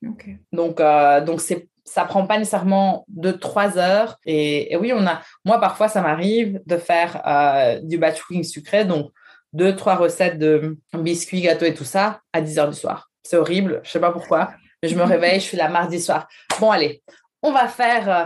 Donc, 0.51 0.79
euh, 0.79 1.21
donc 1.21 1.41
c'est 1.41 1.67
ça 1.89 2.05
prend 2.05 2.25
pas 2.27 2.37
nécessairement 2.37 3.05
de 3.07 3.31
trois 3.31 3.77
heures. 3.77 4.17
Et, 4.25 4.75
oui, 4.79 4.93
on 4.93 5.05
a, 5.07 5.21
moi, 5.43 5.59
parfois, 5.59 5.87
ça 5.87 6.01
m'arrive 6.01 6.61
de 6.65 6.77
faire 6.77 7.21
euh, 7.25 7.79
du 7.81 7.97
batch 7.97 8.21
cooking 8.21 8.43
sucré, 8.43 8.85
donc 8.85 9.11
deux, 9.53 9.75
trois 9.75 9.95
recettes 9.95 10.37
de 10.37 10.77
biscuits, 10.93 11.41
gâteaux 11.41 11.65
et 11.65 11.73
tout 11.73 11.83
ça 11.83 12.21
à 12.31 12.41
10 12.41 12.59
heures 12.59 12.69
du 12.69 12.77
soir. 12.77 13.09
C'est 13.23 13.37
horrible, 13.37 13.81
je 13.83 13.89
sais 13.89 13.99
pas 13.99 14.11
pourquoi. 14.11 14.51
Mais 14.83 14.89
je 14.89 14.95
me 14.95 15.03
réveille, 15.15 15.39
je 15.39 15.45
suis 15.45 15.57
la 15.57 15.67
mardi 15.67 15.99
soir. 15.99 16.27
Bon, 16.59 16.69
allez, 16.69 17.01
on 17.41 17.51
va 17.51 17.67
faire 17.67 18.09
euh, 18.09 18.25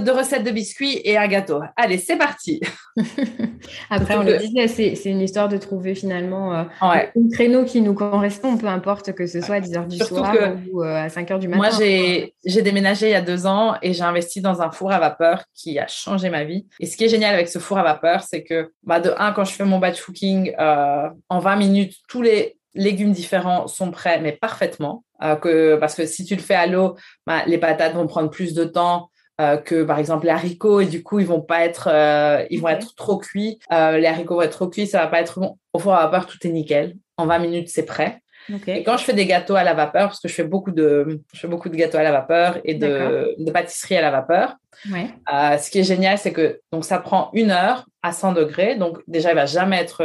deux, 0.00 0.12
recettes 0.12 0.44
de 0.44 0.50
biscuits 0.50 1.00
et 1.04 1.18
un 1.18 1.26
gâteau. 1.26 1.60
Allez, 1.76 1.98
c'est 1.98 2.16
parti. 2.16 2.60
Après, 3.90 4.16
on 4.16 4.22
le 4.22 4.38
disait, 4.38 4.66
c'est 4.94 5.10
une 5.10 5.20
histoire 5.20 5.48
de 5.48 5.58
trouver 5.58 5.94
finalement 5.94 6.54
euh, 6.54 6.64
un 6.80 7.28
créneau 7.32 7.64
qui 7.64 7.82
nous 7.82 7.94
correspond, 7.94 8.56
peu 8.56 8.66
importe 8.66 9.12
que 9.12 9.26
ce 9.26 9.40
soit 9.40 9.56
à 9.56 9.60
10h 9.60 9.88
du 9.88 9.98
soir 9.98 10.34
ou 10.72 10.82
euh, 10.82 11.04
à 11.04 11.08
5h 11.08 11.38
du 11.38 11.48
matin. 11.48 11.76
Moi, 11.76 12.32
j'ai 12.44 12.62
déménagé 12.62 13.08
il 13.08 13.12
y 13.12 13.16
a 13.16 13.20
deux 13.20 13.46
ans 13.46 13.74
et 13.82 13.92
j'ai 13.92 14.04
investi 14.04 14.40
dans 14.40 14.62
un 14.62 14.70
four 14.70 14.92
à 14.92 14.98
vapeur 14.98 15.44
qui 15.54 15.78
a 15.78 15.86
changé 15.86 16.30
ma 16.30 16.44
vie. 16.44 16.66
Et 16.80 16.86
ce 16.86 16.96
qui 16.96 17.04
est 17.04 17.08
génial 17.08 17.34
avec 17.34 17.48
ce 17.48 17.58
four 17.58 17.78
à 17.78 17.82
vapeur, 17.82 18.22
c'est 18.22 18.42
que 18.42 18.70
bah, 18.84 19.00
de 19.00 19.12
un, 19.18 19.32
quand 19.32 19.44
je 19.44 19.52
fais 19.52 19.64
mon 19.64 19.78
batch 19.78 20.02
cooking, 20.02 20.54
en 20.56 21.38
20 21.38 21.56
minutes, 21.56 21.96
tous 22.08 22.22
les 22.22 22.56
légumes 22.74 23.12
différents 23.12 23.66
sont 23.66 23.90
prêts, 23.90 24.20
mais 24.20 24.32
parfaitement. 24.32 25.04
Euh, 25.22 25.36
que, 25.36 25.76
parce 25.76 25.94
que 25.94 26.06
si 26.06 26.24
tu 26.24 26.34
le 26.34 26.42
fais 26.42 26.54
à 26.54 26.66
l'eau, 26.66 26.96
bah, 27.26 27.44
les 27.46 27.58
patates 27.58 27.94
vont 27.94 28.06
prendre 28.06 28.30
plus 28.30 28.52
de 28.52 28.64
temps 28.64 29.10
euh, 29.40 29.56
que 29.56 29.82
par 29.84 29.98
exemple 29.98 30.26
les 30.26 30.32
haricots. 30.32 30.80
Et 30.80 30.86
du 30.86 31.02
coup 31.02 31.20
ils 31.20 31.26
vont 31.26 31.40
pas 31.40 31.64
être 31.64 31.88
euh, 31.90 32.44
ils 32.50 32.60
vont 32.60 32.68
être 32.68 32.94
trop 32.94 33.18
cuits. 33.18 33.58
Les 33.70 34.06
haricots 34.06 34.36
vont 34.36 34.42
être 34.42 34.52
trop 34.52 34.68
cuits 34.68 34.86
ça 34.86 35.00
va 35.00 35.06
pas 35.06 35.20
être 35.20 35.40
bon. 35.40 35.58
Au 35.72 35.78
four 35.78 35.94
à 35.94 36.04
vapeur 36.04 36.26
tout 36.26 36.38
est 36.46 36.50
nickel. 36.50 36.96
En 37.16 37.26
20 37.26 37.38
minutes 37.38 37.68
c'est 37.68 37.84
prêt 37.84 38.20
et 38.66 38.82
quand 38.82 38.96
je 38.96 39.04
fais 39.04 39.12
des 39.12 39.26
gâteaux 39.26 39.54
à 39.54 39.64
la 39.64 39.74
vapeur 39.74 40.08
parce 40.08 40.20
que 40.20 40.28
je 40.28 40.34
fais 40.34 40.44
beaucoup 40.44 40.70
de 40.70 41.20
je 41.32 41.40
fais 41.40 41.48
beaucoup 41.48 41.68
de 41.68 41.76
gâteaux 41.76 41.98
à 41.98 42.02
la 42.02 42.12
vapeur 42.12 42.58
et 42.64 42.74
de, 42.74 43.34
de 43.38 43.50
pâtisserie 43.50 43.96
à 43.96 44.02
la 44.02 44.10
vapeur 44.10 44.56
ce 44.84 45.70
qui 45.70 45.78
est 45.78 45.84
génial 45.84 46.18
c'est 46.18 46.32
que 46.32 46.60
donc 46.72 46.84
ça 46.84 46.98
prend 46.98 47.30
une 47.32 47.50
heure 47.50 47.86
à 48.02 48.12
100 48.12 48.32
degrés 48.32 48.76
donc 48.76 48.98
déjà 49.06 49.30
il 49.30 49.34
va 49.34 49.46
jamais 49.46 49.78
être 49.78 50.02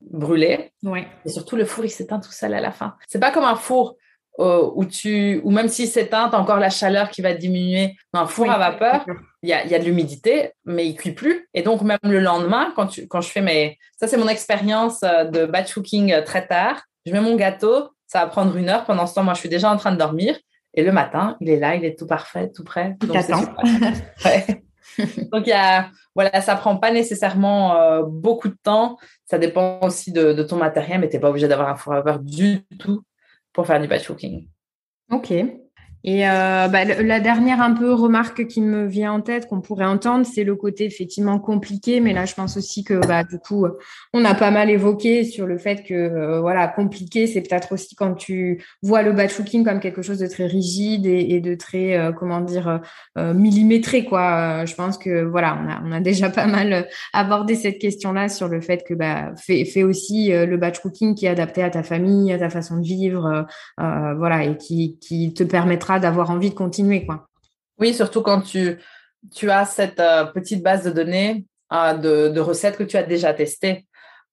brûlé 0.00 0.70
et 1.24 1.28
surtout 1.28 1.56
le 1.56 1.64
four 1.64 1.84
il 1.84 1.90
s'éteint 1.90 2.20
tout 2.20 2.32
seul 2.32 2.54
à 2.54 2.60
la 2.60 2.70
fin 2.70 2.94
c'est 3.08 3.20
pas 3.20 3.30
comme 3.30 3.44
un 3.44 3.56
four 3.56 3.96
euh, 4.40 4.68
où 4.74 4.84
tu, 4.84 5.40
ou 5.44 5.52
même 5.52 5.68
si 5.68 5.86
c'est 5.86 6.08
teint, 6.08 6.28
tu 6.28 6.34
as 6.34 6.40
encore 6.40 6.58
la 6.58 6.70
chaleur 6.70 7.08
qui 7.10 7.22
va 7.22 7.34
diminuer. 7.34 7.94
Dans 8.12 8.22
un 8.22 8.26
four 8.26 8.50
à 8.50 8.58
vapeur, 8.58 9.06
il 9.44 9.48
y 9.48 9.52
a, 9.52 9.64
y 9.64 9.74
a, 9.76 9.78
de 9.78 9.84
l'humidité, 9.84 10.50
mais 10.64 10.88
il 10.88 10.96
cuit 10.96 11.12
plus. 11.12 11.48
Et 11.54 11.62
donc, 11.62 11.82
même 11.82 11.98
le 12.02 12.18
lendemain, 12.18 12.72
quand, 12.74 12.88
tu, 12.88 13.06
quand 13.06 13.20
je 13.20 13.28
fais 13.28 13.42
mes. 13.42 13.78
Ça, 13.96 14.08
c'est 14.08 14.16
mon 14.16 14.26
expérience 14.26 15.04
euh, 15.04 15.24
de 15.24 15.46
batch 15.46 15.74
cooking 15.74 16.12
euh, 16.12 16.22
très 16.22 16.48
tard. 16.48 16.82
Je 17.06 17.12
mets 17.12 17.20
mon 17.20 17.36
gâteau, 17.36 17.90
ça 18.06 18.20
va 18.20 18.26
prendre 18.26 18.56
une 18.56 18.68
heure. 18.68 18.84
Pendant 18.84 19.06
ce 19.06 19.14
temps, 19.14 19.24
moi, 19.24 19.34
je 19.34 19.40
suis 19.40 19.48
déjà 19.48 19.70
en 19.70 19.76
train 19.76 19.92
de 19.92 19.96
dormir. 19.96 20.38
Et 20.74 20.82
le 20.82 20.92
matin, 20.92 21.36
il 21.40 21.50
est 21.50 21.58
là, 21.58 21.76
il 21.76 21.84
est 21.84 21.98
tout 21.98 22.06
parfait, 22.06 22.50
tout 22.50 22.64
prêt. 22.64 22.96
Donc. 23.00 23.16
Donc, 25.32 25.46
il 25.46 25.50
y 25.50 25.52
a, 25.52 25.90
voilà, 26.14 26.40
ça 26.40 26.56
prend 26.56 26.76
pas 26.76 26.92
nécessairement 26.92 28.02
beaucoup 28.02 28.48
de 28.48 28.56
temps. 28.62 28.98
Ça 29.24 29.38
dépend 29.38 29.80
aussi 29.82 30.12
de, 30.12 30.32
de 30.32 30.42
ton 30.42 30.56
matériel, 30.56 31.00
mais 31.00 31.08
tu 31.08 31.16
n'es 31.16 31.20
pas 31.20 31.30
obligé 31.30 31.48
d'avoir 31.48 31.68
un 31.68 31.74
four 31.74 31.94
à 31.94 32.18
du 32.18 32.60
tout 32.78 33.02
pour 33.52 33.66
faire 33.66 33.80
du 33.80 33.88
patchworking. 33.88 34.48
Ok. 35.10 35.32
Et 36.06 36.28
euh, 36.28 36.68
bah, 36.68 36.84
la 36.84 37.18
dernière 37.18 37.62
un 37.62 37.72
peu 37.72 37.94
remarque 37.94 38.46
qui 38.46 38.60
me 38.60 38.86
vient 38.86 39.14
en 39.14 39.20
tête 39.22 39.48
qu'on 39.48 39.62
pourrait 39.62 39.86
entendre, 39.86 40.26
c'est 40.26 40.44
le 40.44 40.54
côté 40.54 40.84
effectivement 40.84 41.38
compliqué. 41.38 42.00
Mais 42.00 42.12
là, 42.12 42.26
je 42.26 42.34
pense 42.34 42.58
aussi 42.58 42.84
que 42.84 42.94
bah, 43.06 43.24
du 43.24 43.38
coup, 43.38 43.66
on 44.12 44.22
a 44.26 44.34
pas 44.34 44.50
mal 44.50 44.68
évoqué 44.68 45.24
sur 45.24 45.46
le 45.46 45.56
fait 45.56 45.82
que 45.82 45.94
euh, 45.94 46.40
voilà, 46.42 46.68
compliqué, 46.68 47.26
c'est 47.26 47.40
peut-être 47.40 47.72
aussi 47.72 47.94
quand 47.94 48.14
tu 48.14 48.62
vois 48.82 49.02
le 49.02 49.12
batch 49.12 49.34
cooking 49.34 49.64
comme 49.64 49.80
quelque 49.80 50.02
chose 50.02 50.18
de 50.18 50.26
très 50.26 50.46
rigide 50.46 51.06
et, 51.06 51.40
de 51.40 51.54
très 51.54 51.96
euh, 51.96 52.12
comment 52.12 52.42
dire 52.42 52.80
millimétré 53.16 54.04
quoi. 54.04 54.64
je 54.66 54.74
pense 54.74 54.98
que 54.98 55.24
voilà, 55.24 55.58
on 55.62 55.70
a, 55.70 55.82
on 55.86 55.92
a 55.92 56.00
déjà 56.00 56.28
pas 56.28 56.46
mal 56.46 56.86
abordé 57.14 57.54
cette 57.54 57.78
question-là 57.78 58.28
sur 58.28 58.48
le 58.48 58.60
fait 58.60 58.84
que 58.86 58.92
bah, 58.92 59.32
fais, 59.36 59.64
fais 59.64 59.82
aussi 59.82 60.30
le 60.30 60.56
batch 60.58 60.80
cooking 60.80 61.14
qui 61.14 61.24
est 61.24 61.30
adapté 61.30 61.62
à 61.62 61.70
ta 61.70 61.82
famille, 61.82 62.32
à 62.32 62.38
ta 62.38 62.50
façon 62.50 62.76
de 62.76 62.84
vivre, 62.84 63.46
voilà, 63.78 64.44
et 64.44 64.56
qui, 64.56 64.98
qui 65.00 65.32
te 65.32 65.44
permettra 65.44 65.93
d'avoir 65.98 66.30
envie 66.30 66.50
de 66.50 66.54
continuer. 66.54 67.04
Quoi. 67.06 67.26
Oui, 67.78 67.92
surtout 67.94 68.22
quand 68.22 68.40
tu, 68.40 68.78
tu 69.32 69.50
as 69.50 69.64
cette 69.64 70.00
euh, 70.00 70.24
petite 70.24 70.62
base 70.62 70.84
de 70.84 70.90
données 70.90 71.44
euh, 71.72 72.28
de, 72.28 72.40
recettes 72.40 72.76
que 72.76 72.84
tu 72.84 72.96
as 72.96 73.02
déjà 73.02 73.32
testées. 73.34 73.86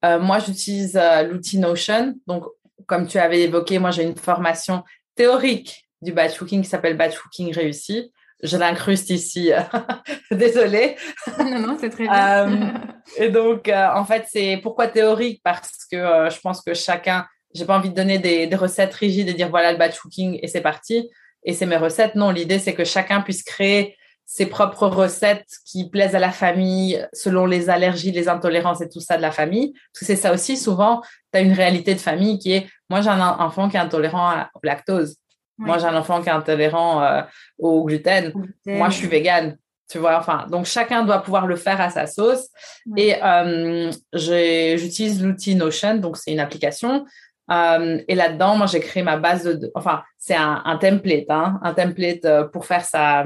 Euh, 0.04 0.19
moi, 0.19 0.39
j'utilise 0.39 1.00
l'outil 1.30 1.60
Notion. 1.60 2.15
Donc, 2.28 2.45
comme 2.88 3.08
tu 3.08 3.17
avais 3.17 3.41
évoqué, 3.41 3.80
moi, 3.80 3.91
j'ai 3.91 4.04
une 4.04 4.15
formation 4.15 4.84
théorique 5.15 5.88
du 6.02 6.12
batch 6.12 6.38
cooking 6.38 6.64
qui 6.64 6.70
s'appelle 6.70 6.97
Batch 6.97 7.18
cooking 7.18 7.53
réussi. 7.53 8.12
je 8.41 8.57
l'incruste 8.57 9.12
ici. 9.12 9.51
Désolée. 10.32 10.95
Non, 11.38 11.59
non, 11.59 11.78
c'est 11.80 11.91
très 11.91 12.05
bien. 12.05 12.74
Et 13.18 13.30
donc, 13.30 13.70
en 13.70 14.03
fait, 14.05 14.26
c'est 14.28 14.59
pourquoi 14.64 14.88
théorique? 14.88 15.41
Parce 15.43 15.86
que 15.91 15.97
je 16.30 16.39
pense 16.39 16.62
que 16.62 16.74
chacun, 16.74 17.28
j'ai 17.53 17.66
pas 17.66 17.78
envie 17.78 17.91
de 17.91 17.95
donner 17.95 18.18
des, 18.18 18.47
des, 18.47 18.55
recettes 18.55 18.95
rigides 18.95 19.30
et 19.30 19.34
dire 19.34 19.49
voilà 19.49 19.72
le 19.72 19.78
batch 19.78 19.99
cooking 19.99 20.39
et 20.41 20.47
c'est 20.47 20.62
parti. 20.62 21.07
Et 21.44 21.54
c'est 21.54 21.66
mes 21.66 21.78
recettes. 21.78 22.16
Non, 22.16 22.32
l'idée, 22.32 22.60
c'est 22.60 22.74
que 22.74 22.84
chacun 22.84 23.22
puisse 23.22 23.44
créer 23.44 23.98
ses 24.26 24.46
propres 24.46 24.88
recettes 24.88 25.46
qui 25.66 25.89
plaisent 25.89 26.16
à 26.16 26.20
la 26.20 26.32
famille 26.32 27.06
selon 27.12 27.46
les 27.46 27.70
allergies, 27.70 28.12
les 28.12 28.30
intolérances 28.30 28.80
et 28.80 28.88
tout 28.88 29.02
ça 29.02 29.18
de 29.18 29.22
la 29.22 29.32
famille. 29.32 29.74
Parce 29.74 30.00
que 30.00 30.06
c'est 30.06 30.16
ça 30.16 30.34
aussi, 30.34 30.56
souvent, 30.56 31.02
tu 31.34 31.39
as 31.39 31.42
une 31.42 31.52
réalité 31.52 31.94
de 31.94 32.00
famille 32.00 32.39
qui 32.39 32.54
est, 32.54 32.68
moi 32.89 33.02
j'ai 33.02 33.10
un 33.10 33.20
enfant 33.20 33.68
qui 33.68 33.76
est 33.76 33.82
intolérant 33.82 34.32
au 34.54 34.60
lactose. 34.64 35.18
Moi 35.58 35.80
j'ai 35.80 35.86
un 35.86 35.98
enfant 35.98 36.22
qui 36.22 36.30
est 36.30 36.32
intolérant 36.32 37.04
euh, 37.04 37.22
au 37.60 37.84
gluten. 37.84 38.32
Moi 38.66 38.89
je 38.89 38.96
suis 38.96 39.08
végane. 39.08 39.58
Tu 39.89 39.98
vois, 39.98 40.18
enfin, 40.18 40.48
donc 40.50 40.66
chacun 40.66 41.04
doit 41.04 41.20
pouvoir 41.22 41.46
le 41.46 41.58
faire 41.58 41.82
à 41.82 41.89
sa 41.89 42.08
sauce. 42.08 42.48
Et 42.96 43.22
euh, 43.22 43.92
j'utilise 44.14 45.22
l'outil 45.22 45.56
Notion, 45.56 45.96
donc 45.96 46.16
c'est 46.16 46.32
une 46.32 46.39
application. 46.39 47.06
Euh, 47.52 48.02
et 48.08 48.16
là-dedans, 48.16 48.56
moi, 48.56 48.66
j'ai 48.66 48.80
créé 48.80 49.04
ma 49.04 49.18
base 49.18 49.43
de, 49.43 49.72
enfin, 49.76 50.04
c'est 50.18 50.36
un, 50.36 50.62
un, 50.66 50.78
template, 50.78 51.30
hein, 51.30 51.60
un 51.64 51.74
template 51.74 52.52
pour 52.52 52.66
faire 52.66 52.86
sa, 52.86 53.26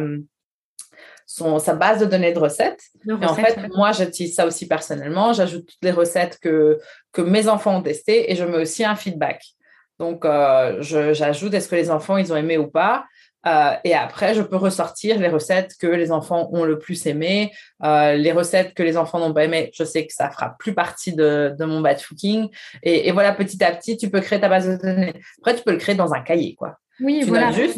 son, 1.25 1.59
sa 1.59 1.73
base 1.73 1.99
de 1.99 2.05
données 2.05 2.33
de 2.33 2.39
recettes. 2.39 2.81
et 3.07 3.25
en 3.25 3.35
fait, 3.35 3.57
moi, 3.75 3.91
j'utilise 3.91 4.35
ça 4.35 4.45
aussi 4.45 4.67
personnellement. 4.67 5.33
J'ajoute 5.33 5.65
toutes 5.65 5.83
les 5.83 5.91
recettes 5.91 6.39
que, 6.39 6.79
que 7.11 7.21
mes 7.21 7.47
enfants 7.47 7.77
ont 7.77 7.81
testées 7.81 8.31
et 8.31 8.35
je 8.35 8.43
mets 8.43 8.57
aussi 8.57 8.83
un 8.83 8.95
feedback. 8.95 9.43
Donc, 9.99 10.25
euh, 10.25 10.81
j'ajoute 10.81 11.53
est-ce 11.53 11.69
que 11.69 11.75
les 11.75 11.89
enfants, 11.89 12.17
ils 12.17 12.31
ont 12.31 12.35
aimé 12.35 12.57
ou 12.57 12.67
pas? 12.67 13.05
Euh, 13.47 13.73
et 13.83 13.93
après, 13.93 14.33
je 14.33 14.41
peux 14.41 14.55
ressortir 14.55 15.19
les 15.19 15.27
recettes 15.27 15.75
que 15.79 15.87
les 15.87 16.11
enfants 16.11 16.49
ont 16.51 16.63
le 16.63 16.79
plus 16.79 17.05
aimé. 17.05 17.51
Euh, 17.83 18.13
les 18.15 18.31
recettes 18.31 18.73
que 18.73 18.81
les 18.81 18.97
enfants 18.97 19.19
n'ont 19.19 19.33
pas 19.33 19.43
aimé, 19.43 19.71
je 19.73 19.83
sais 19.83 20.07
que 20.07 20.13
ça 20.13 20.29
fera 20.31 20.55
plus 20.57 20.73
partie 20.73 21.13
de, 21.13 21.53
de 21.57 21.65
mon 21.65 21.81
batch 21.81 22.07
cooking. 22.07 22.49
Et, 22.81 23.07
et, 23.07 23.11
voilà, 23.11 23.33
petit 23.33 23.63
à 23.63 23.71
petit, 23.71 23.97
tu 23.97 24.09
peux 24.09 24.21
créer 24.21 24.39
ta 24.39 24.49
base 24.49 24.67
de 24.67 24.77
données. 24.77 25.13
Après, 25.39 25.55
tu 25.55 25.63
peux 25.63 25.71
le 25.71 25.77
créer 25.77 25.95
dans 25.95 26.13
un 26.13 26.21
cahier, 26.21 26.55
quoi. 26.55 26.77
Oui, 26.99 27.23
voilà. 27.27 27.51
Juste, 27.51 27.77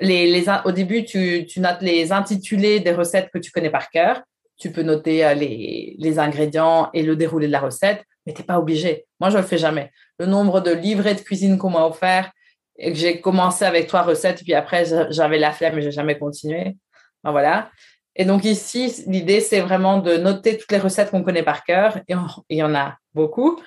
les, 0.00 0.30
les, 0.30 0.46
au 0.64 0.72
début, 0.72 1.04
tu, 1.04 1.46
tu, 1.46 1.60
notes 1.60 1.82
les 1.82 2.12
intitulés 2.12 2.80
des 2.80 2.92
recettes 2.92 3.30
que 3.32 3.38
tu 3.38 3.50
connais 3.50 3.70
par 3.70 3.90
cœur. 3.90 4.22
Tu 4.56 4.70
peux 4.70 4.82
noter 4.82 5.24
euh, 5.24 5.34
les, 5.34 5.96
les, 5.98 6.18
ingrédients 6.18 6.90
et 6.94 7.02
le 7.02 7.16
déroulé 7.16 7.48
de 7.48 7.52
la 7.52 7.60
recette, 7.60 8.04
mais 8.24 8.32
tu 8.32 8.40
n'es 8.40 8.46
pas 8.46 8.58
obligé. 8.58 9.04
Moi, 9.20 9.30
je 9.30 9.36
ne 9.36 9.42
le 9.42 9.46
fais 9.46 9.58
jamais. 9.58 9.90
Le 10.18 10.26
nombre 10.26 10.60
de 10.60 10.70
livrets 10.70 11.14
de 11.14 11.20
cuisine 11.20 11.58
qu'on 11.58 11.70
m'a 11.70 11.84
offert 11.84 12.30
et 12.76 12.92
que 12.92 12.98
j'ai 12.98 13.20
commencé 13.20 13.64
avec 13.64 13.86
trois 13.86 14.02
recettes, 14.02 14.42
puis 14.42 14.54
après, 14.54 14.84
j'avais 15.10 15.38
la 15.38 15.52
flemme 15.52 15.78
et 15.78 15.82
j'ai 15.82 15.92
jamais 15.92 16.18
continué. 16.18 16.76
voilà. 17.22 17.70
Et 18.16 18.24
donc 18.24 18.44
ici, 18.44 19.04
l'idée, 19.06 19.40
c'est 19.40 19.60
vraiment 19.60 19.98
de 19.98 20.16
noter 20.16 20.56
toutes 20.56 20.70
les 20.70 20.78
recettes 20.78 21.10
qu'on 21.10 21.22
connaît 21.22 21.42
par 21.42 21.64
cœur, 21.64 21.98
et 22.08 22.14
il 22.48 22.58
y 22.58 22.62
en 22.62 22.74
a 22.74 22.96
beaucoup, 23.12 23.60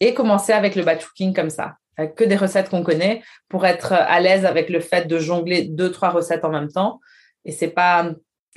et 0.00 0.14
commencer 0.14 0.52
avec 0.52 0.74
le 0.76 0.82
batch 0.82 1.04
cooking 1.04 1.34
comme 1.34 1.50
ça 1.50 1.76
que 2.16 2.24
des 2.24 2.36
recettes 2.36 2.70
qu'on 2.70 2.82
connaît 2.82 3.22
pour 3.48 3.66
être 3.66 3.92
à 3.92 4.20
l'aise 4.20 4.44
avec 4.44 4.68
le 4.68 4.80
fait 4.80 5.06
de 5.06 5.18
jongler 5.18 5.62
deux, 5.62 5.92
trois 5.92 6.10
recettes 6.10 6.44
en 6.44 6.50
même 6.50 6.70
temps. 6.70 7.00
Et 7.44 7.52
c'est 7.52 7.68
pas, 7.68 8.10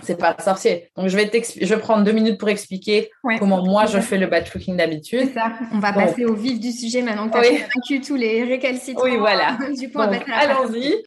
c'est 0.03 0.17
pas 0.17 0.35
sorcier. 0.39 0.89
Donc, 0.95 1.07
je 1.07 1.17
vais, 1.17 1.29
je 1.61 1.73
vais 1.73 1.81
prendre 1.81 2.03
deux 2.03 2.11
minutes 2.11 2.39
pour 2.39 2.49
expliquer 2.49 3.09
comment 3.39 3.63
moi 3.63 3.87
je 3.87 3.99
fais 3.99 4.17
le 4.17 4.27
batch 4.27 4.51
cooking 4.51 4.77
d'habitude. 4.77 5.21
C'est 5.25 5.33
ça. 5.33 5.53
On 5.73 5.79
va 5.79 5.91
passer 5.91 6.25
au 6.25 6.35
vif 6.35 6.59
du 6.59 6.71
sujet 6.71 7.01
maintenant 7.01 7.27
que 7.29 7.39
tu 7.39 7.39
as 7.39 7.49
convaincu 7.49 8.01
tous 8.01 8.15
les 8.15 8.43
récalcitrants. 8.43 9.03
Oui, 9.03 9.17
voilà. 9.17 9.57
du 9.77 9.91
coup, 9.91 9.99
allons-y. 9.99 11.03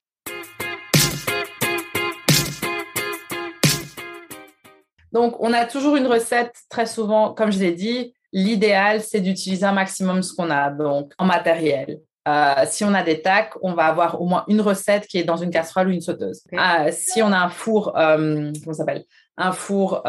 Donc, 5.12 5.36
on 5.40 5.52
a 5.52 5.66
toujours 5.66 5.96
une 5.96 6.06
recette, 6.06 6.54
très 6.68 6.86
souvent, 6.86 7.32
comme 7.32 7.50
je 7.50 7.58
l'ai 7.58 7.72
dit, 7.72 8.14
l'idéal, 8.32 9.00
c'est 9.00 9.20
d'utiliser 9.20 9.64
un 9.64 9.72
maximum 9.72 10.22
ce 10.22 10.34
qu'on 10.34 10.50
a 10.50 10.70
donc 10.70 11.12
en 11.18 11.26
matériel. 11.26 12.00
Euh, 12.28 12.64
si 12.66 12.84
on 12.84 12.92
a 12.92 13.02
des 13.02 13.22
tacs, 13.22 13.54
on 13.62 13.72
va 13.72 13.84
avoir 13.84 14.20
au 14.20 14.26
moins 14.26 14.44
une 14.48 14.60
recette 14.60 15.06
qui 15.06 15.18
est 15.18 15.24
dans 15.24 15.36
une 15.36 15.50
casserole 15.50 15.88
ou 15.88 15.90
une 15.90 16.00
sauteuse. 16.00 16.42
Euh, 16.52 16.90
si 16.92 17.22
on 17.22 17.32
a 17.32 17.38
un 17.38 17.48
four, 17.48 17.96
euh, 17.96 18.52
comment 18.62 18.74
s'appelle? 18.74 19.04
Un 19.38 19.52
four 19.52 20.02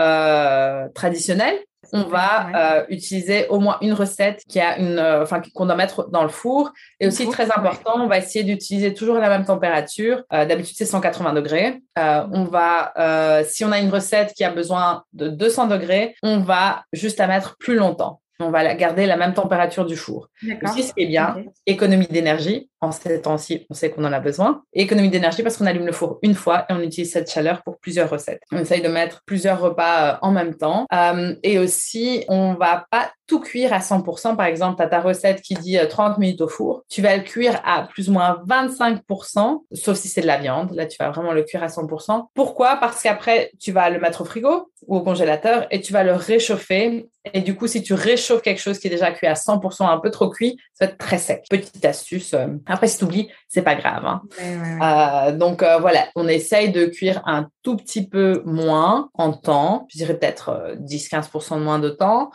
traditionnel, 0.93 1.55
on 1.93 2.03
va 2.03 2.85
utiliser 2.89 3.47
au 3.47 3.59
moins 3.59 3.77
une 3.81 3.93
recette 3.93 4.43
qui 4.49 4.59
a 4.59 4.77
une, 4.77 4.99
enfin 4.99 5.41
qu'on 5.55 5.65
doit 5.65 5.75
mettre 5.77 6.09
dans 6.09 6.23
le 6.23 6.29
four. 6.29 6.73
Et 6.99 7.07
aussi 7.07 7.29
très 7.29 7.49
important, 7.49 7.93
on 7.95 8.07
va 8.07 8.17
essayer 8.17 8.43
d'utiliser 8.43 8.93
toujours 8.93 9.15
la 9.15 9.29
même 9.29 9.45
température. 9.45 10.23
D'habitude 10.31 10.75
c'est 10.77 10.85
180 10.85 11.31
degrés. 11.31 11.81
on 11.95 12.43
va, 12.43 13.43
si 13.45 13.63
on 13.63 13.71
a 13.71 13.79
une 13.79 13.89
recette 13.89 14.33
qui 14.33 14.43
a 14.43 14.51
besoin 14.51 15.03
de 15.13 15.29
200 15.29 15.67
degrés, 15.67 16.13
on 16.23 16.39
va 16.39 16.83
juste 16.91 17.19
la 17.19 17.27
mettre 17.27 17.55
plus 17.57 17.75
longtemps 17.75 18.20
on 18.41 18.51
va 18.51 18.73
garder 18.75 19.05
la 19.05 19.17
même 19.17 19.33
température 19.33 19.85
du 19.85 19.95
four. 19.95 20.29
Aussi, 20.63 20.83
ce 20.83 20.93
qui 20.93 21.03
est 21.03 21.07
bien, 21.07 21.35
économie 21.65 22.07
d'énergie. 22.07 22.69
En 22.83 22.91
ces 22.91 23.21
temps-ci, 23.21 23.67
on 23.69 23.75
sait 23.75 23.91
qu'on 23.91 24.03
en 24.05 24.11
a 24.11 24.19
besoin. 24.19 24.63
économie 24.73 25.09
d'énergie 25.09 25.43
parce 25.43 25.57
qu'on 25.57 25.67
allume 25.67 25.85
le 25.85 25.91
four 25.91 26.17
une 26.23 26.33
fois 26.33 26.65
et 26.67 26.73
on 26.73 26.79
utilise 26.79 27.11
cette 27.11 27.29
chaleur 27.29 27.61
pour 27.61 27.79
plusieurs 27.79 28.09
recettes. 28.09 28.41
On 28.51 28.57
essaye 28.57 28.81
de 28.81 28.87
mettre 28.87 29.21
plusieurs 29.25 29.61
repas 29.61 30.13
euh, 30.13 30.17
en 30.23 30.31
même 30.31 30.55
temps. 30.55 30.87
Euh, 30.91 31.35
et 31.43 31.59
aussi, 31.59 32.25
on 32.27 32.55
va 32.55 32.87
pas 32.89 33.11
tout 33.31 33.39
cuire 33.39 33.71
à 33.71 33.79
100%. 33.79 34.35
Par 34.35 34.45
exemple, 34.45 34.75
tu 34.75 34.83
as 34.83 34.87
ta 34.87 34.99
recette 34.99 35.41
qui 35.41 35.53
dit 35.53 35.77
30 35.89 36.17
euh, 36.17 36.19
minutes 36.19 36.41
au 36.41 36.49
four. 36.49 36.83
Tu 36.89 37.01
vas 37.01 37.15
le 37.15 37.23
cuire 37.23 37.61
à 37.63 37.83
plus 37.83 38.09
ou 38.09 38.11
moins 38.11 38.43
25%, 38.45 39.63
sauf 39.71 39.97
si 39.97 40.09
c'est 40.09 40.19
de 40.19 40.27
la 40.27 40.37
viande. 40.37 40.73
Là, 40.73 40.85
tu 40.85 40.97
vas 40.99 41.11
vraiment 41.11 41.31
le 41.31 41.43
cuire 41.43 41.63
à 41.63 41.67
100%. 41.67 42.25
Pourquoi? 42.33 42.75
Parce 42.75 43.01
qu'après, 43.01 43.53
tu 43.57 43.71
vas 43.71 43.89
le 43.89 44.01
mettre 44.01 44.19
au 44.19 44.25
frigo 44.25 44.69
ou 44.87 44.97
au 44.97 45.01
congélateur 45.01 45.65
et 45.71 45.79
tu 45.79 45.93
vas 45.93 46.03
le 46.03 46.13
réchauffer. 46.13 47.07
Et 47.33 47.41
du 47.41 47.55
coup, 47.55 47.67
si 47.67 47.83
tu 47.83 47.93
réchauffes 47.93 48.41
quelque 48.41 48.59
chose 48.59 48.79
qui 48.79 48.87
est 48.87 48.89
déjà 48.89 49.11
cuit 49.11 49.27
à 49.27 49.33
100%, 49.33 49.87
un 49.87 49.99
peu 49.99 50.09
trop 50.09 50.29
cuit, 50.29 50.57
ça 50.73 50.85
va 50.85 50.91
être 50.91 50.97
très 50.97 51.19
sec. 51.19 51.45
Petite 51.49 51.85
astuce. 51.85 52.33
Euh, 52.33 52.47
après, 52.65 52.87
si 52.87 52.97
tu 52.97 53.03
oublies, 53.03 53.29
c'est 53.47 53.61
pas 53.61 53.75
grave. 53.75 54.03
Hein. 54.05 54.21
Euh, 54.41 55.31
donc 55.31 55.61
euh, 55.61 55.77
voilà, 55.77 56.07
on 56.15 56.27
essaye 56.27 56.71
de 56.71 56.85
cuire 56.85 57.21
un 57.25 57.47
tout 57.61 57.77
petit 57.77 58.07
peu 58.07 58.41
moins 58.45 59.09
en 59.13 59.33
temps. 59.33 59.85
Je 59.89 59.99
dirais 59.99 60.17
peut-être 60.17 60.75
10-15% 60.79 61.59
de 61.59 61.63
moins 61.63 61.79
de 61.79 61.89
temps. 61.89 62.31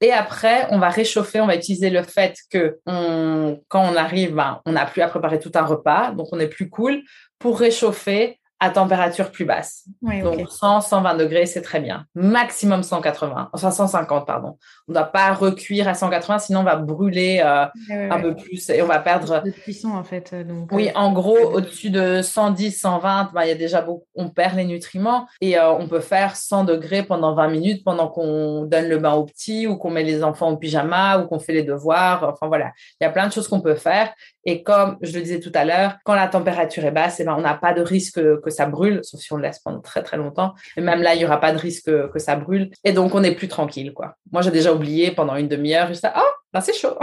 Et 0.00 0.12
après, 0.12 0.66
on 0.70 0.78
va 0.78 0.88
réchauffer. 0.88 1.40
On 1.40 1.46
va 1.46 1.56
utiliser 1.56 1.90
le 1.90 2.02
fait 2.02 2.36
que 2.50 2.78
quand 2.84 3.58
on 3.72 3.96
arrive, 3.96 4.34
ben, 4.34 4.60
on 4.66 4.72
n'a 4.72 4.86
plus 4.86 5.02
à 5.02 5.08
préparer 5.08 5.38
tout 5.38 5.52
un 5.54 5.64
repas, 5.64 6.12
donc 6.12 6.28
on 6.32 6.38
est 6.38 6.48
plus 6.48 6.68
cool 6.68 7.02
pour 7.38 7.58
réchauffer 7.58 8.38
à 8.58 8.70
température 8.70 9.30
plus 9.30 9.44
basse. 9.44 9.84
Donc 10.02 10.48
100, 10.48 10.80
120 10.80 11.14
degrés, 11.16 11.46
c'est 11.46 11.60
très 11.60 11.80
bien. 11.80 12.06
Maximum 12.14 12.82
180, 12.82 13.50
enfin 13.52 13.70
150, 13.70 14.26
pardon. 14.26 14.56
On 14.88 14.92
ne 14.92 14.94
doit 14.94 15.04
pas 15.04 15.32
recuire 15.34 15.88
à 15.88 15.94
180, 15.94 16.38
sinon 16.38 16.60
on 16.60 16.64
va 16.64 16.76
brûler 16.76 17.42
euh, 17.44 17.66
un 17.90 18.20
peu 18.20 18.34
plus 18.34 18.70
et 18.70 18.80
on 18.80 18.86
va 18.86 18.98
perdre. 18.98 19.42
De 19.42 19.50
cuisson 19.50 19.90
en 19.90 20.04
fait. 20.04 20.30
Euh, 20.32 20.44
donc, 20.44 20.70
oui, 20.72 20.88
euh, 20.88 20.98
en 20.98 21.12
gros, 21.12 21.36
au-dessus 21.36 21.90
de 21.90 22.22
110, 22.22 22.72
120, 22.72 23.30
bah, 23.34 23.44
il 23.44 23.48
y 23.48 23.52
a 23.52 23.56
déjà 23.56 23.82
beaucoup, 23.82 24.06
on 24.14 24.30
perd 24.30 24.56
les 24.56 24.64
nutriments 24.64 25.26
et 25.42 25.58
on 25.60 25.86
peut 25.86 26.00
faire 26.00 26.36
100 26.36 26.64
degrés 26.64 27.02
pendant 27.02 27.34
20 27.34 27.48
minutes 27.48 27.84
pendant 27.84 28.08
qu'on 28.08 28.64
donne 28.64 28.88
le 28.88 28.98
bain 28.98 29.12
aux 29.12 29.24
petits 29.24 29.66
ou 29.66 29.76
qu'on 29.76 29.90
met 29.90 30.02
les 30.02 30.24
enfants 30.24 30.50
au 30.50 30.56
pyjama 30.56 31.18
ou 31.18 31.26
qu'on 31.26 31.38
fait 31.38 31.52
les 31.52 31.62
devoirs. 31.62 32.24
Enfin 32.32 32.46
voilà, 32.46 32.72
il 33.00 33.04
y 33.04 33.06
a 33.06 33.10
plein 33.10 33.26
de 33.26 33.32
choses 33.32 33.48
qu'on 33.48 33.60
peut 33.60 33.74
faire. 33.74 34.14
Et 34.44 34.62
comme 34.62 34.96
je 35.02 35.12
le 35.12 35.22
disais 35.22 35.40
tout 35.40 35.50
à 35.54 35.64
l'heure, 35.64 35.96
quand 36.04 36.14
la 36.14 36.28
température 36.28 36.84
est 36.84 36.92
basse, 36.92 37.18
eh 37.18 37.24
ben, 37.24 37.34
on 37.36 37.42
n'a 37.42 37.54
pas 37.54 37.74
de 37.74 37.82
risque 37.82 38.20
que 38.46 38.56
ça 38.56 38.66
brûle, 38.66 39.00
sauf 39.02 39.20
si 39.20 39.32
on 39.32 39.36
le 39.36 39.42
laisse 39.42 39.58
pendant 39.58 39.80
très 39.80 40.02
très 40.02 40.16
longtemps. 40.16 40.54
Mais 40.76 40.82
même 40.82 41.02
là, 41.02 41.14
il 41.14 41.18
n'y 41.18 41.24
aura 41.24 41.40
pas 41.40 41.52
de 41.52 41.58
risque 41.58 41.86
que, 41.86 42.18
ça 42.18 42.36
brûle. 42.36 42.70
Et 42.84 42.92
donc, 42.92 43.14
on 43.14 43.22
est 43.22 43.34
plus 43.34 43.48
tranquille, 43.48 43.92
quoi. 43.92 44.14
Moi, 44.32 44.42
j'ai 44.42 44.50
déjà 44.50 44.72
oublié 44.72 45.10
pendant 45.10 45.36
une 45.36 45.48
demi-heure, 45.48 45.88
juste 45.88 46.06
oh, 46.16 46.20
ben 46.52 46.60
c'est 46.60 46.72
chaud. 46.72 46.96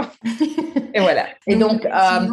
et 0.94 1.00
voilà. 1.00 1.26
Et 1.46 1.54
donc, 1.54 1.84
euh, 1.84 2.28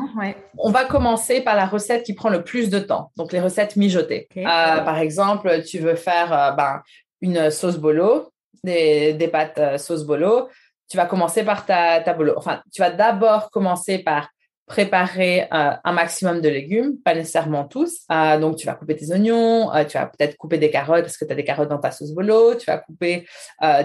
on 0.58 0.72
va 0.72 0.86
commencer 0.86 1.42
par 1.42 1.56
la 1.56 1.66
recette 1.66 2.04
qui 2.04 2.14
prend 2.14 2.30
le 2.30 2.44
plus 2.44 2.70
de 2.70 2.80
temps. 2.80 3.12
Donc, 3.18 3.32
les 3.34 3.40
recettes 3.40 3.76
mijotées. 3.76 4.28
Euh, 4.38 4.44
par 4.44 4.98
exemple, 4.98 5.62
tu 5.64 5.80
veux 5.80 5.96
faire 5.96 6.34
euh, 6.34 6.52
ben, 6.52 6.82
une 7.22 7.52
sauce 7.52 7.78
bolo, 7.78 8.32
des, 8.64 9.14
des 9.14 9.28
pâtes 9.28 9.78
sauce 9.78 10.04
bolo. 10.04 10.50
Tu 10.90 10.98
vas 10.98 11.06
commencer 11.06 11.44
par 11.44 11.66
ta, 11.66 12.02
ta 12.02 12.14
bolo. 12.14 12.34
Enfin, 12.36 12.62
tu 12.74 12.82
vas 12.82 12.90
d'abord 12.90 13.50
commencer 13.52 14.00
par 14.00 14.30
préparer 14.72 15.50
euh, 15.54 15.72
un 15.84 15.92
maximum 15.92 16.40
de 16.40 16.48
légumes, 16.48 16.96
pas 17.04 17.14
nécessairement 17.14 17.66
tous. 17.66 18.06
Euh, 18.10 18.40
donc, 18.40 18.56
tu 18.56 18.66
vas 18.66 18.74
couper 18.74 18.96
tes 18.96 19.12
oignons, 19.12 19.70
euh, 19.76 19.84
tu 19.84 19.98
vas 19.98 20.06
peut-être 20.06 20.38
couper 20.38 20.58
des 20.60 20.72
carottes 20.72 21.02
parce 21.02 21.18
que 21.18 21.26
tu 21.26 21.34
as 21.34 21.36
des 21.36 21.44
carottes 21.44 21.68
dans 21.68 21.78
ta 21.78 21.92
sauce 21.92 22.12
bolo, 22.12 22.56
tu 22.56 22.68
vas 22.68 22.78
couper 22.78 23.28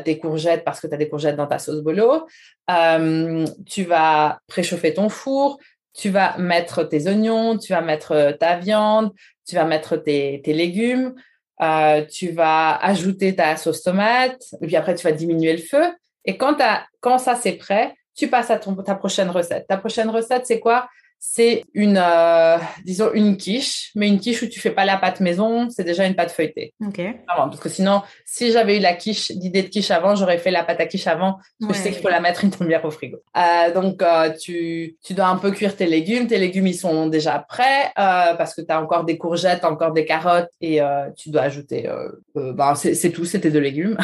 tes 0.05 0.19
courgettes 0.21 0.63
parce 0.63 0.79
que 0.81 0.87
tu 0.87 0.95
as 0.95 0.97
des 0.97 1.09
courgettes 1.09 1.35
dans 1.35 1.49
ta 1.49 1.59
sauce 1.59 1.83
bolo, 1.83 2.29
tu 3.67 3.83
vas 3.83 4.39
préchauffer 4.47 4.95
ton 4.95 5.09
four, 5.09 5.59
tu 5.93 6.11
vas 6.11 6.39
mettre 6.39 6.85
tes 6.85 7.09
oignons, 7.09 7.59
tu 7.59 7.73
vas 7.73 7.81
mettre 7.81 8.37
ta 8.39 8.57
viande, 8.57 9.11
tu 9.45 9.57
vas 9.57 9.65
mettre 9.65 9.97
tes, 9.97 10.41
légumes, 10.47 11.17
tu 12.13 12.29
vas 12.31 12.77
ajouter 12.77 13.35
ta 13.35 13.57
sauce 13.57 13.83
tomate, 13.83 14.41
et 14.63 14.69
puis 14.69 14.77
après, 14.77 14.95
tu 14.95 15.03
vas 15.03 15.13
diminuer 15.13 15.53
le 15.53 15.63
feu. 15.63 15.83
Et 16.25 16.37
quand, 16.37 16.59
quand 17.01 17.19
ça, 17.19 17.35
c'est 17.35 17.55
prêt, 17.55 17.93
tu 18.17 18.29
passes 18.29 18.51
à 18.51 18.59
ton, 18.59 18.75
ta 18.75 18.95
prochaine 18.95 19.31
recette. 19.31 19.67
Ta 19.69 19.77
prochaine 19.77 20.11
recette, 20.11 20.47
c'est 20.47 20.59
quoi? 20.59 20.89
C'est 21.19 21.65
une, 21.75 22.01
euh, 22.03 22.57
disons, 22.85 23.11
une 23.13 23.37
quiche, 23.37 23.91
mais 23.95 24.09
une 24.09 24.21
quiche 24.21 24.43
où 24.43 24.47
tu 24.47 24.61
fais 24.61 24.71
pas 24.71 24.85
la 24.85 24.97
pâte 24.97 25.21
maison, 25.21 25.69
c'est 25.71 25.85
déjà 25.85 26.07
une 26.07 26.15
pâte 26.15 26.31
feuilletée. 26.31 26.73
Ok. 26.85 27.01
parce 27.27 27.61
que 27.61 27.69
sinon, 27.69 28.03
si 28.25 28.53
j'avais 28.53 28.79
eu 28.79 28.81
la 28.81 28.95
quiche, 28.95 29.31
l'idée 29.31 29.63
de 29.63 29.69
quiche 29.69 29.91
avant, 29.91 30.15
j'aurais 30.15 30.39
fait 30.39 30.51
la 30.51 30.65
pâte 30.65 30.81
à 30.81 30.87
quiche 30.87 31.07
avant, 31.07 31.39
parce 31.61 31.73
que 31.73 31.79
je 31.79 31.83
sais 31.83 31.93
qu'il 31.93 32.03
faut 32.03 32.09
la 32.09 32.21
mettre 32.21 32.45
une 32.45 32.51
première 32.51 32.85
au 32.85 32.91
frigo. 32.91 33.19
Euh, 33.37 33.73
donc, 33.73 34.03
euh, 34.03 34.33
tu, 34.39 34.97
tu 35.05 35.15
dois 35.15 35.27
un 35.27 35.37
peu 35.37 35.51
cuire 35.51 35.77
tes 35.77 35.87
légumes. 35.87 36.27
Tes 36.27 36.39
légumes, 36.39 36.67
ils 36.67 36.75
sont 36.75 37.07
déjà 37.07 37.39
prêts, 37.39 37.93
parce 37.95 38.55
que 38.55 38.63
tu 38.63 38.73
as 38.73 38.81
encore 38.81 39.05
des 39.05 39.19
courgettes, 39.19 39.65
encore 39.65 39.93
des 39.93 40.05
carottes, 40.05 40.51
et 40.61 40.81
tu 41.17 41.31
dois 41.31 41.43
ajouter, 41.43 41.89
ben, 42.35 42.75
c'est 42.75 43.11
tout, 43.11 43.25
c'était 43.25 43.51
de 43.51 43.59
légumes. 43.59 43.97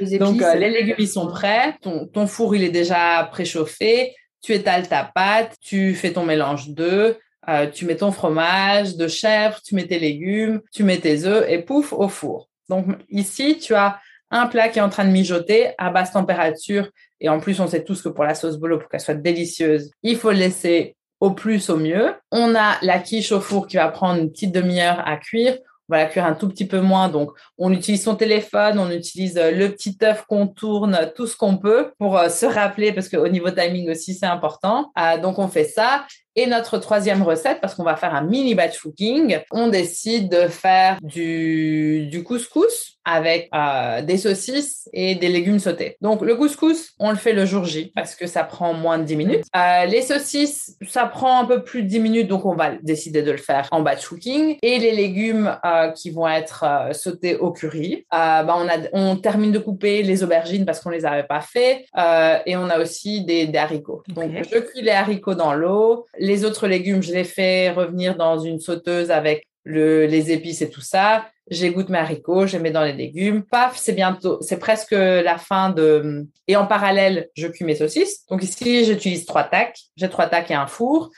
donc, 0.18 0.40
les 0.40 0.70
légumes, 0.70 0.96
ils 0.98 1.08
sont 1.08 1.28
prêts. 1.28 1.76
Ton, 1.82 2.06
ton 2.06 2.26
four, 2.26 2.56
il 2.56 2.64
est 2.64 2.70
déjà 2.70 3.28
préchauffé 3.30 4.14
tu 4.44 4.52
étales 4.52 4.88
ta 4.88 5.10
pâte, 5.14 5.56
tu 5.60 5.94
fais 5.94 6.12
ton 6.12 6.24
mélange 6.24 6.68
d'œufs, 6.68 7.16
euh, 7.48 7.66
tu 7.66 7.86
mets 7.86 7.96
ton 7.96 8.12
fromage 8.12 8.96
de 8.96 9.08
chèvre, 9.08 9.60
tu 9.62 9.74
mets 9.74 9.86
tes 9.86 9.98
légumes, 9.98 10.60
tu 10.70 10.82
mets 10.84 10.98
tes 10.98 11.24
œufs 11.24 11.46
et 11.48 11.58
pouf 11.58 11.92
au 11.92 12.08
four. 12.08 12.48
Donc 12.68 12.86
ici, 13.08 13.58
tu 13.58 13.74
as 13.74 13.98
un 14.30 14.46
plat 14.46 14.68
qui 14.68 14.78
est 14.78 14.82
en 14.82 14.90
train 14.90 15.04
de 15.04 15.10
mijoter 15.10 15.70
à 15.78 15.90
basse 15.90 16.12
température 16.12 16.90
et 17.20 17.30
en 17.30 17.40
plus, 17.40 17.58
on 17.60 17.66
sait 17.66 17.84
tous 17.84 18.02
que 18.02 18.10
pour 18.10 18.24
la 18.24 18.34
sauce 18.34 18.58
bolo, 18.58 18.78
pour 18.78 18.90
qu'elle 18.90 19.00
soit 19.00 19.14
délicieuse, 19.14 19.90
il 20.02 20.18
faut 20.18 20.30
laisser 20.30 20.94
au 21.20 21.30
plus 21.30 21.70
au 21.70 21.78
mieux. 21.78 22.14
On 22.30 22.54
a 22.54 22.76
la 22.82 22.98
quiche 22.98 23.32
au 23.32 23.40
four 23.40 23.66
qui 23.66 23.76
va 23.76 23.88
prendre 23.88 24.20
une 24.20 24.30
petite 24.30 24.52
demi-heure 24.52 25.02
à 25.06 25.16
cuire 25.16 25.56
la 25.88 26.06
cuire 26.06 26.26
un 26.26 26.34
tout 26.34 26.48
petit 26.48 26.66
peu 26.66 26.80
moins. 26.80 27.08
Donc, 27.08 27.30
on 27.58 27.72
utilise 27.72 28.02
son 28.02 28.16
téléphone, 28.16 28.78
on 28.78 28.90
utilise 28.90 29.36
euh, 29.36 29.50
le 29.50 29.70
petit 29.70 29.96
œuf 30.02 30.24
qu'on 30.26 30.46
tourne, 30.46 31.12
tout 31.14 31.26
ce 31.26 31.36
qu'on 31.36 31.56
peut 31.56 31.92
pour 31.98 32.18
euh, 32.18 32.28
se 32.28 32.46
rappeler, 32.46 32.92
parce 32.92 33.08
qu'au 33.08 33.28
niveau 33.28 33.50
timing 33.50 33.90
aussi, 33.90 34.14
c'est 34.14 34.26
important. 34.26 34.92
Euh, 34.98 35.18
donc, 35.18 35.38
on 35.38 35.48
fait 35.48 35.64
ça. 35.64 36.06
Et 36.36 36.46
notre 36.46 36.78
troisième 36.78 37.22
recette, 37.22 37.60
parce 37.60 37.74
qu'on 37.74 37.84
va 37.84 37.96
faire 37.96 38.14
un 38.14 38.22
mini 38.22 38.54
batch 38.54 38.80
cooking, 38.80 39.38
on 39.50 39.68
décide 39.68 40.28
de 40.30 40.48
faire 40.48 40.98
du, 41.02 42.06
du 42.10 42.22
couscous 42.22 42.94
avec 43.04 43.50
euh, 43.54 44.02
des 44.02 44.16
saucisses 44.16 44.88
et 44.92 45.14
des 45.14 45.28
légumes 45.28 45.58
sautés. 45.58 45.96
Donc 46.00 46.22
le 46.22 46.36
couscous, 46.36 46.92
on 46.98 47.10
le 47.10 47.16
fait 47.16 47.32
le 47.32 47.44
jour 47.44 47.64
J 47.64 47.92
parce 47.94 48.14
que 48.14 48.26
ça 48.26 48.44
prend 48.44 48.72
moins 48.72 48.98
de 48.98 49.04
10 49.04 49.16
minutes. 49.16 49.44
Euh, 49.54 49.84
les 49.84 50.02
saucisses, 50.02 50.76
ça 50.88 51.04
prend 51.06 51.40
un 51.40 51.44
peu 51.44 51.62
plus 51.62 51.82
de 51.82 51.88
10 51.88 52.00
minutes, 52.00 52.28
donc 52.28 52.46
on 52.46 52.54
va 52.54 52.72
décider 52.82 53.22
de 53.22 53.30
le 53.30 53.36
faire 53.36 53.68
en 53.72 53.82
batch 53.82 54.06
cooking. 54.08 54.56
Et 54.62 54.78
les 54.78 54.92
légumes 54.92 55.56
euh, 55.64 55.90
qui 55.90 56.10
vont 56.10 56.26
être 56.26 56.64
euh, 56.64 56.92
sautés 56.92 57.36
au 57.36 57.52
curry, 57.52 58.06
euh, 58.14 58.42
bah 58.42 58.56
on, 58.58 58.68
a, 58.68 58.78
on 58.92 59.16
termine 59.16 59.52
de 59.52 59.58
couper 59.58 60.02
les 60.02 60.24
aubergines 60.24 60.64
parce 60.64 60.80
qu'on 60.80 60.90
les 60.90 61.04
avait 61.04 61.24
pas 61.24 61.42
fait. 61.42 61.84
Euh, 61.98 62.38
et 62.46 62.56
on 62.56 62.70
a 62.70 62.80
aussi 62.80 63.22
des, 63.24 63.46
des 63.46 63.58
haricots. 63.58 64.02
Donc 64.08 64.30
je 64.50 64.58
cuis 64.58 64.80
les 64.80 64.90
haricots 64.90 65.34
dans 65.34 65.52
l'eau. 65.52 66.06
Les 66.24 66.46
autres 66.46 66.66
légumes, 66.66 67.02
je 67.02 67.12
les 67.12 67.24
fais 67.24 67.70
revenir 67.70 68.16
dans 68.16 68.38
une 68.38 68.58
sauteuse 68.58 69.10
avec 69.10 69.46
le, 69.64 70.06
les 70.06 70.32
épices 70.32 70.62
et 70.62 70.70
tout 70.70 70.80
ça. 70.80 71.26
J'égoutte 71.50 71.90
mes 71.90 71.98
haricots, 71.98 72.46
je 72.46 72.56
les 72.56 72.62
mets 72.62 72.70
dans 72.70 72.82
les 72.82 72.94
légumes. 72.94 73.42
Paf, 73.42 73.76
c'est 73.76 73.92
bientôt, 73.92 74.38
c'est 74.40 74.58
presque 74.58 74.92
la 74.92 75.36
fin 75.36 75.68
de. 75.68 76.26
Et 76.48 76.56
en 76.56 76.66
parallèle, 76.66 77.28
je 77.36 77.46
cuis 77.48 77.66
mes 77.66 77.74
saucisses. 77.74 78.24
Donc 78.30 78.42
ici, 78.42 78.86
j'utilise 78.86 79.26
trois 79.26 79.44
tacs. 79.44 79.78
J'ai 79.96 80.08
trois 80.08 80.26
tacs 80.26 80.50
et 80.50 80.54
un 80.54 80.66
four. 80.66 81.10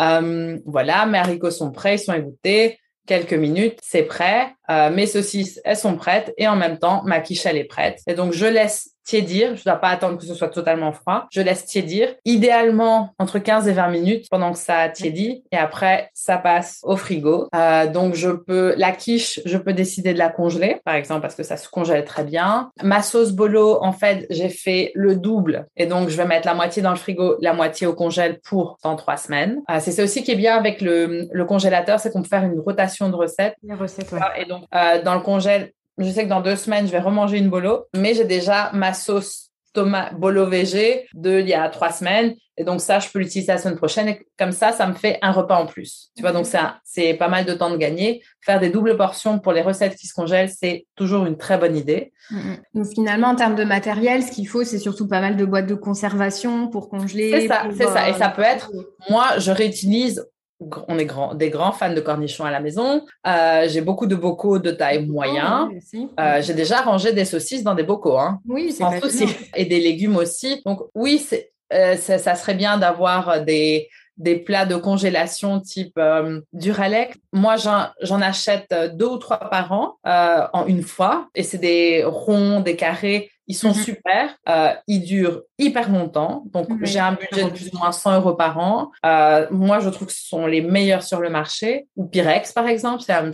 Euh, 0.00 0.58
voilà, 0.64 1.04
mes 1.04 1.18
haricots 1.18 1.50
sont 1.50 1.70
prêts, 1.70 1.96
ils 1.96 1.98
sont 1.98 2.14
égouttés. 2.14 2.78
Quelques 3.06 3.34
minutes, 3.34 3.78
c'est 3.82 4.04
prêt. 4.04 4.54
Euh, 4.70 4.90
mes 4.90 5.06
saucisses, 5.06 5.60
elles 5.64 5.76
sont 5.76 5.96
prêtes 5.96 6.32
et 6.38 6.48
en 6.48 6.56
même 6.56 6.78
temps, 6.78 7.02
ma 7.04 7.20
quiche, 7.20 7.46
elle 7.46 7.56
est 7.56 7.64
prête. 7.64 8.00
Et 8.06 8.14
donc, 8.14 8.32
je 8.32 8.46
laisse 8.46 8.94
tiédir. 9.04 9.54
Je 9.54 9.60
ne 9.60 9.64
dois 9.64 9.76
pas 9.76 9.88
attendre 9.88 10.18
que 10.18 10.24
ce 10.24 10.34
soit 10.34 10.48
totalement 10.48 10.92
froid. 10.92 11.26
Je 11.30 11.40
laisse 11.40 11.64
tiédir. 11.66 12.14
Idéalement, 12.24 13.10
entre 13.18 13.38
15 13.38 13.68
et 13.68 13.72
20 13.72 13.88
minutes 13.88 14.26
pendant 14.30 14.52
que 14.52 14.58
ça 14.58 14.88
tiédit. 14.88 15.44
Et 15.52 15.56
après, 15.56 16.10
ça 16.14 16.38
passe 16.38 16.80
au 16.82 16.96
frigo. 16.96 17.48
Euh, 17.54 17.86
donc, 17.86 18.14
je 18.14 18.30
peux, 18.30 18.74
la 18.76 18.92
quiche, 18.92 19.40
je 19.44 19.58
peux 19.58 19.72
décider 19.72 20.14
de 20.14 20.18
la 20.18 20.30
congeler, 20.30 20.80
par 20.84 20.94
exemple, 20.94 21.20
parce 21.20 21.34
que 21.34 21.42
ça 21.42 21.56
se 21.56 21.68
congèle 21.68 22.04
très 22.04 22.24
bien. 22.24 22.70
Ma 22.82 23.02
sauce 23.02 23.32
bolo, 23.32 23.78
en 23.82 23.92
fait, 23.92 24.26
j'ai 24.30 24.48
fait 24.48 24.90
le 24.94 25.16
double. 25.16 25.66
Et 25.76 25.86
donc, 25.86 26.08
je 26.08 26.16
vais 26.16 26.24
mettre 26.24 26.46
la 26.46 26.54
moitié 26.54 26.82
dans 26.82 26.90
le 26.90 26.96
frigo, 26.96 27.36
la 27.40 27.52
moitié 27.52 27.86
au 27.86 27.94
congèle 27.94 28.40
pour 28.40 28.78
dans 28.82 28.96
trois 28.96 29.16
semaines. 29.16 29.60
Euh, 29.70 29.78
c'est 29.80 29.92
ça 29.92 30.02
aussi 30.02 30.22
qui 30.22 30.30
est 30.30 30.36
bien 30.36 30.56
avec 30.56 30.80
le, 30.80 31.28
le 31.30 31.44
congélateur, 31.44 32.00
c'est 32.00 32.10
qu'on 32.10 32.22
peut 32.22 32.28
faire 32.28 32.44
une 32.44 32.58
rotation 32.58 33.10
de 33.10 33.16
recettes. 33.16 33.56
Les 33.62 33.74
recettes, 33.74 34.10
ouais. 34.12 34.20
Et 34.38 34.46
donc, 34.46 34.53
euh, 34.74 35.02
dans 35.02 35.14
le 35.14 35.20
congèle, 35.20 35.72
je 35.98 36.10
sais 36.10 36.24
que 36.24 36.28
dans 36.28 36.40
deux 36.40 36.56
semaines, 36.56 36.86
je 36.86 36.92
vais 36.92 36.98
remanger 36.98 37.38
une 37.38 37.50
bolo, 37.50 37.86
mais 37.94 38.14
j'ai 38.14 38.24
déjà 38.24 38.70
ma 38.72 38.94
sauce 38.94 39.50
tomate 39.74 40.14
bolo 40.14 40.46
végé 40.46 41.06
de 41.14 41.40
il 41.40 41.48
y 41.48 41.54
a 41.54 41.68
trois 41.68 41.92
semaines. 41.92 42.34
Et 42.56 42.62
donc 42.62 42.80
ça, 42.80 43.00
je 43.00 43.08
peux 43.08 43.18
l'utiliser 43.18 43.50
la 43.50 43.58
semaine 43.58 43.76
prochaine. 43.76 44.08
Et 44.08 44.26
comme 44.38 44.52
ça, 44.52 44.70
ça 44.70 44.86
me 44.86 44.94
fait 44.94 45.18
un 45.22 45.32
repas 45.32 45.60
en 45.60 45.66
plus. 45.66 46.10
Tu 46.16 46.22
vois, 46.22 46.30
donc 46.30 46.46
c'est 46.84 47.14
pas 47.14 47.26
mal 47.26 47.44
de 47.44 47.52
temps 47.52 47.70
de 47.70 47.76
gagner. 47.76 48.22
Faire 48.40 48.60
des 48.60 48.70
doubles 48.70 48.96
portions 48.96 49.40
pour 49.40 49.52
les 49.52 49.60
recettes 49.60 49.96
qui 49.96 50.06
se 50.06 50.14
congèlent, 50.14 50.50
c'est 50.50 50.86
toujours 50.94 51.26
une 51.26 51.36
très 51.36 51.58
bonne 51.58 51.76
idée. 51.76 52.12
Donc 52.72 52.86
finalement, 52.94 53.28
en 53.28 53.34
termes 53.34 53.56
de 53.56 53.64
matériel, 53.64 54.22
ce 54.22 54.30
qu'il 54.30 54.46
faut, 54.46 54.62
c'est 54.62 54.78
surtout 54.78 55.08
pas 55.08 55.20
mal 55.20 55.36
de 55.36 55.44
boîtes 55.44 55.66
de 55.66 55.74
conservation 55.74 56.68
pour 56.68 56.88
congeler. 56.88 57.32
C'est 57.32 57.48
ça, 57.48 57.64
c'est 57.76 57.88
ça. 57.88 58.08
Et 58.08 58.12
ça 58.12 58.28
peut 58.28 58.42
être, 58.42 58.70
moi, 59.10 59.38
je 59.38 59.50
réutilise 59.50 60.24
on 60.60 60.98
est 60.98 61.04
grand, 61.04 61.34
des 61.34 61.50
grands 61.50 61.72
fans 61.72 61.92
de 61.92 62.00
cornichons 62.00 62.44
à 62.44 62.50
la 62.50 62.60
maison. 62.60 63.04
Euh, 63.26 63.66
j'ai 63.68 63.80
beaucoup 63.80 64.06
de 64.06 64.14
bocaux 64.14 64.58
de 64.58 64.70
taille 64.70 65.06
moyen. 65.06 65.70
Euh, 66.18 66.42
j'ai 66.42 66.54
déjà 66.54 66.80
rangé 66.80 67.12
des 67.12 67.24
saucisses 67.24 67.62
dans 67.62 67.74
des 67.74 67.82
bocaux. 67.82 68.18
Hein, 68.18 68.40
oui, 68.48 68.72
c'est 68.72 68.84
Et 69.56 69.64
des 69.64 69.80
légumes 69.80 70.16
aussi. 70.16 70.62
Donc 70.64 70.80
oui, 70.94 71.18
c'est, 71.18 71.52
euh, 71.72 71.96
ça 71.96 72.34
serait 72.34 72.54
bien 72.54 72.78
d'avoir 72.78 73.42
des, 73.42 73.88
des 74.16 74.36
plats 74.36 74.66
de 74.66 74.76
congélation 74.76 75.60
type 75.60 75.98
euh, 75.98 76.40
Duralec. 76.52 77.16
Moi, 77.32 77.56
j'en 77.56 78.20
achète 78.20 78.72
deux 78.94 79.06
ou 79.06 79.18
trois 79.18 79.50
par 79.50 79.72
an 79.72 79.96
en 80.04 80.66
une 80.66 80.82
fois. 80.82 81.28
Et 81.34 81.42
c'est 81.42 81.58
des 81.58 82.04
ronds, 82.04 82.60
des 82.60 82.76
carrés 82.76 83.30
ils 83.46 83.54
sont 83.54 83.70
mm-hmm. 83.70 83.84
super. 83.84 84.36
Euh, 84.48 84.72
ils 84.86 85.04
durent 85.04 85.42
hyper 85.58 85.90
longtemps. 85.90 86.44
Donc, 86.46 86.68
j'ai 86.82 86.98
un 86.98 87.12
budget 87.12 87.44
de 87.44 87.50
plus 87.50 87.70
ou 87.72 87.78
moins 87.78 87.92
100 87.92 88.16
euros 88.16 88.34
par 88.34 88.58
an. 88.58 88.90
Euh, 89.04 89.46
moi, 89.50 89.80
je 89.80 89.88
trouve 89.90 90.08
que 90.08 90.14
ce 90.14 90.26
sont 90.26 90.46
les 90.46 90.60
meilleurs 90.60 91.02
sur 91.02 91.20
le 91.20 91.30
marché. 91.30 91.86
Ou 91.96 92.06
Pyrex, 92.06 92.52
par 92.52 92.66
exemple, 92.66 93.02
c'est 93.02 93.12
la 93.12 93.22
même 93.22 93.32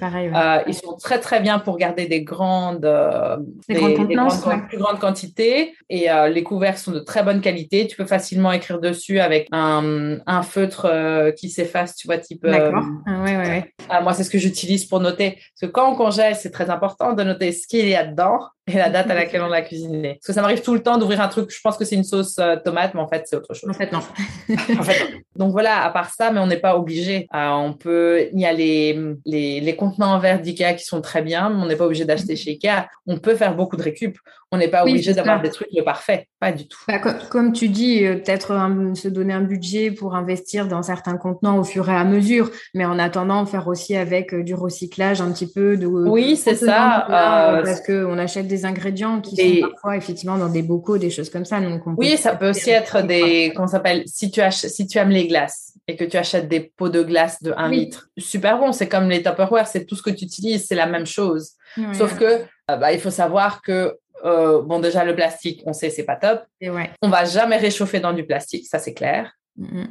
Pareil, 0.00 0.30
euh, 0.34 0.62
ils 0.66 0.74
sont 0.74 0.96
très 0.96 1.20
très 1.20 1.40
bien 1.40 1.58
pour 1.58 1.76
garder 1.76 2.06
des 2.06 2.22
grandes, 2.22 2.84
euh, 2.84 3.36
des, 3.68 3.74
grandes, 3.74 4.66
plus 4.68 4.78
grandes 4.78 4.98
quantités 4.98 5.74
et 5.90 6.10
euh, 6.10 6.28
les 6.28 6.42
couverts 6.42 6.78
sont 6.78 6.92
de 6.92 7.00
très 7.00 7.22
bonne 7.22 7.40
qualité. 7.40 7.86
Tu 7.86 7.96
peux 7.96 8.06
facilement 8.06 8.52
écrire 8.52 8.80
dessus 8.80 9.20
avec 9.20 9.48
un, 9.52 10.18
un 10.26 10.42
feutre 10.42 10.90
qui 11.36 11.50
s'efface, 11.50 11.96
tu 11.96 12.06
vois, 12.06 12.18
type. 12.18 12.46
D'accord. 12.46 12.84
Ah, 13.06 13.22
ouais, 13.22 13.36
ouais, 13.36 13.48
ouais. 13.90 14.02
moi, 14.02 14.14
c'est 14.14 14.24
ce 14.24 14.30
que 14.30 14.38
j'utilise 14.38 14.86
pour 14.86 15.00
noter. 15.00 15.32
Parce 15.32 15.60
que 15.60 15.66
quand 15.66 15.90
on 15.90 15.96
congèle, 15.96 16.34
c'est 16.34 16.50
très 16.50 16.70
important 16.70 17.12
de 17.12 17.22
noter 17.22 17.52
ce 17.52 17.66
qu'il 17.66 17.88
y 17.88 17.94
a 17.94 18.04
dedans 18.04 18.40
et 18.66 18.74
la 18.76 18.90
date 18.90 19.10
à 19.10 19.14
laquelle 19.14 19.42
on 19.42 19.48
l'a 19.48 19.62
cuisiné. 19.62 20.14
Parce 20.14 20.26
que 20.26 20.32
ça 20.32 20.42
m'arrive 20.42 20.62
tout 20.62 20.74
le 20.74 20.82
temps 20.82 20.98
d'ouvrir 20.98 21.20
un 21.20 21.28
truc, 21.28 21.50
je 21.50 21.60
pense 21.60 21.76
que 21.76 21.84
c'est 21.84 21.94
une 21.94 22.04
sauce 22.04 22.40
tomate, 22.64 22.94
mais 22.94 23.00
en 23.00 23.08
fait, 23.08 23.24
c'est 23.26 23.36
autre 23.36 23.54
chose. 23.54 23.70
En 23.70 23.74
fait, 23.74 23.92
non. 23.92 23.98
en 23.98 24.82
fait, 24.82 25.04
non. 25.04 25.18
Donc 25.36 25.52
voilà, 25.52 25.84
à 25.84 25.90
part 25.90 26.10
ça, 26.10 26.30
mais 26.30 26.40
on 26.40 26.46
n'est 26.46 26.56
pas 26.56 26.76
obligé. 26.76 27.28
on 27.32 27.74
peut, 27.74 28.26
il 28.32 28.40
y 28.40 28.46
a 28.46 28.52
les, 28.52 28.98
les, 29.24 29.60
les 29.60 29.76
contenants 29.76 30.14
en 30.14 30.18
verre 30.18 30.40
d'IKEA 30.40 30.74
qui 30.74 30.84
sont 30.84 31.00
très 31.00 31.22
bien, 31.22 31.50
mais 31.50 31.62
on 31.62 31.66
n'est 31.66 31.76
pas 31.76 31.84
obligé 31.84 32.04
d'acheter 32.04 32.36
chez 32.36 32.52
IKEA. 32.52 32.88
On 33.06 33.18
peut 33.18 33.34
faire 33.34 33.54
beaucoup 33.54 33.76
de 33.76 33.82
récup. 33.82 34.18
On 34.52 34.58
n'est 34.58 34.68
pas 34.68 34.82
obligé 34.82 35.12
d'avoir 35.12 35.42
des 35.42 35.50
trucs 35.50 35.68
parfaits. 35.84 36.26
Pas 36.38 36.52
du 36.52 36.68
tout. 36.68 36.78
Bah, 36.86 36.98
comme, 36.98 37.52
tu 37.52 37.68
dis, 37.68 38.04
euh, 38.04 38.14
peut-être 38.14 38.54
se 38.94 39.08
donner 39.08 39.34
un 39.34 39.42
budget 39.42 39.90
pour 39.90 40.14
investir 40.14 40.68
dans 40.68 40.82
certains 40.82 41.16
contenants 41.16 41.58
au 41.58 41.64
fur 41.64 41.90
et 41.90 41.94
à 41.94 42.04
mesure, 42.04 42.50
mais 42.72 42.84
en 42.84 42.98
attendant, 42.98 43.44
faire 43.44 43.66
aussi 43.66 43.96
avec 43.96 44.32
euh, 44.32 44.44
du 44.44 44.54
recyclage 44.54 45.20
un 45.20 45.32
petit 45.32 45.52
peu. 45.52 45.76
De, 45.76 45.86
oui, 45.86 46.36
c'est 46.36 46.54
ça. 46.54 47.06
Euh, 47.06 47.62
parce 47.64 47.80
qu'on 47.80 48.18
achète 48.18 48.46
des 48.46 48.55
ingrédients 48.64 49.20
qui 49.20 49.36
sont 49.36 49.68
parfois 49.68 49.96
effectivement 49.96 50.38
dans 50.38 50.48
des 50.48 50.62
bocaux, 50.62 50.98
des 50.98 51.10
choses 51.10 51.30
comme 51.30 51.44
ça. 51.44 51.60
Donc 51.60 51.82
oui, 51.96 52.16
ça 52.16 52.34
peut 52.34 52.50
aussi 52.50 52.70
être 52.70 53.02
des, 53.02 53.52
comment 53.54 53.68
s'appelle, 53.68 54.04
si 54.06 54.30
tu, 54.30 54.40
si 54.50 54.86
tu 54.86 54.98
aimes 54.98 55.10
les 55.10 55.26
glaces 55.26 55.74
et 55.88 55.96
que 55.96 56.04
tu 56.04 56.16
achètes 56.16 56.48
des 56.48 56.60
pots 56.60 56.88
de 56.88 57.02
glace 57.02 57.42
de 57.42 57.52
1 57.56 57.68
litre, 57.68 58.08
super 58.18 58.58
bon. 58.58 58.72
C'est 58.72 58.88
comme 58.88 59.08
les 59.08 59.22
Tupperware, 59.22 59.66
c'est 59.66 59.84
tout 59.84 59.94
ce 59.94 60.02
que 60.02 60.10
tu 60.10 60.24
utilises, 60.24 60.66
c'est 60.66 60.74
la 60.74 60.86
même 60.86 61.06
chose. 61.06 61.52
Sauf 61.92 62.18
que 62.18 62.24
euh, 62.70 62.76
bah, 62.76 62.92
il 62.92 63.00
faut 63.00 63.10
savoir 63.10 63.62
que 63.62 63.98
euh, 64.24 64.62
bon 64.62 64.80
déjà 64.80 65.04
le 65.04 65.14
plastique, 65.14 65.62
on 65.66 65.72
sait 65.72 65.90
c'est 65.90 66.04
pas 66.04 66.16
top. 66.16 66.42
Et 66.60 66.70
ouais. 66.70 66.90
On 67.02 67.08
va 67.08 67.24
jamais 67.24 67.56
réchauffer 67.56 68.00
dans 68.00 68.12
du 68.12 68.24
plastique, 68.24 68.66
ça 68.66 68.78
c'est 68.78 68.94
clair. 68.94 69.32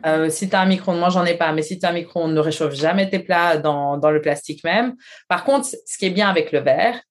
Euh, 0.06 0.30
si 0.30 0.48
tu 0.48 0.56
as 0.56 0.62
un 0.62 0.66
micro-ondes, 0.66 1.00
moi 1.00 1.10
j'en 1.10 1.26
ai 1.26 1.36
pas, 1.36 1.52
mais 1.52 1.64
si 1.64 1.80
tu 1.80 1.86
as 1.86 1.90
un 1.90 1.94
micro-ondes, 1.94 2.34
ne 2.34 2.40
réchauffe 2.40 2.74
jamais 2.74 3.10
tes 3.10 3.20
plats 3.20 3.58
dans, 3.58 3.98
dans 3.98 4.12
le 4.12 4.22
plastique 4.22 4.64
même. 4.64 4.96
Par 5.28 5.44
contre, 5.44 5.68
ce 5.68 5.98
qui 5.98 6.06
est 6.06 6.12
bien 6.12 6.30
avec 6.30 6.52
le 6.52 6.60
verre, 6.60 7.02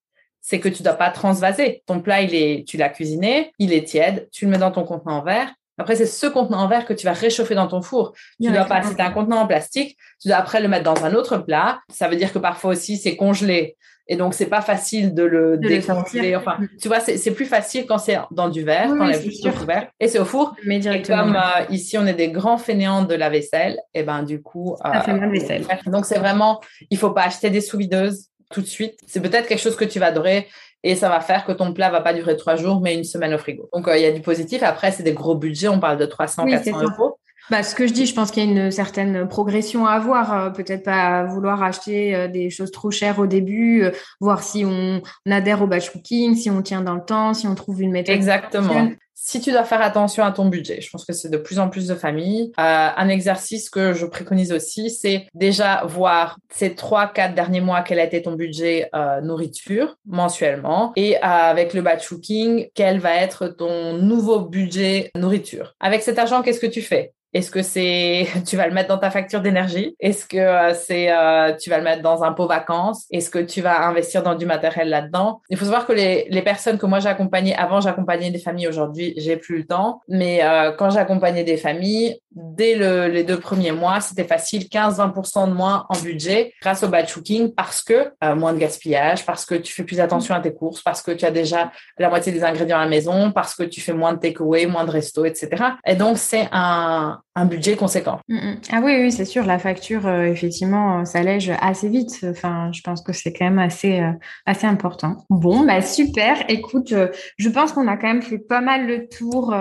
c'est 0.46 0.60
que 0.60 0.68
tu 0.68 0.82
dois 0.82 0.92
pas 0.92 1.08
transvaser. 1.08 1.82
Ton 1.86 2.00
plat, 2.00 2.20
il 2.20 2.34
est, 2.34 2.68
tu 2.68 2.76
l'as 2.76 2.90
cuisiné, 2.90 3.52
il 3.58 3.72
est 3.72 3.88
tiède, 3.88 4.28
tu 4.30 4.44
le 4.44 4.50
mets 4.50 4.58
dans 4.58 4.70
ton 4.70 4.84
contenant 4.84 5.16
en 5.16 5.22
verre, 5.22 5.54
Après, 5.78 5.96
c'est 5.96 6.04
ce 6.04 6.26
contenant 6.26 6.58
en 6.58 6.68
verre 6.68 6.84
que 6.84 6.92
tu 6.92 7.06
vas 7.06 7.14
réchauffer 7.14 7.54
dans 7.54 7.66
ton 7.66 7.80
four. 7.80 8.12
Tu 8.40 8.52
dois 8.52 8.66
pas, 8.66 8.82
si 8.82 8.94
tu 8.94 9.00
un 9.00 9.10
contenant 9.10 9.38
en 9.38 9.46
plastique, 9.46 9.96
tu 10.20 10.28
dois 10.28 10.36
après 10.36 10.60
le 10.60 10.68
mettre 10.68 10.84
dans 10.84 11.02
un 11.02 11.14
autre 11.14 11.38
plat. 11.38 11.80
Ça 11.88 12.08
veut 12.08 12.16
dire 12.16 12.30
que 12.30 12.38
parfois 12.38 12.72
aussi, 12.72 12.98
c'est 12.98 13.16
congelé. 13.16 13.76
Et 14.06 14.16
donc, 14.16 14.34
c'est 14.34 14.50
pas 14.50 14.60
facile 14.60 15.14
de 15.14 15.22
le 15.22 15.56
décongeler. 15.56 16.36
Enfin, 16.36 16.58
mm. 16.58 16.68
tu 16.78 16.88
vois, 16.88 17.00
c'est 17.00 17.30
plus 17.30 17.46
facile 17.46 17.86
quand 17.86 17.96
c'est 17.96 18.18
dans 18.30 18.50
du 18.50 18.62
verre, 18.64 18.88
quand 18.88 19.06
oui, 19.06 19.22
juste 19.22 19.46
au 19.46 19.64
verre. 19.64 19.88
Et 19.98 20.08
c'est 20.08 20.18
au 20.18 20.26
four. 20.26 20.54
Mais 20.66 20.78
directement. 20.78 21.22
Et 21.22 21.24
comme 21.24 21.36
euh, 21.36 21.64
ici, 21.70 21.96
on 21.96 22.06
est 22.06 22.12
des 22.12 22.30
grands 22.30 22.58
fainéants 22.58 23.04
de 23.04 23.14
la 23.14 23.30
vaisselle, 23.30 23.80
et 23.94 24.02
ben 24.02 24.22
du 24.22 24.42
coup. 24.42 24.76
Ça 24.84 25.00
fait 25.00 25.14
mal 25.14 25.30
vaisselle. 25.30 25.64
Donc, 25.86 26.04
c'est 26.04 26.18
vraiment, 26.18 26.60
il 26.90 26.98
faut 26.98 27.12
pas 27.12 27.22
acheter 27.22 27.48
des 27.48 27.62
sous-videuses 27.62 28.28
tout 28.50 28.60
de 28.60 28.66
suite. 28.66 28.98
C'est 29.06 29.20
peut-être 29.20 29.46
quelque 29.46 29.60
chose 29.60 29.76
que 29.76 29.84
tu 29.84 29.98
vas 29.98 30.06
adorer 30.06 30.48
et 30.82 30.94
ça 30.96 31.08
va 31.08 31.20
faire 31.20 31.44
que 31.44 31.52
ton 31.52 31.72
plat 31.72 31.90
va 31.90 32.00
pas 32.00 32.12
durer 32.12 32.36
trois 32.36 32.56
jours, 32.56 32.80
mais 32.80 32.94
une 32.94 33.04
semaine 33.04 33.32
au 33.34 33.38
frigo. 33.38 33.68
Donc, 33.72 33.88
euh, 33.88 33.96
il 33.96 34.02
y 34.02 34.06
a 34.06 34.12
du 34.12 34.20
positif. 34.20 34.62
Après, 34.62 34.92
c'est 34.92 35.02
des 35.02 35.14
gros 35.14 35.34
budgets. 35.34 35.68
On 35.68 35.80
parle 35.80 35.96
de 35.96 36.06
300, 36.06 36.44
400 36.46 36.82
euros. 36.82 37.18
Bah, 37.50 37.62
ce 37.62 37.74
que 37.74 37.86
je 37.86 37.92
dis, 37.92 38.06
je 38.06 38.14
pense 38.14 38.30
qu'il 38.30 38.44
y 38.44 38.48
a 38.48 38.50
une 38.50 38.70
certaine 38.70 39.28
progression 39.28 39.86
à 39.86 39.92
avoir. 39.92 40.32
Euh, 40.32 40.50
peut-être 40.50 40.82
pas 40.82 41.24
vouloir 41.24 41.62
acheter 41.62 42.14
euh, 42.14 42.28
des 42.28 42.50
choses 42.50 42.70
trop 42.70 42.90
chères 42.90 43.18
au 43.18 43.26
début, 43.26 43.84
voir 44.20 44.42
si 44.42 44.64
on, 44.64 45.02
adhère 45.30 45.62
au 45.62 45.66
batch 45.66 45.90
cooking, 45.90 46.34
si 46.36 46.50
on 46.50 46.62
tient 46.62 46.82
dans 46.82 46.94
le 46.94 47.04
temps, 47.04 47.34
si 47.34 47.46
on 47.46 47.54
trouve 47.54 47.82
une 47.82 47.92
méthode. 47.92 48.14
Exactement 48.14 48.88
si 49.26 49.40
tu 49.40 49.52
dois 49.52 49.64
faire 49.64 49.80
attention 49.80 50.22
à 50.22 50.32
ton 50.32 50.46
budget, 50.46 50.82
je 50.82 50.90
pense 50.90 51.06
que 51.06 51.14
c'est 51.14 51.30
de 51.30 51.38
plus 51.38 51.58
en 51.58 51.70
plus 51.70 51.86
de 51.86 51.94
familles. 51.94 52.52
Euh, 52.58 52.88
un 52.94 53.08
exercice 53.08 53.70
que 53.70 53.94
je 53.94 54.04
préconise 54.04 54.52
aussi, 54.52 54.90
c'est 54.90 55.26
déjà 55.32 55.82
voir 55.86 56.38
ces 56.52 56.74
trois, 56.74 57.06
quatre 57.06 57.34
derniers 57.34 57.62
mois 57.62 57.80
quel 57.80 58.00
a 58.00 58.04
été 58.04 58.20
ton 58.20 58.32
budget 58.32 58.90
euh, 58.94 59.22
nourriture 59.22 59.96
mensuellement 60.04 60.92
et 60.96 61.16
euh, 61.16 61.20
avec 61.22 61.72
le 61.72 61.80
batch 61.80 62.06
cooking, 62.06 62.68
quel 62.74 62.98
va 62.98 63.14
être 63.14 63.48
ton 63.48 63.94
nouveau 63.94 64.40
budget 64.40 65.10
nourriture. 65.16 65.74
Avec 65.80 66.02
cet 66.02 66.18
argent, 66.18 66.42
qu'est-ce 66.42 66.60
que 66.60 66.66
tu 66.66 66.82
fais? 66.82 67.14
Est-ce 67.34 67.50
que 67.50 67.62
c'est 67.62 68.28
tu 68.46 68.56
vas 68.56 68.68
le 68.68 68.72
mettre 68.72 68.88
dans 68.88 68.98
ta 68.98 69.10
facture 69.10 69.40
d'énergie? 69.40 69.96
Est-ce 69.98 70.24
que 70.24 70.36
euh, 70.36 70.72
c'est 70.72 71.12
euh, 71.12 71.52
tu 71.60 71.68
vas 71.68 71.78
le 71.78 71.84
mettre 71.84 72.00
dans 72.00 72.22
un 72.22 72.32
pot 72.32 72.46
vacances? 72.46 73.06
Est-ce 73.10 73.28
que 73.28 73.40
tu 73.40 73.60
vas 73.60 73.86
investir 73.86 74.22
dans 74.22 74.36
du 74.36 74.46
matériel 74.46 74.88
là-dedans? 74.88 75.42
Il 75.50 75.58
faut 75.58 75.64
savoir 75.64 75.86
que 75.86 75.92
les, 75.92 76.26
les 76.30 76.42
personnes 76.42 76.78
que 76.78 76.86
moi 76.86 77.00
j'ai 77.00 77.08
accompagnées 77.08 77.54
avant 77.56 77.80
j'accompagnais 77.80 78.30
des 78.30 78.38
familles 78.38 78.68
aujourd'hui 78.68 79.14
j'ai 79.16 79.36
plus 79.36 79.58
le 79.58 79.66
temps 79.66 80.00
mais 80.08 80.44
euh, 80.44 80.72
quand 80.72 80.90
j'accompagnais 80.90 81.42
des 81.42 81.56
familles 81.56 82.20
dès 82.30 82.76
le, 82.76 83.08
les 83.08 83.24
deux 83.24 83.38
premiers 83.38 83.72
mois 83.72 84.00
c'était 84.00 84.24
facile 84.24 84.64
15-20% 84.64 85.48
de 85.48 85.54
moins 85.54 85.86
en 85.88 85.98
budget 85.98 86.52
grâce 86.62 86.84
au 86.84 86.88
batch 86.88 87.14
cooking 87.14 87.52
parce 87.52 87.82
que 87.82 88.12
moins 88.34 88.52
de 88.52 88.58
gaspillage 88.58 89.26
parce 89.26 89.44
que 89.44 89.54
tu 89.54 89.72
fais 89.72 89.84
plus 89.84 90.00
attention 90.00 90.34
à 90.34 90.40
tes 90.40 90.54
courses 90.54 90.82
parce 90.82 91.02
que 91.02 91.10
tu 91.10 91.24
as 91.24 91.30
déjà 91.30 91.72
la 91.98 92.08
moitié 92.08 92.32
des 92.32 92.44
ingrédients 92.44 92.78
à 92.78 92.84
la 92.84 92.90
maison 92.90 93.32
parce 93.32 93.54
que 93.54 93.64
tu 93.64 93.80
fais 93.80 93.92
moins 93.92 94.14
de 94.14 94.18
takeaway 94.18 94.66
moins 94.66 94.84
de 94.84 94.90
resto 94.90 95.24
etc 95.24 95.64
et 95.86 95.94
donc 95.96 96.18
c'est 96.18 96.48
un 96.52 97.20
un 97.36 97.46
budget 97.46 97.74
conséquent. 97.74 98.20
Mm, 98.28 98.36
mm. 98.36 98.56
Ah 98.70 98.80
oui, 98.82 98.92
oui, 99.00 99.12
c'est 99.12 99.24
sûr, 99.24 99.44
la 99.44 99.58
facture, 99.58 100.06
euh, 100.06 100.24
effectivement, 100.24 101.00
euh, 101.00 101.04
s'allège 101.04 101.50
assez 101.60 101.88
vite. 101.88 102.24
Enfin, 102.28 102.70
je 102.72 102.80
pense 102.82 103.02
que 103.02 103.12
c'est 103.12 103.32
quand 103.32 103.44
même 103.44 103.58
assez, 103.58 104.00
euh, 104.00 104.12
assez 104.46 104.66
important. 104.66 105.24
Bon, 105.30 105.64
bah 105.66 105.82
super. 105.82 106.44
Écoute, 106.48 106.94
je 107.36 107.48
pense 107.48 107.72
qu'on 107.72 107.88
a 107.88 107.96
quand 107.96 108.06
même 108.06 108.22
fait 108.22 108.38
pas 108.38 108.60
mal 108.60 108.86
le 108.86 109.08
tour 109.08 109.54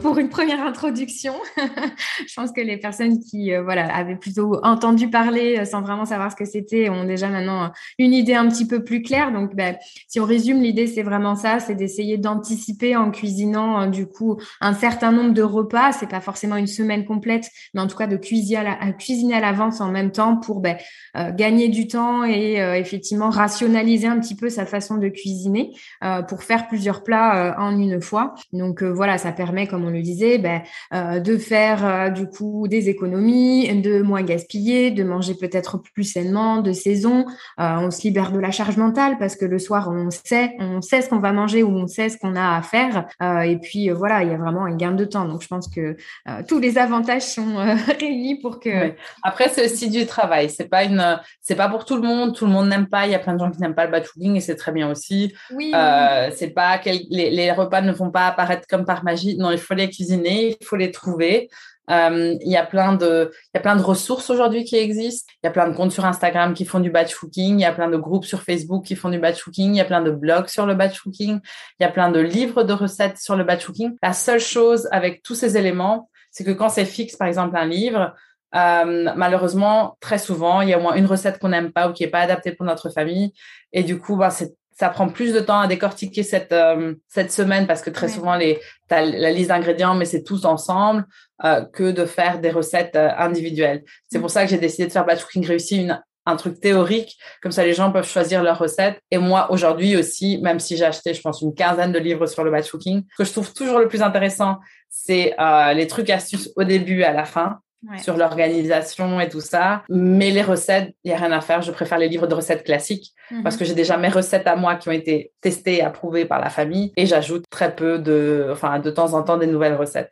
pour 0.00 0.18
une 0.18 0.28
première 0.28 0.60
introduction. 0.66 1.34
je 1.56 2.34
pense 2.34 2.52
que 2.52 2.60
les 2.60 2.78
personnes 2.78 3.18
qui 3.20 3.52
voilà, 3.56 3.94
avaient 3.94 4.16
plutôt 4.16 4.58
entendu 4.62 5.10
parler 5.10 5.64
sans 5.64 5.82
vraiment 5.82 6.06
savoir 6.06 6.30
ce 6.30 6.36
que 6.36 6.44
c'était 6.44 6.88
ont 6.88 7.04
déjà 7.04 7.28
maintenant 7.28 7.70
une 7.98 8.14
idée 8.14 8.34
un 8.34 8.48
petit 8.48 8.66
peu 8.66 8.82
plus 8.82 9.02
claire. 9.02 9.32
Donc, 9.32 9.54
bah, 9.54 9.74
si 10.08 10.20
on 10.20 10.24
résume, 10.24 10.62
l'idée, 10.62 10.86
c'est 10.86 11.02
vraiment 11.02 11.34
ça, 11.34 11.58
c'est 11.60 11.74
d'essayer 11.74 12.16
d'anticiper 12.16 12.96
en 12.96 13.10
cuisinant, 13.10 13.86
du 13.86 14.06
coup, 14.06 14.38
un 14.60 14.74
certain 14.74 15.12
nombre 15.12 15.34
de 15.34 15.42
repas. 15.42 15.92
C'est 15.92 16.08
pas 16.08 16.20
forcément 16.20 16.45
une 16.54 16.68
semaine 16.68 17.04
complète, 17.04 17.50
mais 17.74 17.80
en 17.80 17.88
tout 17.88 17.96
cas 17.96 18.06
de 18.06 18.16
cuisiner 18.16 19.34
à, 19.34 19.40
l'avance 19.40 19.80
en 19.80 19.90
même 19.90 20.12
temps 20.12 20.36
pour 20.36 20.60
ben, 20.60 20.76
euh, 21.16 21.32
gagner 21.32 21.68
du 21.68 21.88
temps 21.88 22.24
et 22.24 22.60
euh, 22.60 22.74
effectivement 22.74 23.30
rationaliser 23.30 24.06
un 24.06 24.20
petit 24.20 24.36
peu 24.36 24.50
sa 24.50 24.66
façon 24.66 24.98
de 24.98 25.08
cuisiner 25.08 25.72
euh, 26.04 26.22
pour 26.22 26.42
faire 26.42 26.68
plusieurs 26.68 27.02
plats 27.02 27.56
en 27.58 27.76
une 27.78 28.00
fois. 28.00 28.34
Donc 28.52 28.82
voilà, 28.82 29.18
ça 29.18 29.32
permet, 29.32 29.66
comme 29.66 29.84
on 29.84 29.90
le 29.90 30.02
disait, 30.02 30.38
ben, 30.38 30.62
de 30.92 31.36
faire 31.36 32.12
du 32.12 32.26
coup 32.26 32.68
des 32.68 32.88
économies, 32.88 33.68
de 33.80 34.02
moins 34.02 34.22
gaspiller, 34.22 34.90
de 34.90 35.02
manger 35.02 35.34
peut-être 35.34 35.78
plus 35.78 36.04
sainement, 36.04 36.60
de 36.60 36.72
saison. 36.72 37.26
on 37.58 37.90
se 37.90 38.02
libère 38.02 38.32
de 38.32 38.38
la 38.38 38.50
charge 38.50 38.76
mentale 38.76 39.16
parce 39.18 39.36
que 39.36 39.44
le 39.44 39.58
soir 39.58 39.88
on 39.90 40.10
sait, 40.10 40.54
on 40.58 40.82
sait 40.82 41.02
ce 41.02 41.08
qu'on 41.08 41.18
va 41.18 41.32
manger 41.32 41.62
ou 41.62 41.70
on 41.70 41.86
sait 41.86 42.08
ce 42.08 42.18
qu'on 42.18 42.36
a 42.36 42.56
à 42.56 42.62
faire. 42.62 43.06
et 43.44 43.58
puis 43.58 43.90
voilà, 43.90 44.22
il 44.22 44.30
y 44.30 44.34
a 44.34 44.38
vraiment 44.38 44.64
un 44.64 44.76
gain 44.76 44.92
de 44.92 45.04
temps. 45.04 45.26
Donc 45.26 45.42
je 45.42 45.48
pense 45.48 45.68
que 45.68 45.96
euh, 46.36 46.42
tous 46.46 46.58
les 46.58 46.78
avantages 46.78 47.22
sont 47.22 47.58
euh, 47.58 47.74
réunis 48.00 48.36
pour 48.40 48.60
que. 48.60 48.94
Après, 49.22 49.48
c'est 49.48 49.64
aussi 49.64 49.90
du 49.90 50.06
travail. 50.06 50.50
C'est 50.50 50.68
pas 50.68 50.84
une, 50.84 51.20
c'est 51.40 51.54
pas 51.54 51.68
pour 51.68 51.84
tout 51.84 51.96
le 51.96 52.02
monde. 52.02 52.34
Tout 52.34 52.46
le 52.46 52.52
monde 52.52 52.68
n'aime 52.68 52.88
pas. 52.88 53.06
Il 53.06 53.12
y 53.12 53.14
a 53.14 53.18
plein 53.18 53.34
de 53.34 53.38
gens 53.38 53.50
qui 53.50 53.60
n'aiment 53.60 53.74
pas 53.74 53.86
le 53.86 53.92
batch 53.92 54.08
cooking 54.08 54.36
et 54.36 54.40
c'est 54.40 54.56
très 54.56 54.72
bien 54.72 54.90
aussi. 54.90 55.34
Oui. 55.50 55.72
Euh, 55.74 56.30
c'est 56.34 56.50
pas 56.50 56.80
les, 56.84 57.52
repas 57.52 57.80
ne 57.80 57.92
vont 57.92 58.10
pas 58.10 58.26
apparaître 58.26 58.66
comme 58.68 58.84
par 58.84 59.04
magie. 59.04 59.36
Non, 59.36 59.50
il 59.50 59.58
faut 59.58 59.74
les 59.74 59.90
cuisiner, 59.90 60.56
il 60.60 60.66
faut 60.66 60.76
les 60.76 60.90
trouver. 60.90 61.48
il 61.88 62.38
y 62.42 62.56
a 62.56 62.66
plein 62.66 62.94
de, 62.94 63.30
il 63.32 63.56
y 63.56 63.58
a 63.58 63.60
plein 63.60 63.76
de 63.76 63.82
ressources 63.82 64.30
aujourd'hui 64.30 64.64
qui 64.64 64.76
existent. 64.76 65.32
Il 65.42 65.46
y 65.46 65.48
a 65.48 65.52
plein 65.52 65.68
de 65.68 65.74
comptes 65.74 65.92
sur 65.92 66.04
Instagram 66.04 66.54
qui 66.54 66.64
font 66.64 66.80
du 66.80 66.90
batch 66.90 67.14
cooking. 67.14 67.58
Il 67.58 67.62
y 67.62 67.64
a 67.64 67.72
plein 67.72 67.88
de 67.88 67.96
groupes 67.96 68.24
sur 68.24 68.42
Facebook 68.42 68.84
qui 68.84 68.96
font 68.96 69.10
du 69.10 69.18
batch 69.18 69.42
cooking. 69.42 69.74
Il 69.74 69.78
y 69.78 69.80
a 69.80 69.84
plein 69.84 70.02
de 70.02 70.10
blogs 70.10 70.48
sur 70.48 70.66
le 70.66 70.74
batch 70.74 71.00
cooking. 71.00 71.40
Il 71.78 71.82
y 71.82 71.86
a 71.86 71.90
plein 71.90 72.10
de 72.10 72.20
livres 72.20 72.64
de 72.64 72.72
recettes 72.72 73.18
sur 73.18 73.36
le 73.36 73.44
batch 73.44 73.66
cooking. 73.66 73.96
La 74.02 74.12
seule 74.12 74.40
chose 74.40 74.88
avec 74.90 75.22
tous 75.22 75.34
ces 75.34 75.56
éléments, 75.56 76.08
c'est 76.36 76.44
que 76.44 76.50
quand 76.50 76.68
c'est 76.68 76.84
fixe, 76.84 77.16
par 77.16 77.28
exemple, 77.28 77.56
un 77.56 77.64
livre, 77.64 78.14
euh, 78.54 79.10
malheureusement, 79.16 79.96
très 80.00 80.18
souvent, 80.18 80.60
il 80.60 80.68
y 80.68 80.74
a 80.74 80.78
au 80.78 80.82
moins 80.82 80.94
une 80.94 81.06
recette 81.06 81.38
qu'on 81.38 81.48
n'aime 81.48 81.72
pas 81.72 81.88
ou 81.88 81.94
qui 81.94 82.02
n'est 82.02 82.10
pas 82.10 82.20
adaptée 82.20 82.52
pour 82.52 82.66
notre 82.66 82.90
famille. 82.90 83.32
Et 83.72 83.82
du 83.82 83.98
coup, 83.98 84.16
bah, 84.16 84.28
ça 84.28 84.88
prend 84.90 85.08
plus 85.08 85.32
de 85.32 85.40
temps 85.40 85.60
à 85.60 85.66
décortiquer 85.66 86.22
cette, 86.22 86.52
euh, 86.52 86.94
cette 87.08 87.32
semaine 87.32 87.66
parce 87.66 87.80
que 87.80 87.88
très 87.88 88.08
souvent, 88.08 88.36
les, 88.36 88.60
tu 88.86 88.94
as 88.94 89.00
la 89.00 89.32
liste 89.32 89.48
d'ingrédients, 89.48 89.94
mais 89.94 90.04
c'est 90.04 90.24
tous 90.24 90.44
ensemble 90.44 91.06
euh, 91.42 91.64
que 91.64 91.90
de 91.90 92.04
faire 92.04 92.38
des 92.38 92.50
recettes 92.50 92.96
individuelles. 92.96 93.82
C'est 94.10 94.20
pour 94.20 94.28
ça 94.28 94.44
que 94.44 94.50
j'ai 94.50 94.58
décidé 94.58 94.88
de 94.88 94.92
faire 94.92 95.06
Batch 95.06 95.24
Cooking 95.24 95.46
Réussi, 95.46 95.80
une, 95.80 96.02
un 96.26 96.36
truc 96.36 96.60
théorique, 96.60 97.16
comme 97.42 97.52
ça 97.52 97.64
les 97.64 97.72
gens 97.72 97.90
peuvent 97.92 98.08
choisir 98.08 98.42
leurs 98.42 98.58
recettes. 98.58 99.00
Et 99.10 99.18
moi, 99.18 99.50
aujourd'hui 99.50 99.96
aussi, 99.96 100.38
même 100.38 100.58
si 100.58 100.76
j'ai 100.76 100.84
acheté, 100.84 101.14
je 101.14 101.20
pense, 101.20 101.40
une 101.40 101.54
quinzaine 101.54 101.92
de 101.92 101.98
livres 101.98 102.26
sur 102.26 102.44
le 102.44 102.50
batch 102.50 102.70
cooking, 102.70 103.04
ce 103.12 103.16
que 103.16 103.24
je 103.24 103.32
trouve 103.32 103.52
toujours 103.52 103.78
le 103.78 103.88
plus 103.88 104.02
intéressant, 104.02 104.58
c'est 104.90 105.34
euh, 105.38 105.72
les 105.72 105.86
trucs 105.86 106.10
astuces 106.10 106.50
au 106.56 106.64
début 106.64 107.00
et 107.00 107.04
à 107.04 107.12
la 107.12 107.24
fin. 107.24 107.60
sur 108.02 108.16
l'organisation 108.16 109.20
et 109.20 109.28
tout 109.28 109.40
ça. 109.40 109.84
Mais 109.88 110.32
les 110.32 110.42
recettes, 110.42 110.92
il 111.04 111.08
n'y 111.08 111.14
a 111.14 111.18
rien 111.18 111.30
à 111.30 111.40
faire. 111.40 111.62
Je 111.62 111.70
préfère 111.70 111.98
les 111.98 112.08
livres 112.08 112.26
de 112.26 112.34
recettes 112.34 112.64
classiques 112.64 113.12
mhm. 113.30 113.44
parce 113.44 113.56
que 113.56 113.64
j'ai 113.64 113.74
déjà 113.74 113.96
mes 113.96 114.08
recettes 114.08 114.48
à 114.48 114.56
moi 114.56 114.74
qui 114.74 114.88
ont 114.88 114.92
été 114.92 115.30
testées 115.40 115.76
et 115.76 115.82
approuvées 115.82 116.24
par 116.24 116.40
la 116.40 116.50
famille 116.50 116.92
et 116.96 117.06
j'ajoute 117.06 117.44
très 117.48 117.76
peu 117.76 118.00
de, 118.00 118.48
enfin, 118.50 118.80
de 118.80 118.90
temps 118.90 119.12
en 119.14 119.22
temps 119.22 119.36
des 119.36 119.46
nouvelles 119.46 119.76
recettes. 119.76 120.10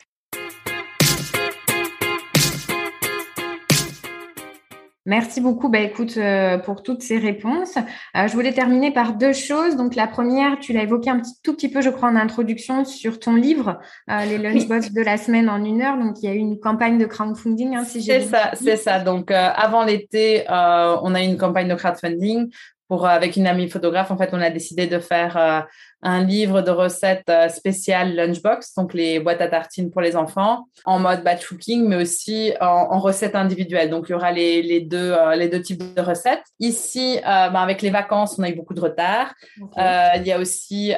Merci 5.06 5.42
beaucoup. 5.42 5.68
Bah, 5.68 5.80
écoute, 5.80 6.16
euh, 6.16 6.56
pour 6.56 6.82
toutes 6.82 7.02
ces 7.02 7.18
réponses. 7.18 7.76
Euh, 8.16 8.26
je 8.26 8.32
voulais 8.32 8.52
terminer 8.52 8.90
par 8.90 9.14
deux 9.14 9.34
choses. 9.34 9.76
Donc, 9.76 9.94
la 9.96 10.06
première, 10.06 10.58
tu 10.60 10.72
l'as 10.72 10.82
évoqué 10.82 11.10
un 11.10 11.20
petit, 11.20 11.34
tout 11.42 11.54
petit 11.54 11.68
peu, 11.68 11.82
je 11.82 11.90
crois, 11.90 12.08
en 12.08 12.16
introduction 12.16 12.86
sur 12.86 13.20
ton 13.20 13.34
livre, 13.34 13.78
euh, 14.10 14.24
les 14.24 14.38
lunchbox 14.38 14.92
de 14.92 15.02
la 15.02 15.18
semaine 15.18 15.50
en 15.50 15.62
une 15.62 15.82
heure. 15.82 15.98
Donc, 15.98 16.22
il 16.22 16.28
y 16.28 16.32
a 16.32 16.34
eu 16.34 16.38
une 16.38 16.58
campagne 16.58 16.96
de 16.96 17.04
crowdfunding, 17.04 17.76
hein, 17.76 17.84
si 17.84 18.00
j'ai 18.00 18.20
C'est 18.20 18.28
ça, 18.28 18.52
c'est 18.54 18.76
ça. 18.76 18.98
Donc, 18.98 19.30
avant 19.30 19.84
l'été, 19.84 20.44
on 20.48 21.14
a 21.14 21.22
eu 21.22 21.26
une 21.26 21.38
campagne 21.38 21.68
de 21.68 21.74
crowdfunding 21.74 22.50
pour, 22.94 23.06
avec 23.06 23.36
une 23.36 23.46
amie 23.46 23.68
photographe. 23.68 24.10
En 24.10 24.16
fait, 24.16 24.30
on 24.32 24.40
a 24.40 24.50
décidé 24.50 24.86
de 24.86 24.98
faire 24.98 25.66
un 26.04 26.22
livre 26.22 26.60
de 26.60 26.70
recettes 26.70 27.28
euh, 27.30 27.48
spéciales 27.48 28.14
lunchbox, 28.14 28.74
donc 28.74 28.92
les 28.92 29.18
boîtes 29.20 29.40
à 29.40 29.48
tartines 29.48 29.90
pour 29.90 30.02
les 30.02 30.16
enfants, 30.16 30.68
en 30.84 30.98
mode 30.98 31.24
batch 31.24 31.46
cooking, 31.48 31.88
mais 31.88 31.96
aussi 31.96 32.52
en, 32.60 33.00
recettes 33.00 33.34
individuelles. 33.34 33.88
Donc, 33.88 34.04
il 34.08 34.12
y 34.12 34.14
aura 34.14 34.30
les, 34.30 34.80
deux, 34.82 35.12
euh, 35.12 35.34
les 35.34 35.48
deux 35.48 35.62
types 35.62 35.82
de 35.94 36.02
recettes. 36.02 36.44
Ici, 36.60 37.18
euh, 37.18 37.48
ben, 37.48 37.60
avec 37.60 37.80
les 37.80 37.90
vacances, 37.90 38.38
on 38.38 38.42
a 38.42 38.50
eu 38.50 38.54
beaucoup 38.54 38.74
de 38.74 38.82
retard. 38.82 39.34
il 39.58 40.26
y 40.26 40.32
a 40.32 40.38
aussi 40.38 40.92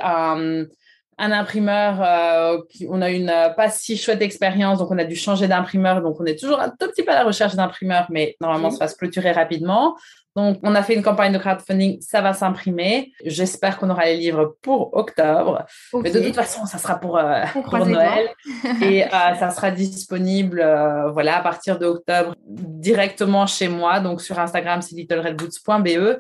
un 1.19 1.33
imprimeur, 1.33 2.65
on 2.89 3.03
a 3.03 3.11
une 3.11 3.33
pas 3.57 3.71
si 3.71 3.97
chouette 3.97 4.23
expérience, 4.23 4.79
donc 4.79 4.91
on 4.91 4.99
a 4.99 5.05
dû 5.05 5.17
changer 5.17 5.49
d'imprimeur, 5.49 6.03
donc 6.03 6.21
on 6.21 6.25
est 6.27 6.39
toujours 6.39 6.61
un 6.61 6.69
tout 6.69 6.89
petit 6.89 7.03
peu 7.03 7.13
à 7.13 7.15
la 7.15 7.25
recherche 7.25 7.55
d'imprimeur, 7.55 8.07
mais 8.11 8.37
normalement 8.41 8.71
ça 8.71 8.85
va 8.85 8.89
se 8.89 8.97
clôturer 8.97 9.33
rapidement. 9.33 9.97
Donc, 10.37 10.59
on 10.63 10.75
a 10.75 10.83
fait 10.83 10.95
une 10.95 11.03
campagne 11.03 11.33
de 11.33 11.39
crowdfunding, 11.39 11.99
ça 12.03 12.21
va 12.21 12.35
s'imprimer. 12.35 13.11
J'espère 13.25 13.79
qu'on 13.79 13.89
aura 13.89 14.05
les 14.05 14.19
livres 14.19 14.57
pour 14.61 14.95
octobre. 14.95 15.65
Mais 15.95 16.11
de 16.11 16.21
toute 16.21 16.35
façon, 16.35 16.67
ça 16.67 16.77
sera 16.77 17.01
pour, 17.01 17.17
euh, 17.17 17.43
Noël. 17.73 18.29
et 18.83 19.05
euh, 19.05 19.09
ça 19.39 19.49
sera 19.51 19.71
disponible 19.71 20.61
euh, 20.61 21.11
voilà, 21.11 21.39
à 21.39 21.41
partir 21.41 21.79
d'octobre 21.79 22.35
directement 22.47 23.47
chez 23.47 23.69
moi. 23.69 24.01
Donc, 24.01 24.21
sur 24.21 24.39
Instagram, 24.39 24.83
c'est 24.83 24.95
littleredboots.be. 24.95 26.19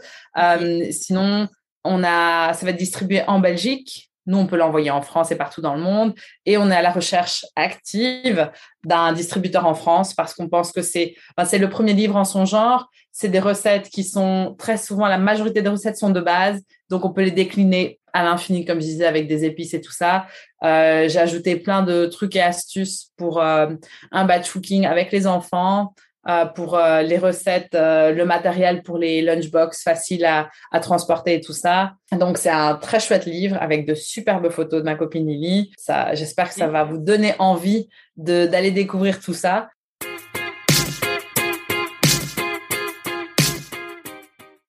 sinon, 0.92 1.46
on 1.84 2.02
a, 2.02 2.54
ça 2.54 2.64
va 2.64 2.70
être 2.70 2.78
distribué 2.78 3.22
en 3.26 3.38
Belgique 3.38 4.10
Nous, 4.26 4.38
on 4.38 4.46
peut 4.46 4.56
l'envoyer 4.56 4.90
en 4.90 5.02
France 5.02 5.30
et 5.30 5.36
partout 5.36 5.60
dans 5.60 5.74
le 5.74 5.80
monde. 5.80 6.14
Et 6.44 6.58
on 6.58 6.70
est 6.70 6.76
à 6.76 6.82
la 6.82 6.90
recherche 6.90 7.44
active 7.54 8.50
d'un 8.84 9.12
distributeur 9.12 9.66
en 9.66 9.74
France 9.74 10.14
parce 10.14 10.34
qu'on 10.34 10.48
pense 10.48 10.72
que 10.72 10.82
c'est 10.82 11.14
le 11.36 11.68
premier 11.68 11.92
livre 11.92 12.16
en 12.16 12.24
son 12.24 12.44
genre. 12.44 12.90
C'est 13.12 13.28
des 13.28 13.40
recettes 13.40 13.88
qui 13.88 14.04
sont 14.04 14.54
très 14.58 14.76
souvent, 14.76 15.06
la 15.06 15.18
majorité 15.18 15.62
des 15.62 15.70
recettes 15.70 15.96
sont 15.96 16.10
de 16.10 16.20
base. 16.20 16.60
Donc, 16.90 17.04
on 17.04 17.12
peut 17.12 17.22
les 17.22 17.30
décliner 17.30 17.98
à 18.12 18.22
l'infini, 18.22 18.64
comme 18.64 18.80
je 18.80 18.86
disais, 18.86 19.06
avec 19.06 19.28
des 19.28 19.44
épices 19.44 19.74
et 19.74 19.80
tout 19.80 19.92
ça. 19.92 20.26
Euh, 20.64 21.08
j'ai 21.08 21.18
ajouté 21.18 21.56
plein 21.56 21.82
de 21.82 22.06
trucs 22.06 22.34
et 22.34 22.40
astuces 22.40 23.10
pour 23.16 23.40
euh, 23.40 23.68
un 24.10 24.24
batch 24.24 24.50
cooking 24.50 24.86
avec 24.86 25.12
les 25.12 25.26
enfants. 25.26 25.94
Euh, 26.28 26.44
pour 26.44 26.76
euh, 26.76 27.02
les 27.02 27.18
recettes, 27.18 27.76
euh, 27.76 28.10
le 28.10 28.24
matériel 28.24 28.82
pour 28.82 28.98
les 28.98 29.22
lunchbox 29.22 29.84
facile 29.84 30.24
à, 30.24 30.50
à 30.72 30.80
transporter 30.80 31.34
et 31.34 31.40
tout 31.40 31.52
ça. 31.52 31.92
Donc 32.10 32.36
c'est 32.36 32.50
un 32.50 32.74
très 32.74 32.98
chouette 32.98 33.26
livre 33.26 33.56
avec 33.60 33.86
de 33.86 33.94
superbes 33.94 34.48
photos 34.50 34.80
de 34.80 34.84
ma 34.84 34.96
copine 34.96 35.28
Lily. 35.28 35.70
J'espère 36.14 36.48
que 36.48 36.54
ça 36.54 36.66
va 36.66 36.82
vous 36.82 36.98
donner 36.98 37.34
envie 37.38 37.88
d'aller 38.16 38.72
découvrir 38.72 39.20
tout 39.20 39.34
ça. 39.34 39.68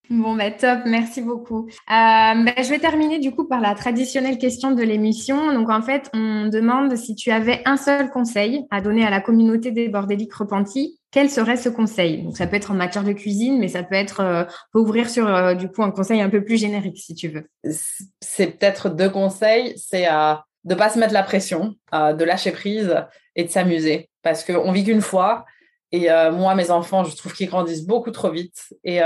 Bon, 0.10 0.36
bah, 0.36 0.51
top, 0.51 0.80
merci 0.86 1.22
beaucoup. 1.22 1.68
Bah, 1.88 2.34
je 2.58 2.70
vais 2.70 2.80
terminer 2.80 3.20
du 3.20 3.32
coup 3.32 3.45
par 3.45 3.62
la 3.62 3.76
traditionnelle 3.76 4.38
question 4.38 4.72
de 4.72 4.82
l'émission. 4.82 5.53
Donc, 5.53 5.70
en 5.70 5.82
fait, 5.82 6.10
on 6.14 6.47
demande 6.47 6.95
si 6.95 7.14
tu 7.16 7.30
avais 7.32 7.62
un 7.66 7.78
seul 7.78 8.10
conseil 8.10 8.66
à 8.72 8.82
donner 8.82 9.05
à 9.05 9.10
la 9.10 9.22
communauté 9.22 9.72
des 9.72 9.89
bordéliques 9.89 10.34
repentis, 10.34 10.97
quel 11.12 11.30
serait 11.30 11.58
ce 11.58 11.70
conseil? 11.70 12.24
Donc, 12.24 12.38
ça 12.38 12.47
peut 12.47 12.58
être 12.58 12.72
en 12.72 12.74
matière 12.74 13.03
de 13.03 13.14
cuisine, 13.14 13.60
mais 13.60 13.70
ça 13.70 13.84
peut 13.84 13.95
être, 13.95 14.20
euh, 14.20 14.43
peut 14.74 14.80
ouvrir 14.80 15.10
sur 15.10 15.28
euh, 15.28 15.53
du 15.53 15.70
coup 15.70 15.84
un 15.84 15.91
conseil 15.91 16.22
un 16.22 16.30
peu 16.30 16.43
plus 16.43 16.58
générique 16.58 16.97
si 16.97 17.16
tu 17.16 17.30
veux. 17.30 17.49
C'est 18.20 18.47
peut-être 18.47 18.89
deux 18.89 19.10
conseils. 19.10 19.74
C'est 19.78 20.12
euh, 20.12 20.34
de 20.66 20.76
pas 20.76 20.89
se 20.89 20.99
mettre 20.99 21.14
la 21.14 21.24
pression, 21.24 21.76
euh, 21.93 22.14
de 22.14 22.26
lâcher 22.26 22.51
prise 22.51 22.93
et 23.36 23.45
de 23.45 23.49
s'amuser, 23.49 24.10
parce 24.22 24.43
qu'on 24.43 24.72
vit 24.72 24.84
qu'une 24.84 25.01
fois. 25.01 25.45
Et 25.93 26.10
moi, 26.34 26.53
mes 26.53 26.70
enfants, 26.70 27.05
je 27.05 27.16
trouve 27.16 27.32
qu'ils 27.34 27.47
grandissent 27.47 27.86
beaucoup 27.86 28.12
trop 28.12 28.30
vite 28.30 28.74
et, 28.84 28.99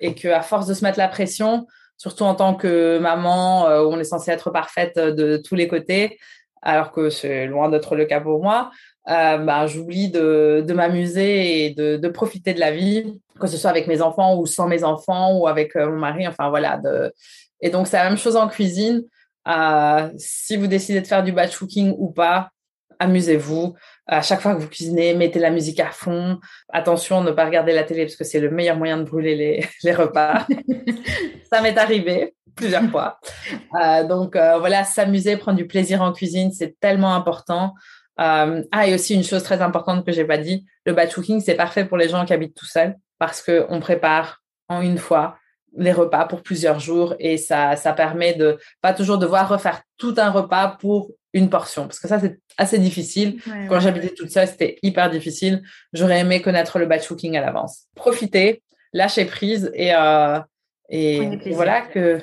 et 0.00 0.14
qu'à 0.14 0.42
force 0.42 0.68
de 0.68 0.74
se 0.74 0.84
mettre 0.84 0.98
la 0.98 1.08
pression, 1.08 1.66
surtout 1.96 2.22
en 2.22 2.36
tant 2.36 2.54
que 2.54 2.98
maman, 2.98 3.64
où 3.64 3.92
on 3.92 3.98
est 3.98 4.04
censé 4.04 4.30
être 4.30 4.50
parfaite 4.50 4.96
de 4.96 5.36
tous 5.36 5.56
les 5.56 5.66
côtés, 5.66 6.20
alors 6.62 6.92
que 6.92 7.10
c'est 7.10 7.46
loin 7.46 7.68
d'être 7.68 7.96
le 7.96 8.04
cas 8.04 8.20
pour 8.20 8.40
moi, 8.40 8.70
euh, 9.08 9.38
bah, 9.38 9.66
j'oublie 9.66 10.10
de, 10.10 10.64
de 10.66 10.74
m'amuser 10.74 11.64
et 11.64 11.70
de, 11.70 11.96
de, 11.96 12.08
profiter 12.08 12.54
de 12.54 12.60
la 12.60 12.70
vie, 12.70 13.20
que 13.40 13.46
ce 13.46 13.56
soit 13.56 13.70
avec 13.70 13.86
mes 13.86 14.00
enfants 14.00 14.38
ou 14.38 14.46
sans 14.46 14.68
mes 14.68 14.84
enfants 14.84 15.36
ou 15.36 15.48
avec 15.48 15.74
euh, 15.76 15.90
mon 15.90 15.98
mari. 15.98 16.26
Enfin 16.28 16.50
voilà. 16.50 16.78
De... 16.78 17.12
Et 17.60 17.70
donc 17.70 17.88
c'est 17.88 17.96
la 17.96 18.08
même 18.08 18.18
chose 18.18 18.36
en 18.36 18.48
cuisine. 18.48 19.02
Euh, 19.48 20.08
si 20.18 20.56
vous 20.56 20.68
décidez 20.68 21.00
de 21.00 21.06
faire 21.06 21.24
du 21.24 21.32
batch 21.32 21.58
cooking 21.58 21.94
ou 21.98 22.10
pas, 22.10 22.50
amusez-vous. 23.00 23.74
À 24.06 24.22
chaque 24.22 24.40
fois 24.40 24.54
que 24.54 24.60
vous 24.60 24.68
cuisinez, 24.68 25.14
mettez 25.14 25.40
la 25.40 25.50
musique 25.50 25.80
à 25.80 25.90
fond. 25.90 26.38
Attention, 26.72 27.22
ne 27.22 27.32
pas 27.32 27.44
regarder 27.44 27.72
la 27.72 27.82
télé 27.82 28.04
parce 28.04 28.16
que 28.16 28.24
c'est 28.24 28.40
le 28.40 28.50
meilleur 28.50 28.76
moyen 28.76 28.98
de 28.98 29.04
brûler 29.04 29.34
les, 29.34 29.66
les 29.82 29.92
repas. 29.92 30.46
Ça 31.52 31.60
m'est 31.60 31.76
arrivé 31.76 32.34
plusieurs 32.54 32.88
fois. 32.90 33.18
Euh, 33.80 34.04
donc 34.04 34.36
euh, 34.36 34.58
voilà, 34.58 34.84
s'amuser, 34.84 35.36
prendre 35.36 35.58
du 35.58 35.66
plaisir 35.66 36.02
en 36.02 36.12
cuisine, 36.12 36.52
c'est 36.52 36.78
tellement 36.80 37.14
important. 37.14 37.74
Euh, 38.22 38.62
ah, 38.70 38.86
et 38.86 38.94
aussi 38.94 39.14
une 39.14 39.24
chose 39.24 39.42
très 39.42 39.60
importante 39.62 40.06
que 40.06 40.12
j'ai 40.12 40.24
pas 40.24 40.38
dit, 40.38 40.64
le 40.86 40.92
batch 40.92 41.14
cooking, 41.14 41.40
c'est 41.40 41.54
parfait 41.54 41.84
pour 41.84 41.96
les 41.96 42.08
gens 42.08 42.24
qui 42.24 42.32
habitent 42.32 42.54
tout 42.54 42.66
seuls 42.66 42.96
parce 43.18 43.42
que 43.42 43.66
on 43.68 43.80
prépare 43.80 44.42
en 44.68 44.80
une 44.80 44.98
fois 44.98 45.38
les 45.76 45.92
repas 45.92 46.26
pour 46.26 46.42
plusieurs 46.42 46.78
jours 46.78 47.14
et 47.18 47.36
ça, 47.36 47.76
ça 47.76 47.92
permet 47.92 48.34
de 48.34 48.58
pas 48.80 48.92
toujours 48.92 49.18
devoir 49.18 49.48
refaire 49.48 49.82
tout 49.96 50.14
un 50.18 50.30
repas 50.30 50.76
pour 50.78 51.10
une 51.32 51.48
portion 51.48 51.86
parce 51.86 51.98
que 51.98 52.08
ça 52.08 52.20
c'est 52.20 52.38
assez 52.58 52.78
difficile. 52.78 53.40
Ouais, 53.46 53.66
Quand 53.68 53.76
ouais. 53.76 53.80
j'habitais 53.80 54.14
toute 54.14 54.30
seule, 54.30 54.46
c'était 54.46 54.78
hyper 54.82 55.10
difficile. 55.10 55.62
J'aurais 55.92 56.20
aimé 56.20 56.42
connaître 56.42 56.78
le 56.78 56.86
batch 56.86 57.08
cooking 57.08 57.36
à 57.36 57.40
l'avance. 57.40 57.86
Profitez, 57.94 58.62
lâchez 58.92 59.24
prise 59.24 59.70
et 59.74 59.94
euh, 59.94 60.38
et 60.90 61.38
voilà 61.52 61.80
que 61.80 62.20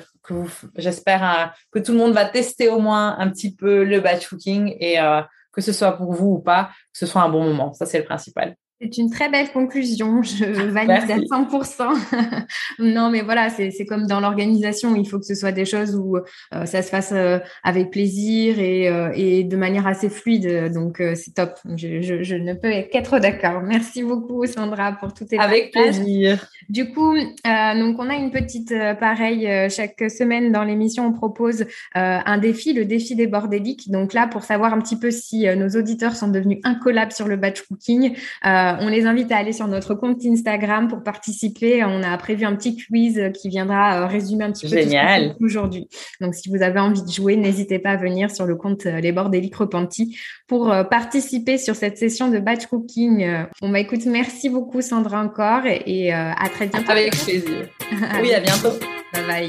j'espère 0.76 1.24
hein, 1.24 1.52
que 1.72 1.80
tout 1.80 1.90
le 1.90 1.98
monde 1.98 2.12
va 2.12 2.24
tester 2.24 2.68
au 2.68 2.78
moins 2.78 3.18
un 3.18 3.28
petit 3.28 3.52
peu 3.52 3.82
le 3.82 4.00
batch 4.00 4.28
cooking 4.28 4.76
et 4.78 5.00
euh, 5.00 5.22
que 5.60 5.66
ce 5.66 5.72
soit 5.72 5.92
pour 5.92 6.12
vous 6.12 6.32
ou 6.34 6.38
pas, 6.40 6.70
que 6.92 6.98
ce 6.98 7.06
soit 7.06 7.22
un 7.22 7.28
bon 7.28 7.44
moment. 7.44 7.72
Ça 7.72 7.86
c'est 7.86 7.98
le 7.98 8.04
principal. 8.04 8.56
C'est 8.82 8.96
une 8.96 9.10
très 9.10 9.28
belle 9.28 9.50
conclusion, 9.52 10.22
je 10.22 10.44
valide 10.70 11.04
Merci. 11.06 11.12
à 11.12 11.18
100%. 11.18 12.46
non, 12.78 13.10
mais 13.10 13.20
voilà, 13.20 13.50
c'est 13.50 13.84
comme 13.84 14.06
dans 14.06 14.20
l'organisation, 14.20 14.96
il 14.96 15.06
faut 15.06 15.18
que 15.18 15.26
ce 15.26 15.34
soit 15.34 15.52
des 15.52 15.66
choses 15.66 15.94
où 15.94 16.16
euh, 16.16 16.64
ça 16.64 16.80
se 16.82 16.88
fasse 16.88 17.12
euh, 17.12 17.38
avec 17.62 17.90
plaisir 17.90 18.58
et, 18.58 18.88
euh, 18.88 19.10
et 19.14 19.44
de 19.44 19.56
manière 19.56 19.86
assez 19.86 20.08
fluide. 20.08 20.72
Donc, 20.72 21.02
c'est 21.14 21.34
top. 21.34 21.58
Je, 21.76 22.00
je, 22.00 22.22
je 22.22 22.34
ne 22.36 22.54
peux 22.54 22.70
qu'être 22.90 23.18
d'accord. 23.18 23.60
Merci 23.62 24.02
beaucoup, 24.02 24.46
Sandra, 24.46 24.92
pour 24.92 25.12
tout 25.12 25.26
tes 25.26 25.38
Avec 25.38 25.72
partages. 25.72 25.96
plaisir. 25.96 26.46
Du 26.70 26.90
coup, 26.92 27.14
donc 27.16 27.96
on 27.98 28.08
a 28.08 28.14
une 28.14 28.30
petite 28.30 28.72
pareil 28.98 29.46
euh, 29.46 29.68
chaque 29.68 30.04
semaine 30.10 30.52
dans 30.52 30.62
l'émission, 30.64 31.06
on 31.06 31.12
propose 31.12 31.66
un 31.94 32.38
défi, 32.38 32.72
le 32.72 32.84
défi 32.84 33.14
des 33.14 33.26
bordéliques. 33.26 33.90
Donc 33.90 34.14
là, 34.14 34.26
pour 34.26 34.44
savoir 34.44 34.72
un 34.72 34.78
petit 34.78 34.96
peu 34.98 35.10
si 35.10 35.46
nos 35.56 35.68
auditeurs 35.70 36.16
sont 36.16 36.28
devenus 36.28 36.60
incollables 36.64 37.12
sur 37.12 37.28
le 37.28 37.36
batch 37.36 37.62
cooking, 37.62 38.14
euh, 38.46 38.69
on 38.80 38.88
les 38.88 39.06
invite 39.06 39.30
à 39.32 39.36
aller 39.36 39.52
sur 39.52 39.66
notre 39.68 39.94
compte 39.94 40.24
Instagram 40.24 40.88
pour 40.88 41.02
participer. 41.02 41.84
On 41.84 42.02
a 42.02 42.16
prévu 42.18 42.44
un 42.44 42.54
petit 42.56 42.76
quiz 42.76 43.18
euh, 43.18 43.30
qui 43.30 43.48
viendra 43.48 44.02
euh, 44.02 44.06
résumer 44.06 44.44
un 44.44 44.52
petit 44.52 44.68
peu 44.68 44.80
tout 44.80 44.88
ce 44.88 45.44
aujourd'hui. 45.44 45.88
Donc 46.20 46.34
si 46.34 46.48
vous 46.48 46.62
avez 46.62 46.80
envie 46.80 47.02
de 47.02 47.10
jouer, 47.10 47.36
n'hésitez 47.36 47.78
pas 47.78 47.90
à 47.90 47.96
venir 47.96 48.30
sur 48.30 48.46
le 48.46 48.56
compte 48.56 48.86
euh, 48.86 49.00
Les 49.00 49.12
Bordéliques 49.12 49.56
Repentis 49.56 50.16
pour 50.50 50.72
euh, 50.72 50.82
participer 50.82 51.58
sur 51.58 51.76
cette 51.76 51.96
session 51.96 52.28
de 52.28 52.40
batch 52.40 52.66
cooking. 52.66 53.22
Euh, 53.22 53.44
Bon 53.62 53.68
bah 53.68 53.78
écoute, 53.78 54.04
merci 54.06 54.48
beaucoup 54.48 54.82
Sandra 54.82 55.22
encore 55.22 55.64
et, 55.64 56.12
euh, 56.12 56.32
à 56.32 56.48
très 56.48 56.66
bientôt. 56.66 56.90
Avec 56.90 57.16
plaisir. 57.16 57.68
Oui, 58.20 58.34
à 58.34 58.40
bientôt. 58.40 58.72
Bye 59.12 59.26
bye. 59.26 59.48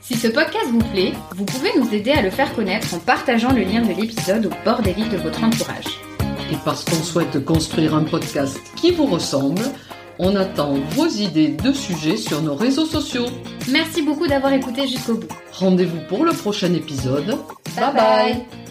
Si 0.00 0.14
ce 0.14 0.28
podcast 0.28 0.66
vous 0.70 0.84
plaît, 0.92 1.12
vous 1.36 1.44
pouvez 1.44 1.70
nous 1.78 1.94
aider 1.94 2.10
à 2.10 2.22
le 2.22 2.30
faire 2.30 2.52
connaître 2.54 2.92
en 2.94 2.98
partageant 2.98 3.52
le 3.52 3.62
lien 3.62 3.82
de 3.82 3.92
l'épisode 3.92 4.46
au 4.46 4.64
bord 4.64 4.82
des 4.82 4.94
livres 4.94 5.12
de 5.12 5.18
votre 5.18 5.42
entourage. 5.44 6.00
Et 6.50 6.56
parce 6.64 6.84
qu'on 6.84 7.02
souhaite 7.02 7.44
construire 7.44 7.94
un 7.94 8.04
podcast 8.04 8.60
qui 8.76 8.92
vous 8.92 9.06
ressemble, 9.06 9.62
on 10.18 10.36
attend 10.36 10.74
vos 10.90 11.08
idées 11.08 11.48
de 11.48 11.72
sujets 11.72 12.16
sur 12.16 12.40
nos 12.40 12.54
réseaux 12.54 12.86
sociaux. 12.86 13.26
Merci 13.70 14.02
beaucoup 14.02 14.26
d'avoir 14.26 14.52
écouté 14.52 14.86
jusqu'au 14.86 15.14
bout. 15.14 15.28
Rendez-vous 15.52 16.00
pour 16.08 16.24
le 16.24 16.32
prochain 16.32 16.72
épisode. 16.72 17.36
bye. 17.76 17.92
bye. 17.94 18.65